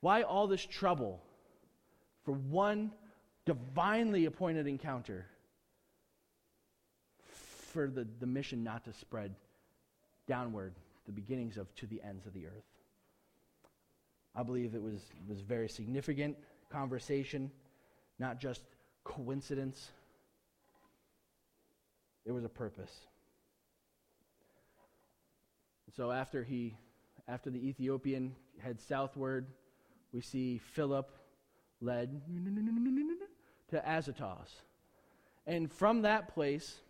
Why 0.00 0.22
all 0.22 0.46
this 0.46 0.64
trouble 0.64 1.22
for 2.24 2.32
one 2.32 2.92
divinely 3.44 4.24
appointed 4.24 4.66
encounter 4.66 5.26
for 7.72 7.88
the, 7.88 8.06
the 8.20 8.26
mission 8.26 8.64
not 8.64 8.84
to 8.84 8.92
spread 8.92 9.34
downward, 10.26 10.74
the 11.06 11.12
beginnings 11.12 11.56
of 11.56 11.74
to 11.76 11.86
the 11.86 12.00
ends 12.02 12.26
of 12.26 12.32
the 12.32 12.46
earth? 12.46 12.64
I 14.34 14.42
believe 14.42 14.74
it 14.74 14.82
was, 14.82 15.00
was 15.28 15.40
very 15.40 15.68
significant 15.68 16.36
conversation, 16.70 17.50
not 18.18 18.40
just 18.40 18.62
coincidence. 19.04 19.90
There 22.24 22.34
was 22.34 22.44
a 22.44 22.48
purpose. 22.48 22.92
So 25.96 26.10
after 26.10 26.42
he, 26.42 26.76
after 27.28 27.50
the 27.50 27.68
Ethiopian 27.68 28.34
heads 28.58 28.82
southward, 28.82 29.46
we 30.12 30.20
see 30.20 30.58
Philip 30.58 31.08
led 31.84 32.20
to 33.70 33.82
Azotus. 33.90 34.62
And 35.46 35.70
from 35.70 36.02
that 36.02 36.34
place, 36.34 36.80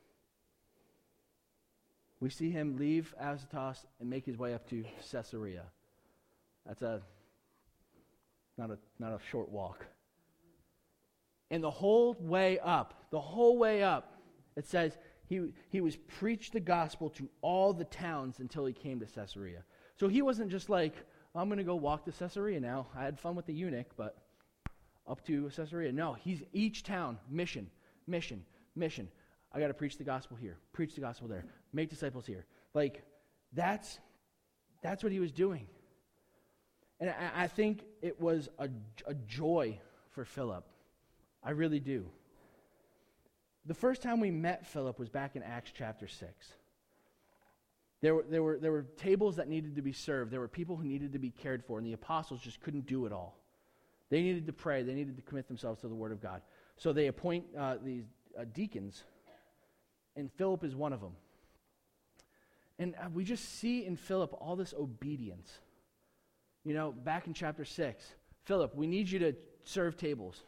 we 2.20 2.30
see 2.30 2.50
him 2.50 2.76
leave 2.76 3.14
Azotus 3.20 3.86
and 4.00 4.08
make 4.08 4.24
his 4.24 4.38
way 4.38 4.54
up 4.54 4.68
to 4.70 4.84
Caesarea. 5.10 5.64
That's 6.66 6.82
a 6.82 7.02
not 8.56 8.70
a 8.70 8.78
not 8.98 9.12
a 9.12 9.18
short 9.30 9.50
walk. 9.50 9.84
And 11.50 11.62
the 11.62 11.70
whole 11.70 12.16
way 12.20 12.58
up, 12.58 12.94
the 13.10 13.20
whole 13.20 13.58
way 13.58 13.82
up, 13.82 14.14
it 14.56 14.66
says 14.66 14.96
he, 15.26 15.52
he 15.70 15.80
was 15.80 15.96
preached 15.96 16.52
the 16.52 16.60
gospel 16.60 17.10
to 17.10 17.28
all 17.42 17.72
the 17.72 17.84
towns 17.84 18.40
until 18.40 18.66
he 18.66 18.72
came 18.72 19.00
to 19.00 19.06
Caesarea. 19.06 19.62
So 19.96 20.08
he 20.08 20.22
wasn't 20.22 20.50
just 20.50 20.68
like, 20.68 20.94
I'm 21.34 21.48
going 21.48 21.58
to 21.58 21.64
go 21.64 21.76
walk 21.76 22.04
to 22.06 22.12
Caesarea 22.12 22.60
now. 22.60 22.88
I 22.96 23.04
had 23.04 23.18
fun 23.18 23.34
with 23.34 23.46
the 23.46 23.54
eunuch, 23.54 23.86
but 23.96 24.23
up 25.06 25.24
to 25.26 25.50
Caesarea. 25.50 25.92
No, 25.92 26.14
he's 26.14 26.42
each 26.52 26.82
town, 26.82 27.18
mission, 27.30 27.70
mission, 28.06 28.44
mission. 28.74 29.08
I 29.52 29.60
got 29.60 29.68
to 29.68 29.74
preach 29.74 29.98
the 29.98 30.04
gospel 30.04 30.36
here, 30.36 30.58
preach 30.72 30.94
the 30.94 31.00
gospel 31.00 31.28
there, 31.28 31.44
make 31.72 31.90
disciples 31.90 32.26
here. 32.26 32.44
Like, 32.72 33.04
that's, 33.52 33.98
that's 34.82 35.02
what 35.02 35.12
he 35.12 35.20
was 35.20 35.30
doing. 35.30 35.66
And 37.00 37.10
I, 37.10 37.44
I 37.44 37.46
think 37.46 37.84
it 38.02 38.20
was 38.20 38.48
a, 38.58 38.68
a 39.06 39.14
joy 39.14 39.78
for 40.10 40.24
Philip. 40.24 40.64
I 41.42 41.50
really 41.50 41.80
do. 41.80 42.06
The 43.66 43.74
first 43.74 44.02
time 44.02 44.20
we 44.20 44.30
met 44.30 44.66
Philip 44.66 44.98
was 44.98 45.08
back 45.08 45.36
in 45.36 45.42
Acts 45.42 45.70
chapter 45.74 46.06
6. 46.06 46.48
There 48.02 48.14
were, 48.14 48.24
there, 48.28 48.42
were, 48.42 48.58
there 48.58 48.72
were 48.72 48.82
tables 48.82 49.36
that 49.36 49.48
needed 49.48 49.76
to 49.76 49.82
be 49.82 49.92
served. 49.92 50.30
There 50.30 50.40
were 50.40 50.48
people 50.48 50.76
who 50.76 50.84
needed 50.84 51.12
to 51.12 51.18
be 51.18 51.30
cared 51.30 51.64
for, 51.64 51.78
and 51.78 51.86
the 51.86 51.94
apostles 51.94 52.40
just 52.40 52.60
couldn't 52.60 52.86
do 52.86 53.06
it 53.06 53.12
all. 53.12 53.38
They 54.14 54.22
needed 54.22 54.46
to 54.46 54.52
pray. 54.52 54.84
They 54.84 54.94
needed 54.94 55.16
to 55.16 55.22
commit 55.22 55.48
themselves 55.48 55.80
to 55.80 55.88
the 55.88 55.94
Word 55.96 56.12
of 56.12 56.22
God. 56.22 56.40
So 56.76 56.92
they 56.92 57.08
appoint 57.08 57.46
uh, 57.58 57.78
these 57.82 58.04
uh, 58.38 58.44
deacons, 58.54 59.02
and 60.14 60.30
Philip 60.30 60.62
is 60.62 60.76
one 60.76 60.92
of 60.92 61.00
them. 61.00 61.14
And 62.78 62.94
uh, 62.94 63.08
we 63.12 63.24
just 63.24 63.58
see 63.58 63.84
in 63.84 63.96
Philip 63.96 64.32
all 64.40 64.54
this 64.54 64.72
obedience. 64.72 65.50
You 66.62 66.74
know, 66.74 66.92
back 66.92 67.26
in 67.26 67.34
chapter 67.34 67.64
6, 67.64 68.04
Philip, 68.44 68.76
we 68.76 68.86
need 68.86 69.10
you 69.10 69.18
to 69.18 69.34
serve 69.64 69.96
tables. 69.96 70.44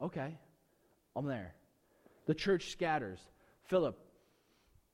Okay, 0.00 0.38
I'm 1.14 1.26
there. 1.26 1.54
The 2.24 2.34
church 2.34 2.70
scatters. 2.70 3.20
Philip, 3.64 3.98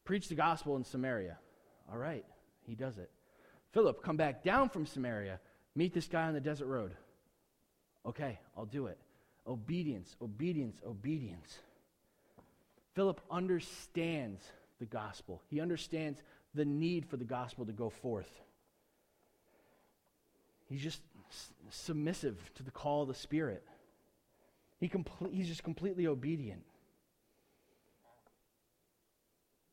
preach 0.04 0.26
the 0.26 0.34
gospel 0.34 0.74
in 0.74 0.82
Samaria. 0.82 1.38
All 1.88 1.98
right, 1.98 2.24
he 2.66 2.74
does 2.74 2.98
it. 2.98 3.12
Philip, 3.70 4.02
come 4.02 4.16
back 4.16 4.42
down 4.42 4.70
from 4.70 4.86
Samaria. 4.86 5.38
Meet 5.76 5.94
this 5.94 6.08
guy 6.08 6.24
on 6.24 6.34
the 6.34 6.40
desert 6.40 6.66
road. 6.66 6.96
Okay, 8.06 8.38
I'll 8.56 8.66
do 8.66 8.86
it. 8.86 8.98
Obedience, 9.46 10.16
obedience, 10.22 10.80
obedience. 10.86 11.58
Philip 12.94 13.20
understands 13.30 14.42
the 14.78 14.86
gospel. 14.86 15.42
He 15.48 15.60
understands 15.60 16.22
the 16.54 16.64
need 16.64 17.06
for 17.06 17.16
the 17.16 17.24
gospel 17.24 17.66
to 17.66 17.72
go 17.72 17.90
forth. 17.90 18.40
He's 20.68 20.82
just 20.82 21.00
s- 21.30 21.52
submissive 21.70 22.38
to 22.56 22.62
the 22.62 22.70
call 22.70 23.02
of 23.02 23.08
the 23.08 23.14
Spirit. 23.14 23.64
He 24.80 24.90
he's 25.32 25.48
just 25.48 25.64
completely 25.64 26.06
obedient. 26.06 26.62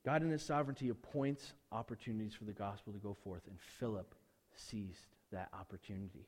God, 0.05 0.21
in 0.21 0.29
His 0.29 0.43
sovereignty, 0.43 0.89
appoints 0.89 1.53
opportunities 1.71 2.35
for 2.35 2.43
the 2.45 2.53
gospel 2.53 2.93
to 2.93 2.99
go 2.99 3.15
forth, 3.23 3.41
and 3.47 3.57
Philip 3.79 4.13
seized 4.53 5.07
that 5.31 5.49
opportunity. 5.51 6.27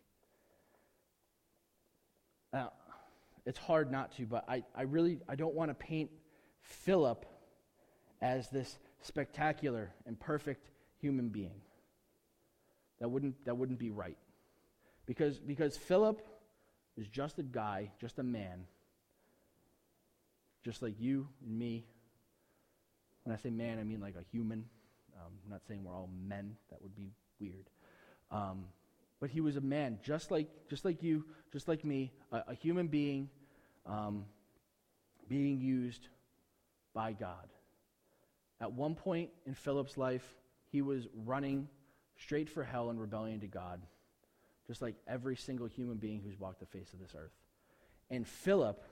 Now, 2.53 2.71
it's 3.45 3.57
hard 3.57 3.91
not 3.91 4.15
to, 4.17 4.25
but 4.25 4.45
I, 4.47 4.63
I 4.75 4.83
really 4.83 5.19
I 5.27 5.35
don't 5.35 5.53
want 5.53 5.69
to 5.69 5.75
paint 5.75 6.09
Philip 6.61 7.25
as 8.21 8.49
this 8.49 8.77
spectacular 9.01 9.91
and 10.05 10.19
perfect 10.19 10.69
human 10.99 11.29
being. 11.29 11.61
That 12.99 13.09
wouldn't, 13.09 13.45
that 13.45 13.55
wouldn't 13.55 13.79
be 13.79 13.91
right. 13.91 14.17
Because, 15.05 15.37
because 15.37 15.77
Philip 15.77 16.21
is 16.97 17.07
just 17.07 17.39
a 17.39 17.43
guy, 17.43 17.91
just 18.01 18.19
a 18.19 18.23
man, 18.23 18.65
just 20.63 20.81
like 20.81 20.95
you 20.99 21.27
and 21.45 21.57
me, 21.57 21.85
when 23.23 23.35
I 23.35 23.39
say 23.39 23.49
man, 23.49 23.79
I 23.79 23.83
mean 23.83 24.01
like 24.01 24.15
a 24.15 24.23
human. 24.31 24.65
Um, 25.15 25.33
I'm 25.45 25.51
not 25.51 25.61
saying 25.67 25.83
we're 25.83 25.93
all 25.93 26.09
men. 26.27 26.55
That 26.69 26.81
would 26.81 26.95
be 26.95 27.11
weird. 27.39 27.69
Um, 28.31 28.65
but 29.19 29.29
he 29.29 29.41
was 29.41 29.55
a 29.55 29.61
man, 29.61 29.99
just 30.03 30.31
like, 30.31 30.47
just 30.69 30.85
like 30.85 31.01
you, 31.03 31.25
just 31.51 31.67
like 31.67 31.83
me, 31.83 32.13
a, 32.31 32.43
a 32.49 32.53
human 32.53 32.87
being 32.87 33.29
um, 33.85 34.25
being 35.27 35.59
used 35.59 36.07
by 36.93 37.13
God. 37.13 37.47
At 38.59 38.73
one 38.73 38.95
point 38.95 39.29
in 39.45 39.53
Philip's 39.53 39.97
life, 39.97 40.25
he 40.71 40.81
was 40.81 41.07
running 41.13 41.67
straight 42.17 42.49
for 42.49 42.63
hell 42.63 42.89
in 42.89 42.99
rebellion 42.99 43.39
to 43.41 43.47
God, 43.47 43.81
just 44.65 44.81
like 44.81 44.95
every 45.07 45.35
single 45.35 45.67
human 45.67 45.97
being 45.97 46.21
who's 46.21 46.39
walked 46.39 46.59
the 46.59 46.65
face 46.65 46.91
of 46.93 46.99
this 46.99 47.13
earth. 47.15 47.33
And 48.09 48.27
Philip, 48.27 48.83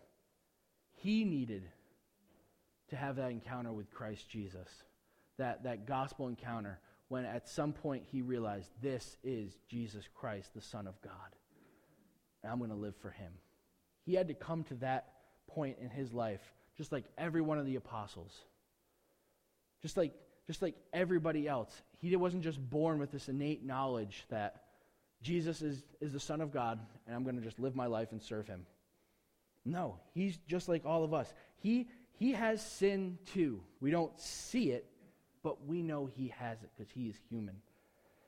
he 0.94 1.24
needed 1.24 1.64
to 2.90 2.96
have 2.96 3.16
that 3.16 3.32
encounter 3.32 3.74
with 3.74 3.92
Christ 3.92 4.30
Jesus, 4.30 4.70
that, 5.38 5.64
that 5.64 5.88
gospel 5.88 6.28
encounter, 6.28 6.80
when 7.08 7.26
at 7.26 7.48
some 7.48 7.74
point 7.74 8.04
he 8.12 8.22
realized 8.22 8.70
this 8.82 9.18
is 9.24 9.58
Jesus 9.70 10.06
Christ, 10.14 10.54
the 10.54 10.62
Son 10.62 10.88
of 10.88 11.00
God. 11.02 11.12
and 12.44 12.52
I'm 12.52 12.58
going 12.60 12.72
to 12.72 12.76
live 12.76 12.96
for 12.98 13.12
him. 13.12 13.32
He 14.06 14.14
had 14.14 14.28
to 14.28 14.34
come 14.34 14.64
to 14.66 14.76
that 14.76 15.10
point 15.48 15.78
in 15.82 15.90
his 15.90 16.14
life, 16.14 16.42
just 16.78 16.92
like 16.92 17.06
every 17.18 17.42
one 17.42 17.58
of 17.58 17.66
the 17.66 17.76
apostles. 17.76 18.34
Just 19.82 19.98
like, 19.98 20.14
just 20.48 20.62
like 20.62 20.76
everybody 20.94 21.48
else. 21.48 21.72
He 22.00 22.16
wasn't 22.16 22.44
just 22.44 22.60
born 22.70 23.00
with 23.00 23.12
this 23.12 23.30
innate 23.30 23.64
knowledge 23.64 24.26
that 24.30 24.64
Jesus 25.22 25.62
is, 25.62 25.84
is 26.02 26.14
the 26.14 26.20
Son 26.20 26.42
of 26.42 26.52
God, 26.52 26.80
and 27.08 27.16
I'm 27.16 27.24
going 27.24 27.36
to 27.36 27.42
just 27.42 27.60
live 27.60 27.76
my 27.76 27.88
life 27.88 28.12
and 28.12 28.22
serve 28.22 28.48
him. 28.48 28.66
No, 29.64 30.00
he's 30.14 30.38
just 30.48 30.70
like 30.70 30.86
all 30.86 31.04
of 31.04 31.14
us. 31.14 31.32
He, 31.58 31.88
he 32.20 32.34
has 32.34 32.64
sin 32.64 33.18
too. 33.34 33.62
We 33.82 33.90
don't 33.90 34.18
see 34.20 34.72
it, 34.72 34.86
but 35.46 35.68
we 35.68 35.84
know 35.84 36.08
he 36.08 36.34
has 36.40 36.58
it 36.64 36.72
because 36.76 36.92
he 36.92 37.08
is 37.08 37.16
human. 37.30 37.54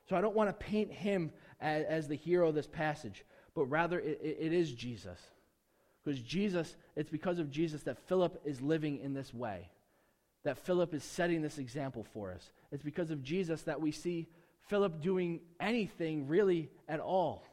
So 0.08 0.14
I 0.14 0.20
don't 0.20 0.36
want 0.36 0.50
to 0.50 0.52
paint 0.52 0.92
him 0.92 1.32
as, 1.60 1.84
as 1.86 2.06
the 2.06 2.14
hero 2.14 2.50
of 2.50 2.54
this 2.54 2.68
passage, 2.68 3.24
but 3.56 3.64
rather 3.64 3.98
it, 3.98 4.20
it 4.22 4.52
is 4.52 4.70
Jesus. 4.70 5.18
Because 6.04 6.20
Jesus, 6.20 6.76
it's 6.94 7.10
because 7.10 7.40
of 7.40 7.50
Jesus 7.50 7.82
that 7.82 7.98
Philip 8.06 8.40
is 8.44 8.60
living 8.60 9.00
in 9.00 9.14
this 9.14 9.34
way, 9.34 9.68
that 10.44 10.58
Philip 10.58 10.94
is 10.94 11.02
setting 11.02 11.42
this 11.42 11.58
example 11.58 12.06
for 12.14 12.32
us. 12.32 12.52
It's 12.70 12.84
because 12.84 13.10
of 13.10 13.24
Jesus 13.24 13.62
that 13.62 13.80
we 13.80 13.90
see 13.90 14.28
Philip 14.68 15.02
doing 15.02 15.40
anything 15.58 16.28
really 16.28 16.70
at 16.88 17.00
all. 17.00 17.44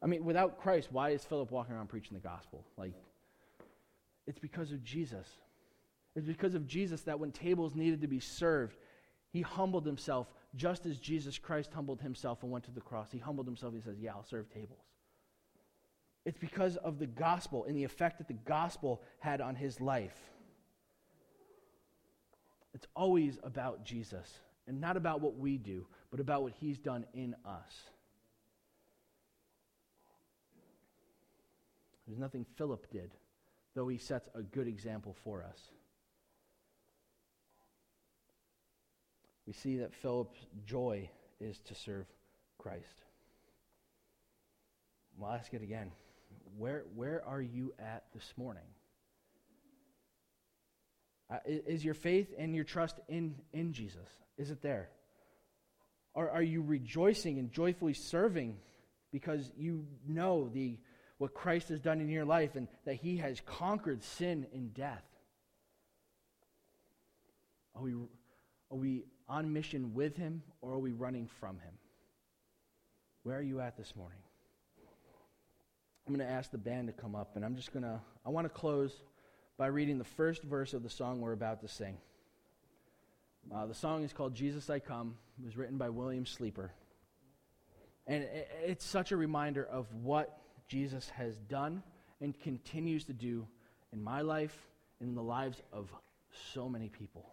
I 0.00 0.06
mean, 0.06 0.24
without 0.24 0.60
Christ, 0.60 0.92
why 0.92 1.10
is 1.10 1.24
Philip 1.24 1.50
walking 1.50 1.74
around 1.74 1.88
preaching 1.88 2.16
the 2.16 2.22
gospel? 2.22 2.64
Like, 2.76 2.92
it's 4.28 4.38
because 4.38 4.70
of 4.70 4.84
Jesus. 4.84 5.26
It's 6.16 6.26
because 6.26 6.54
of 6.54 6.66
Jesus 6.66 7.02
that 7.02 7.20
when 7.20 7.30
tables 7.30 7.74
needed 7.74 8.00
to 8.00 8.08
be 8.08 8.20
served, 8.20 8.78
he 9.30 9.42
humbled 9.42 9.84
himself 9.84 10.32
just 10.54 10.86
as 10.86 10.98
Jesus 10.98 11.38
Christ 11.38 11.70
humbled 11.74 12.00
himself 12.00 12.42
and 12.42 12.50
went 12.50 12.64
to 12.64 12.70
the 12.70 12.80
cross. 12.80 13.12
He 13.12 13.18
humbled 13.18 13.46
himself. 13.46 13.74
He 13.74 13.82
says, 13.82 13.98
Yeah, 14.00 14.12
I'll 14.12 14.24
serve 14.24 14.48
tables. 14.48 14.80
It's 16.24 16.38
because 16.38 16.76
of 16.78 16.98
the 16.98 17.06
gospel 17.06 17.66
and 17.66 17.76
the 17.76 17.84
effect 17.84 18.18
that 18.18 18.28
the 18.28 18.34
gospel 18.34 19.02
had 19.20 19.42
on 19.42 19.54
his 19.54 19.80
life. 19.80 20.16
It's 22.74 22.86
always 22.96 23.38
about 23.44 23.84
Jesus 23.84 24.40
and 24.66 24.80
not 24.80 24.96
about 24.96 25.20
what 25.20 25.36
we 25.36 25.58
do, 25.58 25.86
but 26.10 26.18
about 26.18 26.42
what 26.42 26.54
he's 26.58 26.78
done 26.78 27.04
in 27.12 27.34
us. 27.44 27.74
There's 32.06 32.18
nothing 32.18 32.46
Philip 32.56 32.90
did, 32.90 33.12
though 33.74 33.88
he 33.88 33.98
sets 33.98 34.28
a 34.34 34.42
good 34.42 34.66
example 34.66 35.14
for 35.22 35.44
us. 35.44 35.60
We 39.46 39.52
see 39.52 39.78
that 39.78 39.94
Philip's 39.94 40.38
joy 40.66 41.08
is 41.40 41.58
to 41.66 41.74
serve 41.74 42.06
Christ. 42.58 43.02
I'll 45.22 45.32
ask 45.32 45.54
it 45.54 45.62
again. 45.62 45.92
Where, 46.58 46.84
where 46.94 47.22
are 47.26 47.40
you 47.40 47.72
at 47.78 48.04
this 48.14 48.32
morning? 48.36 48.64
Uh, 51.30 51.38
is 51.46 51.84
your 51.84 51.94
faith 51.94 52.32
and 52.38 52.54
your 52.54 52.64
trust 52.64 52.98
in, 53.08 53.34
in 53.52 53.72
Jesus? 53.72 54.08
Is 54.36 54.50
it 54.50 54.62
there? 54.62 54.90
Or 56.14 56.30
are 56.30 56.42
you 56.42 56.62
rejoicing 56.62 57.38
and 57.38 57.52
joyfully 57.52 57.94
serving 57.94 58.56
because 59.12 59.50
you 59.56 59.86
know 60.06 60.48
the, 60.52 60.78
what 61.18 61.34
Christ 61.34 61.68
has 61.68 61.80
done 61.80 62.00
in 62.00 62.08
your 62.08 62.24
life 62.24 62.54
and 62.54 62.68
that 62.84 62.94
he 62.94 63.18
has 63.18 63.40
conquered 63.44 64.02
sin 64.02 64.46
and 64.52 64.72
death? 64.72 65.04
Are 67.74 67.82
we, 67.82 67.92
are 67.92 68.76
we 68.76 69.04
on 69.28 69.52
mission 69.52 69.94
with 69.94 70.16
him 70.16 70.42
or 70.60 70.74
are 70.74 70.78
we 70.78 70.92
running 70.92 71.26
from 71.40 71.58
him? 71.58 71.74
Where 73.22 73.38
are 73.38 73.42
you 73.42 73.60
at 73.60 73.76
this 73.76 73.94
morning? 73.96 74.18
I'm 76.06 76.14
going 76.14 76.26
to 76.26 76.32
ask 76.32 76.52
the 76.52 76.58
band 76.58 76.86
to 76.86 76.92
come 76.92 77.16
up, 77.16 77.34
and 77.34 77.44
I'm 77.44 77.56
just 77.56 77.72
going 77.72 77.82
to, 77.82 78.00
I 78.24 78.28
want 78.28 78.44
to 78.44 78.48
close 78.48 78.92
by 79.58 79.66
reading 79.66 79.98
the 79.98 80.04
first 80.04 80.44
verse 80.44 80.72
of 80.72 80.84
the 80.84 80.90
song 80.90 81.20
we're 81.20 81.32
about 81.32 81.60
to 81.62 81.68
sing. 81.68 81.96
Uh, 83.52 83.66
the 83.66 83.74
song 83.74 84.04
is 84.04 84.12
called 84.12 84.34
Jesus 84.34 84.70
I 84.70 84.78
Come. 84.78 85.16
It 85.40 85.44
was 85.44 85.56
written 85.56 85.78
by 85.78 85.88
William 85.88 86.24
Sleeper. 86.24 86.70
And 88.06 88.22
it, 88.22 88.48
it's 88.64 88.84
such 88.84 89.10
a 89.10 89.16
reminder 89.16 89.64
of 89.64 89.92
what 89.94 90.38
Jesus 90.68 91.08
has 91.10 91.36
done 91.48 91.82
and 92.20 92.38
continues 92.38 93.04
to 93.06 93.12
do 93.12 93.46
in 93.92 94.02
my 94.02 94.20
life 94.20 94.56
and 95.00 95.08
in 95.08 95.14
the 95.16 95.22
lives 95.22 95.60
of 95.72 95.90
so 96.52 96.68
many 96.68 96.88
people. 96.88 97.26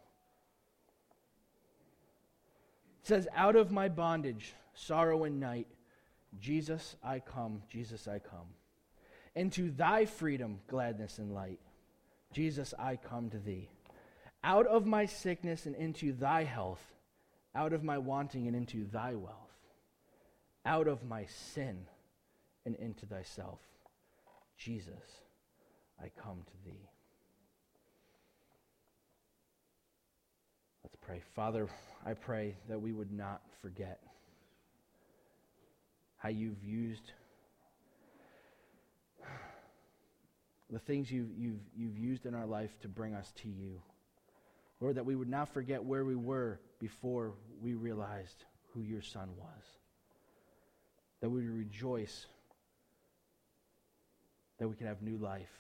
It 3.04 3.08
says, 3.08 3.28
Out 3.36 3.58
of 3.58 3.70
my 3.70 3.90
bondage, 3.90 4.54
sorrow, 4.74 5.26
and 5.26 5.38
night, 5.38 5.68
Jesus 6.40 6.96
I 7.04 7.20
come, 7.20 7.62
Jesus 7.70 8.08
I 8.08 8.20
come. 8.20 8.48
Into 9.36 9.72
thy 9.72 10.06
freedom, 10.06 10.62
gladness, 10.68 11.18
and 11.18 11.34
light. 11.34 11.60
Jesus, 12.32 12.74
I 12.80 12.96
come 12.96 13.30
to 13.32 13.40
thee. 13.40 13.68
Out 14.42 14.68
of 14.68 14.86
my 14.86 15.06
sickness 15.06 15.66
and 15.66 15.76
into 15.76 16.14
thy 16.14 16.46
health, 16.46 16.82
out 17.54 17.74
of 17.74 17.84
my 17.84 17.98
wanting 17.98 18.48
and 18.48 18.56
into 18.56 18.86
thy 18.86 19.16
wealth, 19.16 19.36
out 20.66 20.88
of 20.88 21.04
my 21.04 21.26
sin 21.26 21.86
and 22.66 22.76
into 22.78 23.06
thyself. 23.06 23.60
Jesus, 24.58 25.22
I 26.02 26.10
come 26.22 26.42
to 26.46 26.70
thee. 26.70 26.90
Let's 30.84 30.96
pray. 31.02 31.22
Father, 31.36 31.68
I 32.06 32.14
pray 32.14 32.56
that 32.68 32.82
we 32.82 32.92
would 32.92 33.12
not 33.12 33.42
forget 33.62 34.00
how 36.18 36.30
you've 36.30 36.64
used 36.64 37.12
the 40.70 40.80
things 40.80 41.12
you've, 41.12 41.30
you've, 41.38 41.60
you've 41.78 41.98
used 42.00 42.26
in 42.26 42.34
our 42.34 42.48
life 42.48 42.72
to 42.82 42.88
bring 42.88 43.14
us 43.14 43.32
to 43.44 43.48
you. 43.48 43.80
Lord, 44.82 44.96
that 44.96 45.06
we 45.06 45.16
would 45.16 45.30
not 45.30 45.54
forget 45.54 45.84
where 45.84 46.04
we 46.04 46.16
were 46.16 46.60
before 46.80 47.34
we 47.62 47.76
realized 47.76 48.44
who 48.74 48.82
your 48.82 49.02
Son 49.02 49.30
was. 49.38 49.64
That 51.22 51.30
we 51.30 51.42
would 51.42 51.56
rejoice 51.56 52.26
that 54.58 54.68
we 54.68 54.76
can 54.76 54.88
have 54.88 55.02
new 55.02 55.18
life 55.18 55.52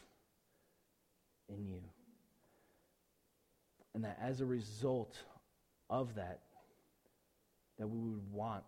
in 1.47 1.63
you. 1.67 1.81
And 3.93 4.03
that 4.03 4.17
as 4.19 4.41
a 4.41 4.45
result 4.45 5.15
of 5.93 6.15
that, 6.15 6.39
that 7.77 7.87
we 7.87 7.99
would 7.99 8.31
want 8.31 8.63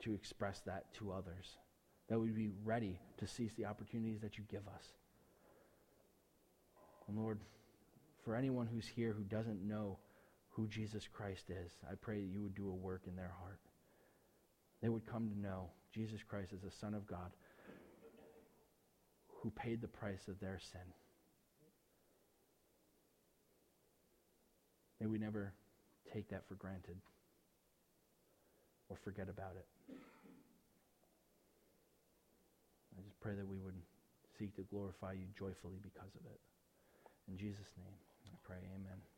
to 0.00 0.14
express 0.14 0.60
that 0.66 0.92
to 0.94 1.10
others. 1.10 1.56
That 2.08 2.18
we'd 2.18 2.36
be 2.36 2.50
ready 2.62 3.00
to 3.18 3.26
seize 3.26 3.54
the 3.54 3.64
opportunities 3.64 4.20
that 4.20 4.36
you 4.36 4.44
give 4.50 4.68
us. 4.68 4.84
And 7.08 7.16
Lord, 7.16 7.40
for 8.22 8.36
anyone 8.36 8.66
who's 8.66 8.86
here 8.86 9.14
who 9.14 9.24
doesn't 9.24 9.66
know 9.66 9.98
who 10.50 10.68
Jesus 10.68 11.08
Christ 11.10 11.44
is, 11.48 11.72
I 11.90 11.94
pray 11.94 12.20
that 12.20 12.30
you 12.30 12.42
would 12.42 12.54
do 12.54 12.68
a 12.68 12.74
work 12.74 13.02
in 13.06 13.16
their 13.16 13.32
heart. 13.40 13.60
They 14.82 14.90
would 14.90 15.06
come 15.06 15.30
to 15.30 15.40
know 15.40 15.70
Jesus 15.94 16.20
Christ 16.22 16.52
as 16.52 16.60
the 16.60 16.70
Son 16.70 16.92
of 16.92 17.06
God 17.06 17.32
who 19.40 19.50
paid 19.50 19.80
the 19.80 19.88
price 19.88 20.28
of 20.28 20.38
their 20.38 20.58
sin. 20.60 20.80
May 25.00 25.06
we 25.06 25.18
never 25.18 25.54
take 26.12 26.28
that 26.28 26.46
for 26.48 26.54
granted 26.54 26.96
or 28.88 28.96
forget 29.04 29.28
about 29.28 29.56
it. 29.56 29.66
I 32.96 33.00
just 33.00 33.18
pray 33.20 33.34
that 33.34 33.48
we 33.48 33.56
would 33.58 33.76
seek 34.38 34.54
to 34.56 34.62
glorify 34.62 35.12
you 35.12 35.24
joyfully 35.38 35.80
because 35.82 36.12
of 36.14 36.24
it. 36.28 36.40
In 37.28 37.38
Jesus' 37.38 37.72
name, 37.78 37.96
I 38.26 38.36
pray, 38.44 38.60
amen. 38.76 39.11